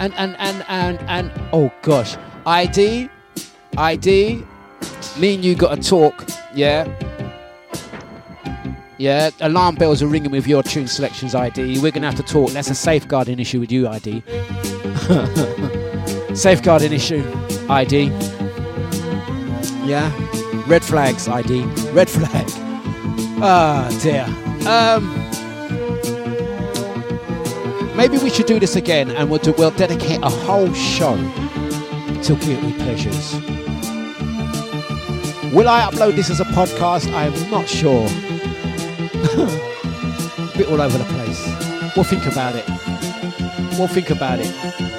And, 0.01 0.13
and, 0.15 0.35
and, 0.41 0.65
and, 0.67 0.99
and, 1.03 1.33
oh 1.53 1.71
gosh. 1.83 2.17
ID, 2.45 3.09
ID, 3.77 4.45
me 5.17 5.35
and 5.37 5.45
you 5.45 5.55
got 5.55 5.81
to 5.81 5.89
talk, 5.89 6.27
yeah? 6.57 6.89
Yeah, 8.99 9.31
alarm 9.41 9.77
bells 9.77 10.03
are 10.03 10.09
ringing 10.09 10.33
with 10.33 10.49
your 10.49 10.65
tune 10.65 10.89
selections, 10.89 11.37
ID. 11.37 11.79
We're 11.79 11.93
going 11.93 12.03
to 12.03 12.11
have 12.11 12.17
to 12.17 12.25
talk. 12.25 12.51
That's 12.51 12.71
a 12.71 12.75
safeguarding 12.75 13.39
issue 13.39 13.61
with 13.61 13.71
you, 13.71 13.87
ID. 13.87 14.25
Safeguarding 16.35 16.93
issue, 16.93 17.23
ID. 17.69 18.07
Yeah, 19.87 20.11
red 20.67 20.83
flags, 20.83 21.29
ID. 21.29 21.63
Red 21.93 22.11
flag. 22.11 22.45
Ah, 23.41 23.89
dear. 24.03 24.25
Um, 24.67 25.07
maybe 27.97 28.19
we 28.19 28.31
should 28.31 28.47
do 28.47 28.59
this 28.59 28.75
again, 28.75 29.11
and 29.13 29.31
we'll 29.31 29.39
do, 29.39 29.53
we'll 29.57 29.71
dedicate 29.71 30.19
a 30.23 30.29
whole 30.29 30.73
show 30.75 31.17
to 31.17 32.35
guilty 32.35 32.73
pleasures. 32.73 33.35
Will 35.53 35.69
I 35.69 35.89
upload 35.89 36.17
this 36.17 36.31
as 36.31 36.41
a 36.41 36.45
podcast? 36.47 37.13
I 37.15 37.27
am 37.27 37.51
not 37.51 37.69
sure. 37.69 38.09
a 39.39 39.47
Bit 40.59 40.67
all 40.69 40.81
over 40.81 40.99
the 40.99 41.05
place. 41.05 41.95
We'll 41.95 42.05
think 42.05 42.27
about 42.27 42.57
it. 42.57 42.76
We'll 43.79 43.89
think 43.89 44.11
about 44.11 44.41
it. 44.41 44.47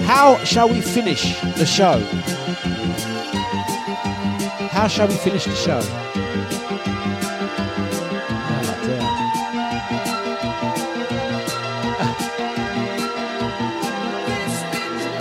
How 0.03 0.37
shall 0.43 0.69
we 0.69 0.81
finish 0.81 1.39
the 1.41 1.65
show? 1.65 1.99
How 4.69 4.87
shall 4.87 5.07
we 5.07 5.15
finish 5.15 5.45
the 5.45 5.55
show? 5.55 5.81
Oh. 11.99 12.13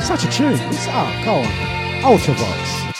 Such 0.02 0.24
a 0.24 0.30
tune. 0.30 0.52
It's, 0.52 0.86
oh, 0.88 1.22
go 1.24 1.34
on. 1.36 1.46
Ultravox. 2.02 2.94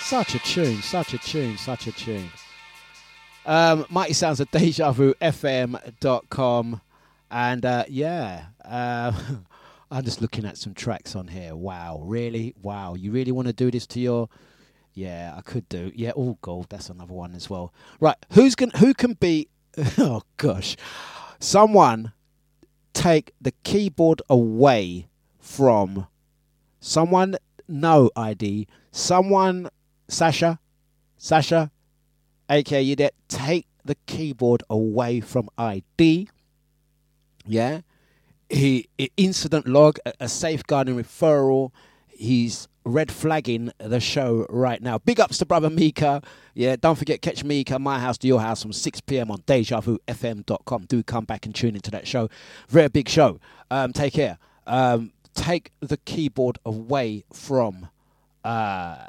Such 0.00 0.34
a 0.34 0.38
tune, 0.40 0.82
such 0.82 1.14
a 1.14 1.18
tune, 1.18 1.56
such 1.56 1.86
a 1.86 1.92
tune. 1.92 2.28
Um, 3.46 3.86
Mighty 3.88 4.12
Sounds 4.12 4.40
of 4.40 4.50
Deja 4.50 4.90
Vu 4.90 5.14
FM.com. 5.14 6.80
And 7.30 7.64
uh, 7.64 7.84
yeah, 7.88 8.46
uh, 8.64 9.12
I'm 9.90 10.04
just 10.04 10.20
looking 10.20 10.44
at 10.44 10.56
some 10.56 10.74
tracks 10.74 11.16
on 11.16 11.28
here. 11.28 11.56
Wow, 11.56 12.02
really? 12.04 12.54
Wow, 12.62 12.94
you 12.94 13.10
really 13.10 13.32
want 13.32 13.48
to 13.48 13.54
do 13.54 13.70
this 13.70 13.86
to 13.88 14.00
your. 14.00 14.28
Yeah, 14.92 15.34
I 15.36 15.40
could 15.40 15.68
do. 15.68 15.92
Yeah, 15.94 16.10
all 16.10 16.38
gold. 16.42 16.66
That's 16.68 16.90
another 16.90 17.14
one 17.14 17.34
as 17.34 17.50
well. 17.50 17.72
Right, 18.00 18.16
who's 18.32 18.54
gonna? 18.54 18.76
who 18.78 18.94
can 18.94 19.14
be. 19.14 19.48
Oh, 19.98 20.22
gosh. 20.36 20.76
Someone 21.38 22.12
take 22.92 23.32
the 23.40 23.52
keyboard 23.62 24.20
away 24.28 25.08
from 25.38 26.06
someone 26.80 27.36
no 27.68 28.10
ID. 28.16 28.66
Someone 28.90 29.68
Sasha, 30.08 30.58
Sasha, 31.16 31.70
aka 32.48 32.82
you 32.82 32.96
there, 32.96 33.10
take 33.28 33.66
the 33.84 33.94
keyboard 34.06 34.62
away 34.68 35.20
from 35.20 35.48
ID. 35.56 36.28
Yeah. 37.46 37.80
He 38.50 38.88
incident 39.16 39.66
log, 39.68 39.98
a, 40.18 40.28
safeguarding 40.28 40.96
referral. 40.96 41.70
He's 42.08 42.68
red 42.84 43.12
flagging 43.12 43.70
the 43.78 44.00
show 44.00 44.46
right 44.48 44.82
now. 44.82 44.98
Big 44.98 45.20
ups 45.20 45.38
to 45.38 45.46
brother 45.46 45.70
Mika. 45.70 46.22
Yeah, 46.54 46.76
don't 46.76 46.98
forget 46.98 47.22
catch 47.22 47.44
Mika, 47.44 47.78
my 47.78 47.98
house 48.00 48.18
to 48.18 48.26
your 48.26 48.40
house 48.40 48.62
from 48.62 48.72
6 48.72 49.00
p.m. 49.02 49.30
on 49.30 49.38
DejaVuFM.com. 49.42 50.86
Do 50.86 51.02
come 51.02 51.24
back 51.24 51.46
and 51.46 51.54
tune 51.54 51.76
into 51.76 51.90
that 51.92 52.06
show. 52.06 52.28
Very 52.68 52.88
big 52.88 53.08
show. 53.08 53.38
Um, 53.70 53.92
take 53.92 54.14
care. 54.14 54.38
Um, 54.66 55.12
take 55.34 55.70
the 55.80 55.96
keyboard 55.98 56.58
away 56.64 57.24
from 57.32 57.88
uh, 58.44 59.06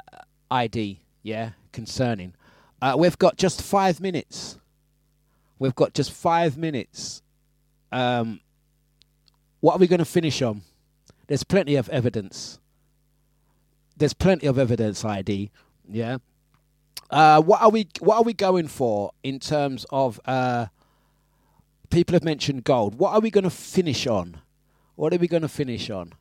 ID. 0.50 1.00
Yeah, 1.22 1.50
concerning. 1.72 2.34
Uh, 2.80 2.94
we've 2.98 3.18
got 3.18 3.36
just 3.36 3.62
five 3.62 4.00
minutes. 4.00 4.58
We've 5.58 5.74
got 5.74 5.94
just 5.94 6.12
five 6.12 6.56
minutes. 6.56 7.22
Um, 7.92 8.40
what 9.62 9.76
are 9.76 9.78
we 9.78 9.86
going 9.86 10.00
to 10.00 10.04
finish 10.04 10.42
on? 10.42 10.62
There's 11.28 11.44
plenty 11.44 11.76
of 11.76 11.88
evidence. 11.88 12.58
There's 13.96 14.12
plenty 14.12 14.48
of 14.48 14.58
evidence. 14.58 15.04
ID. 15.04 15.50
Yeah. 15.88 16.18
Uh, 17.08 17.40
what 17.40 17.62
are 17.62 17.70
we? 17.70 17.86
What 18.00 18.16
are 18.16 18.22
we 18.24 18.34
going 18.34 18.66
for 18.66 19.12
in 19.22 19.38
terms 19.38 19.86
of? 19.90 20.20
Uh, 20.24 20.66
people 21.90 22.14
have 22.14 22.24
mentioned 22.24 22.64
gold. 22.64 22.96
What 22.96 23.12
are 23.12 23.20
we 23.20 23.30
going 23.30 23.44
to 23.44 23.50
finish 23.50 24.06
on? 24.06 24.40
What 24.96 25.14
are 25.14 25.18
we 25.18 25.28
going 25.28 25.42
to 25.42 25.48
finish 25.48 25.90
on? 25.90 26.12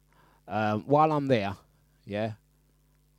Um, 0.47 0.83
while 0.85 1.11
I'm 1.11 1.27
there, 1.27 1.55
yeah. 2.05 2.33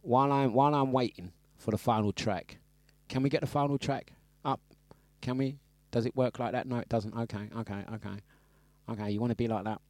While 0.03 0.31
I'm 0.31 0.53
while 0.53 0.73
I'm 0.73 0.93
waiting 0.93 1.33
for 1.59 1.73
the 1.73 1.79
final 1.79 2.13
track, 2.13 2.59
can 3.09 3.25
we 3.25 3.29
get 3.29 3.41
the 3.41 3.49
final 3.49 3.77
track 3.77 4.13
up? 4.45 4.61
Can 5.21 5.37
we? 5.37 5.59
Does 5.91 6.07
it 6.07 6.15
work 6.15 6.39
like 6.39 6.53
that? 6.53 6.69
No, 6.69 6.77
it 6.77 6.89
doesn't. 6.89 7.13
Okay, 7.13 7.49
okay, 7.59 7.85
okay, 7.95 8.17
okay. 8.89 9.11
You 9.11 9.19
want 9.19 9.33
to 9.33 9.37
be 9.37 9.49
like 9.49 9.65
that? 9.65 9.81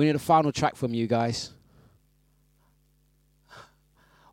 We 0.00 0.06
need 0.06 0.16
a 0.16 0.18
final 0.18 0.50
track 0.50 0.76
from 0.76 0.94
you 0.94 1.06
guys. 1.06 1.50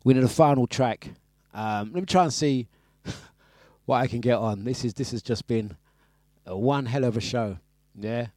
We 0.02 0.14
need 0.14 0.24
a 0.24 0.26
final 0.26 0.66
track. 0.66 1.10
Um, 1.52 1.90
let 1.92 2.00
me 2.00 2.06
try 2.06 2.22
and 2.22 2.32
see 2.32 2.68
what 3.84 3.98
I 3.98 4.06
can 4.06 4.22
get 4.22 4.38
on. 4.38 4.64
This 4.64 4.82
is 4.82 4.94
this 4.94 5.10
has 5.10 5.20
just 5.20 5.46
been 5.46 5.76
one 6.46 6.86
hell 6.86 7.04
of 7.04 7.18
a 7.18 7.20
show. 7.20 7.58
Yeah. 7.94 8.28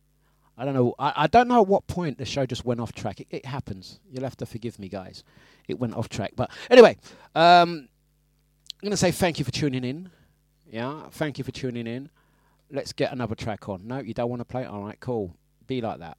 I 0.57 0.65
don't 0.65 0.73
know. 0.73 0.93
I, 0.99 1.13
I 1.15 1.27
don't 1.27 1.47
know 1.47 1.61
at 1.61 1.67
what 1.67 1.87
point 1.87 2.17
the 2.17 2.25
show 2.25 2.45
just 2.45 2.65
went 2.65 2.81
off 2.81 2.91
track. 2.91 3.21
It, 3.21 3.27
it 3.29 3.45
happens. 3.45 4.01
You'll 4.11 4.25
have 4.25 4.35
to 4.35 4.45
forgive 4.45 4.77
me, 4.77 4.89
guys. 4.89 5.23
It 5.69 5.79
went 5.79 5.95
off 5.95 6.09
track. 6.09 6.33
But 6.35 6.51
anyway, 6.69 6.97
um, 7.33 7.87
I'm 8.73 8.81
going 8.81 8.91
to 8.91 8.97
say 8.97 9.11
thank 9.11 9.39
you 9.39 9.45
for 9.45 9.51
tuning 9.51 9.85
in. 9.85 10.11
Yeah, 10.69 11.03
thank 11.11 11.37
you 11.37 11.45
for 11.45 11.51
tuning 11.51 11.87
in. 11.87 12.09
Let's 12.69 12.91
get 12.91 13.13
another 13.13 13.35
track 13.35 13.69
on. 13.69 13.87
No, 13.87 13.99
you 13.99 14.13
don't 14.13 14.29
want 14.29 14.41
to 14.41 14.45
play? 14.45 14.65
All 14.65 14.83
right, 14.83 14.99
cool. 14.99 15.33
Be 15.65 15.79
like 15.79 15.99
that. 15.99 16.17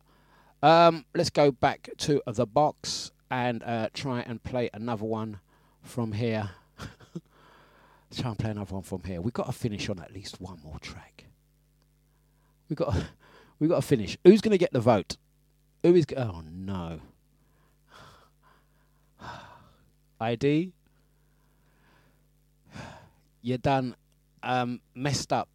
Um, 0.62 1.04
let's 1.14 1.30
go 1.30 1.50
back 1.50 1.90
to 1.98 2.22
the 2.24 2.46
box 2.46 3.10
and 3.30 3.62
uh, 3.64 3.88
try 3.92 4.20
and 4.20 4.42
play 4.42 4.70
another 4.72 5.04
one 5.04 5.40
from 5.82 6.12
here. 6.12 6.50
try 8.14 8.30
and 8.30 8.38
play 8.38 8.50
another 8.50 8.74
one 8.74 8.84
from 8.84 9.02
here. 9.02 9.20
We've 9.20 9.32
got 9.32 9.46
to 9.46 9.52
finish 9.52 9.88
on 9.88 9.98
at 9.98 10.12
least 10.12 10.40
one 10.40 10.60
more 10.62 10.78
track. 10.78 11.24
We've 12.68 12.76
got 12.76 12.94
to, 12.94 13.06
we've 13.58 13.70
got 13.70 13.80
to 13.80 13.86
finish. 13.86 14.16
Who's 14.24 14.40
going 14.40 14.52
to 14.52 14.58
get 14.58 14.72
the 14.72 14.80
vote? 14.80 15.16
Who 15.82 15.96
is? 15.96 16.06
Go- 16.06 16.16
oh 16.16 16.42
no. 16.48 17.00
ID. 20.20 20.72
You 23.44 23.58
done 23.58 23.96
um, 24.44 24.80
messed 24.94 25.32
up 25.32 25.48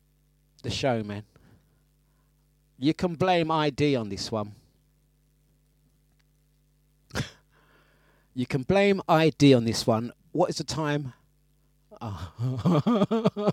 the 0.62 0.70
show, 0.70 1.04
man. 1.04 1.24
You 2.78 2.94
can 2.94 3.16
blame 3.16 3.50
ID 3.50 3.96
on 3.96 4.10
this 4.10 4.30
one. 4.30 4.56
You 8.38 8.46
can 8.46 8.62
blame 8.62 9.02
ID 9.10 9.56
on 9.56 9.66
this 9.66 9.88
one. 9.88 10.14
What 10.32 10.52
is 10.52 10.58
the 10.58 10.64
time? 10.64 11.14
Oh. 12.00 12.32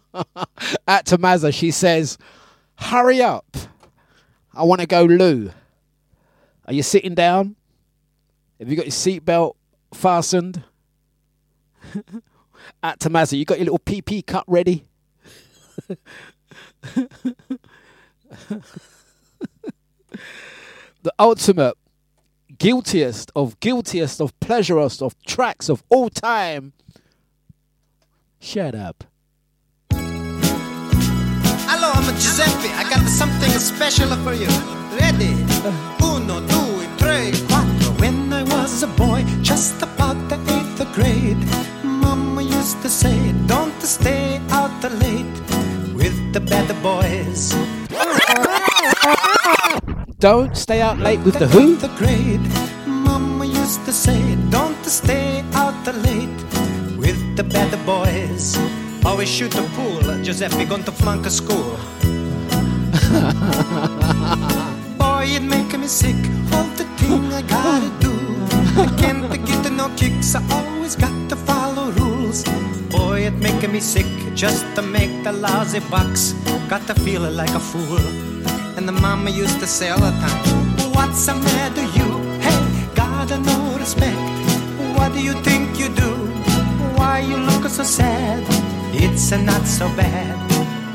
At 0.87 1.07
Tamaza, 1.07 1.55
she 1.55 1.71
says, 1.71 2.19
Hurry 2.75 3.23
up. 3.23 3.47
I 4.53 4.65
want 4.65 4.83
to 4.83 4.87
go 4.87 5.05
loo. 5.05 5.51
Are 6.67 6.75
you 6.75 6.83
sitting 6.83 7.15
down? 7.15 7.57
Have 8.59 8.69
you 8.69 8.77
got 8.77 8.85
your 8.85 8.93
seatbelt 8.93 9.55
fastened? 9.95 10.63
At 12.83 13.01
Tamaza, 13.01 13.39
you 13.39 13.47
got 13.47 13.57
your 13.57 13.73
little 13.73 13.79
PP 13.79 14.27
cut 14.27 14.45
ready? 14.47 14.85
the 21.03 21.15
ultimate 21.19 21.75
guiltiest 22.59 23.31
of 23.35 23.59
guiltiest 23.61 24.21
of 24.21 24.39
pleasurest 24.41 25.03
of 25.03 25.15
tracks 25.27 25.69
of 25.69 25.83
all 25.89 26.09
time. 26.11 26.73
Shut 28.41 28.75
up. 28.75 29.05
Hello, 31.67 31.91
I'm 31.95 32.05
Giuseppe. 32.15 32.69
I 32.75 32.85
got 32.91 33.09
something 33.09 33.51
special 33.51 34.09
for 34.23 34.35
you. 34.35 34.49
Ready? 35.01 35.35
Uh. 35.65 35.73
Uno, 36.03 36.41
due, 36.47 36.87
tre, 36.99 37.33
quattro. 37.49 37.93
When 38.01 38.33
I 38.33 38.43
was 38.45 38.83
a 38.83 38.87
boy, 38.87 39.25
just 39.43 39.83
about 39.83 40.29
the 40.29 40.37
eighth 40.55 40.85
grade, 40.95 41.39
Mama 41.83 42.43
used 42.43 42.83
to 42.83 42.89
say, 42.89 43.33
"Don't 43.47 43.81
stay 43.83 44.41
out 44.51 44.83
late 45.01 45.37
with 45.95 46.17
the 46.33 46.41
bad 46.41 46.69
boys." 46.83 47.55
Don't 50.25 50.57
stay 50.57 50.81
out 50.81 50.99
late 51.01 51.21
with 51.21 51.39
the 51.39 51.47
who? 51.47 51.77
The 51.77 51.89
grade, 52.01 52.41
Mama 52.87 53.45
used 53.45 53.85
to 53.85 53.93
say, 53.93 54.39
"Don't 54.49 54.83
stay 54.87 55.45
out 55.53 55.77
late 56.01 56.41
with 56.97 57.21
the 57.37 57.45
bad 57.45 57.77
boys." 57.85 58.57
Always 59.05 59.29
shoot 59.29 59.53
the 59.53 59.69
pool. 59.77 60.01
Giuseppe 60.25 60.65
going 60.65 60.85
to 60.85 60.93
flunk 60.93 61.27
a 61.27 61.31
school. 61.31 61.77
Boy, 64.97 65.25
it 65.37 65.43
making 65.43 65.83
me 65.83 65.89
sick. 65.89 66.17
All 66.57 66.69
the 66.81 66.87
thing 66.97 67.31
I 67.31 67.43
gotta 67.43 67.93
do. 68.01 68.15
I 68.81 68.89
can't 68.97 69.29
get 69.45 69.71
no 69.73 69.91
kicks. 70.01 70.35
I 70.35 70.41
always 70.57 70.97
got 70.97 71.13
to 71.29 71.37
follow 71.37 71.91
rules. 72.01 72.45
Boy, 72.89 73.27
it 73.29 73.37
making 73.45 73.73
me 73.73 73.81
sick 73.81 74.09
just 74.35 74.65
to 74.77 74.81
make 74.81 75.23
the 75.23 75.33
lousy 75.33 75.81
bucks. 75.93 76.33
Got 76.71 76.87
to 76.87 76.95
feel 76.95 77.29
like 77.29 77.53
a 77.53 77.61
fool. 77.61 78.25
And 78.77 78.89
the 78.89 78.93
mama 78.93 79.31
used 79.31 79.61
to 79.61 79.67
say 79.67 79.91
all 79.91 80.01
the 80.01 80.11
time, 80.11 80.93
What's 80.93 81.27
the 81.27 81.35
matter, 81.35 81.83
you? 81.99 82.09
Hey, 82.41 82.89
gotta 82.95 83.39
no 83.39 83.77
respect. 83.79 84.19
What 84.97 85.13
do 85.13 85.21
you 85.23 85.35
think 85.43 85.79
you 85.79 85.89
do? 85.91 86.13
Why 86.97 87.21
you 87.21 87.37
look 87.37 87.69
so 87.69 87.85
sad? 87.85 88.43
It's 88.93 89.33
a 89.33 89.39
not 89.39 89.67
so 89.67 89.87
bad. 89.97 90.35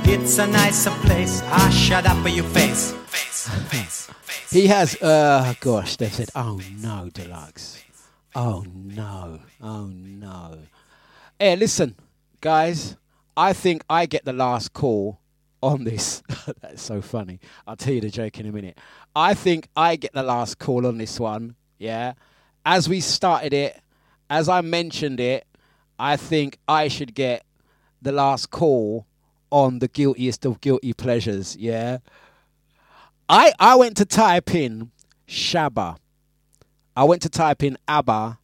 It's 0.07 0.37
a 0.39 0.47
nicer 0.47 0.91
place. 1.05 1.41
Ah, 1.45 1.69
shut 1.69 2.05
up, 2.05 2.17
your 2.27 2.45
face. 2.45 2.93
face. 3.07 3.47
face. 3.67 4.09
He 4.51 4.67
has, 4.67 5.01
uh, 5.01 5.53
gosh, 5.59 5.95
they 5.97 6.09
said, 6.09 6.29
oh 6.35 6.59
no, 6.81 7.09
Dlux. 7.13 7.81
Oh 8.35 8.65
no, 8.73 9.39
oh 9.61 9.85
no. 9.93 10.57
Hey, 11.39 11.55
listen, 11.55 11.95
guys, 12.41 12.95
I 13.37 13.53
think 13.53 13.83
I 13.89 14.05
get 14.05 14.25
the 14.25 14.33
last 14.33 14.73
call 14.73 15.19
on 15.61 15.83
this. 15.83 16.23
That's 16.61 16.81
so 16.81 17.01
funny. 17.01 17.39
I'll 17.67 17.75
tell 17.75 17.93
you 17.93 18.01
the 18.01 18.09
joke 18.09 18.39
in 18.39 18.45
a 18.45 18.51
minute. 18.51 18.77
I 19.15 19.33
think 19.33 19.67
I 19.75 19.95
get 19.95 20.13
the 20.13 20.23
last 20.23 20.59
call 20.59 20.85
on 20.85 20.97
this 20.97 21.19
one, 21.19 21.55
yeah? 21.77 22.13
As 22.65 22.87
we 22.87 23.01
started 23.01 23.53
it, 23.53 23.79
as 24.29 24.47
I 24.49 24.61
mentioned 24.61 25.19
it, 25.19 25.45
I 25.97 26.15
think 26.15 26.57
I 26.67 26.87
should 26.87 27.13
get 27.13 27.43
the 28.01 28.11
last 28.11 28.51
call 28.51 29.05
on 29.51 29.79
the 29.79 29.87
guiltiest 29.87 30.45
of 30.45 30.61
guilty 30.61 30.93
pleasures, 30.93 31.55
yeah? 31.57 31.97
I 33.27 33.53
I 33.59 33.75
went 33.75 33.97
to 33.97 34.05
type 34.05 34.53
in 34.55 34.91
Shabba. 35.27 35.97
I 36.95 37.03
went 37.03 37.21
to 37.23 37.29
type 37.29 37.63
in 37.63 37.77
ABBA 37.87 38.39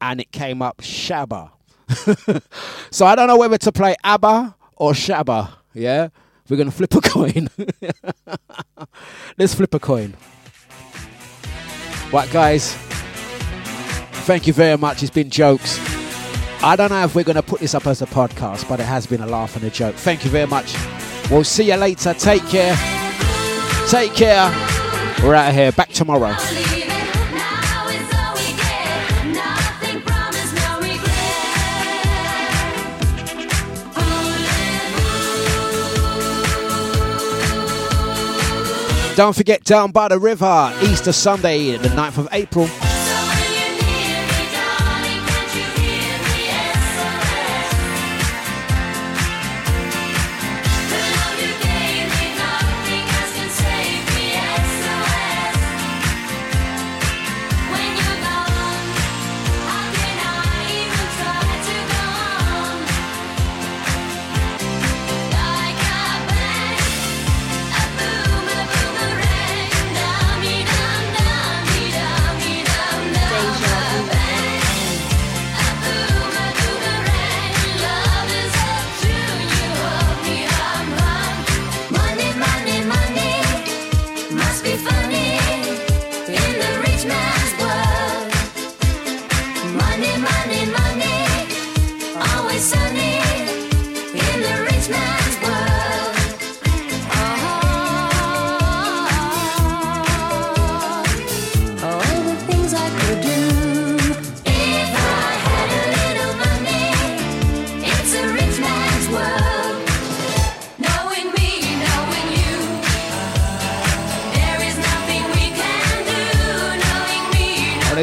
and 0.00 0.20
it 0.20 0.30
came 0.30 0.62
up 0.62 0.78
Shabba. 0.78 1.50
so 2.90 3.06
I 3.06 3.14
don't 3.16 3.26
know 3.26 3.36
whether 3.36 3.58
to 3.58 3.72
play 3.72 3.96
ABBA 4.04 4.54
or 4.76 4.92
Shabba. 4.92 5.50
Yeah, 5.74 6.08
we're 6.50 6.56
gonna 6.56 6.70
flip 6.70 6.94
a 6.94 7.00
coin. 7.02 7.48
Let's 9.38 9.54
flip 9.54 9.72
a 9.74 9.78
coin. 9.78 10.14
Right, 12.12 12.30
guys. 12.30 12.74
Thank 14.26 14.46
you 14.46 14.52
very 14.52 14.76
much. 14.76 15.02
It's 15.02 15.10
been 15.10 15.30
jokes. 15.30 15.78
I 16.62 16.76
don't 16.76 16.90
know 16.90 17.02
if 17.04 17.14
we're 17.14 17.24
gonna 17.24 17.42
put 17.42 17.60
this 17.60 17.74
up 17.74 17.86
as 17.86 18.02
a 18.02 18.06
podcast, 18.06 18.68
but 18.68 18.80
it 18.80 18.86
has 18.86 19.06
been 19.06 19.22
a 19.22 19.26
laugh 19.26 19.56
and 19.56 19.64
a 19.64 19.70
joke. 19.70 19.94
Thank 19.94 20.24
you 20.24 20.30
very 20.30 20.46
much. 20.46 20.74
We'll 21.30 21.44
see 21.44 21.64
you 21.70 21.76
later. 21.76 22.12
Take 22.14 22.44
care. 22.46 22.76
Take 23.88 24.12
care. 24.14 24.50
We're 25.22 25.34
out 25.34 25.50
of 25.50 25.54
here. 25.54 25.72
Back 25.72 25.90
tomorrow. 25.90 26.34
Don't 39.16 39.36
forget 39.36 39.64
Down 39.64 39.90
by 39.90 40.08
the 40.08 40.18
River, 40.18 40.72
Easter 40.82 41.12
Sunday, 41.12 41.76
the 41.76 41.88
9th 41.88 42.18
of 42.18 42.28
April. 42.32 42.68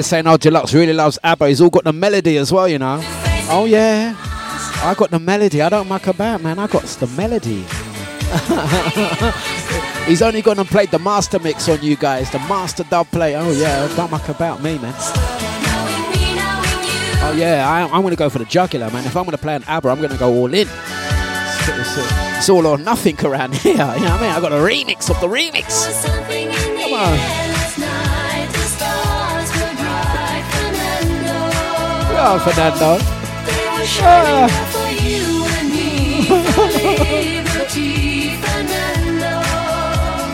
Saying, 0.07 0.25
oh, 0.25 0.37
Dlux 0.37 0.73
really 0.73 0.93
loves 0.93 1.19
ABBA. 1.21 1.49
He's 1.49 1.59
all 1.59 1.69
got 1.69 1.83
the 1.83 1.91
melody 1.91 2.37
as 2.37 2.51
well, 2.53 2.65
you 2.67 2.79
know. 2.79 2.99
Oh, 3.49 3.65
yeah. 3.67 4.15
I 4.81 4.93
got 4.97 5.11
the 5.11 5.19
melody. 5.19 5.61
I 5.61 5.67
don't 5.67 5.87
muck 5.89 6.07
about, 6.07 6.41
man. 6.41 6.59
I 6.59 6.67
got 6.67 6.83
the 6.83 7.07
melody. 7.07 7.65
He's 10.07 10.21
only 10.21 10.41
gone 10.41 10.59
and 10.59 10.67
played 10.69 10.91
the 10.91 10.99
master 10.99 11.39
mix 11.39 11.67
on 11.67 11.81
you 11.83 11.97
guys, 11.97 12.31
the 12.31 12.39
master 12.39 12.85
dub 12.85 13.07
play. 13.07 13.35
Oh, 13.35 13.51
yeah. 13.51 13.85
Don't 13.97 14.09
muck 14.09 14.29
about 14.29 14.63
me, 14.63 14.77
man. 14.79 14.93
Oh, 17.19 17.33
yeah. 17.37 17.65
I, 17.69 17.81
I'm 17.93 18.01
going 18.01 18.11
to 18.11 18.15
go 18.17 18.29
for 18.29 18.39
the 18.39 18.45
jugular, 18.45 18.89
man. 18.91 19.05
If 19.05 19.17
I'm 19.17 19.23
going 19.25 19.35
to 19.35 19.41
play 19.41 19.55
an 19.55 19.63
ABBA, 19.67 19.89
I'm 19.89 19.97
going 19.97 20.11
to 20.11 20.17
go 20.17 20.31
all 20.33 20.53
in. 20.53 20.67
It's, 20.69 21.69
it's- 21.69 22.23
it's 22.37 22.49
all 22.49 22.67
or 22.67 22.77
nothing 22.77 23.19
around 23.25 23.55
here. 23.63 23.71
You 23.73 23.77
know 23.79 23.87
what 23.87 23.99
I 24.01 24.21
mean? 24.21 24.31
I 24.31 24.39
got 24.39 24.51
a 24.51 24.55
remix 24.55 25.09
of 25.09 25.19
the 25.19 25.27
remix. 25.27 26.05
Come 26.79 26.93
on. 26.93 27.46
Yeah, 32.17 32.39
Fernando. 32.39 32.97
Ah. 34.01 34.47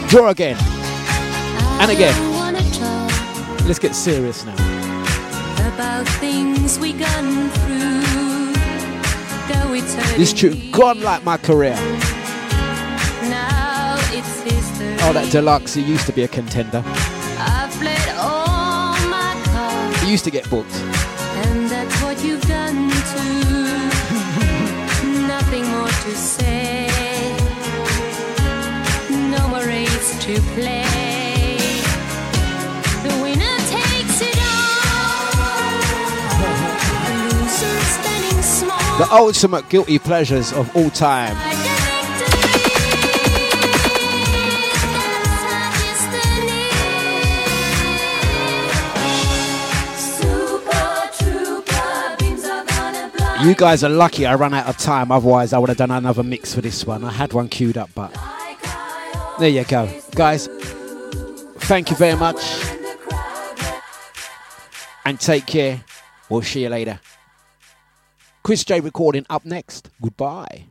Draw 0.10 0.30
again. 0.30 0.58
And 1.82 1.92
again. 1.92 2.16
Let's 3.68 3.80
get 3.80 3.96
serious 3.96 4.46
now. 4.46 4.54
about 5.74 6.08
things 6.20 6.78
we 6.80 6.94
gone 6.94 7.50
through. 7.50 8.54
Though 9.50 9.74
it's 9.74 9.96
hurting 9.96 10.20
This 10.20 10.32
tune 10.34 10.72
gone 10.72 11.02
like 11.02 11.24
my 11.24 11.38
career. 11.38 11.76
now, 13.30 13.96
it's 14.12 14.42
history. 14.42 14.96
Oh, 15.02 15.12
that 15.14 15.26
Dlux. 15.34 15.76
He 15.76 15.82
used 15.82 16.06
to 16.06 16.14
be 16.14 16.24
a 16.24 16.28
contender. 16.28 16.84
I've 16.86 17.72
played 17.72 18.16
all 18.18 18.94
my 19.10 19.36
cards, 19.46 20.00
He 20.02 20.12
used 20.12 20.24
to 20.26 20.32
get 20.32 20.50
booked. 20.50 20.72
That's 21.84 22.02
what 22.02 22.24
you've 22.24 22.42
done 22.42 22.90
too. 22.90 23.64
Nothing 25.28 25.66
more 25.68 25.88
to 25.88 26.16
say. 26.16 26.88
No 29.10 29.48
more 29.50 29.66
race 29.66 30.24
to 30.26 30.40
play. 30.56 30.84
The 38.98 39.08
ultimate 39.12 39.68
guilty 39.70 40.00
pleasures 40.00 40.54
of 40.54 40.76
all 40.76 40.90
time. 40.92 41.53
You 53.44 53.56
guys 53.56 53.84
are 53.84 53.90
lucky 53.90 54.26
I 54.26 54.36
ran 54.36 54.54
out 54.54 54.68
of 54.68 54.78
time, 54.78 55.12
otherwise, 55.12 55.52
I 55.52 55.58
would 55.58 55.68
have 55.68 55.78
done 55.78 55.92
another 55.92 56.24
mix 56.24 56.56
for 56.56 56.62
this 56.62 56.86
one. 56.86 57.04
I 57.04 57.12
had 57.12 57.34
one 57.34 57.50
queued 57.50 57.78
up, 57.78 57.90
but 57.94 58.10
there 59.38 59.50
you 59.50 59.66
go. 59.66 59.90
Guys, 60.16 60.48
thank 61.58 61.90
you 61.90 61.98
very 61.98 62.18
much. 62.18 62.42
And 65.04 65.20
take 65.20 65.46
care. 65.46 65.84
We'll 66.30 66.42
see 66.42 66.64
you 66.64 66.70
later. 66.70 67.02
Chris 68.44 68.64
J 68.64 68.80
recording 68.80 69.26
up 69.30 69.44
next. 69.44 69.90
Goodbye. 70.02 70.68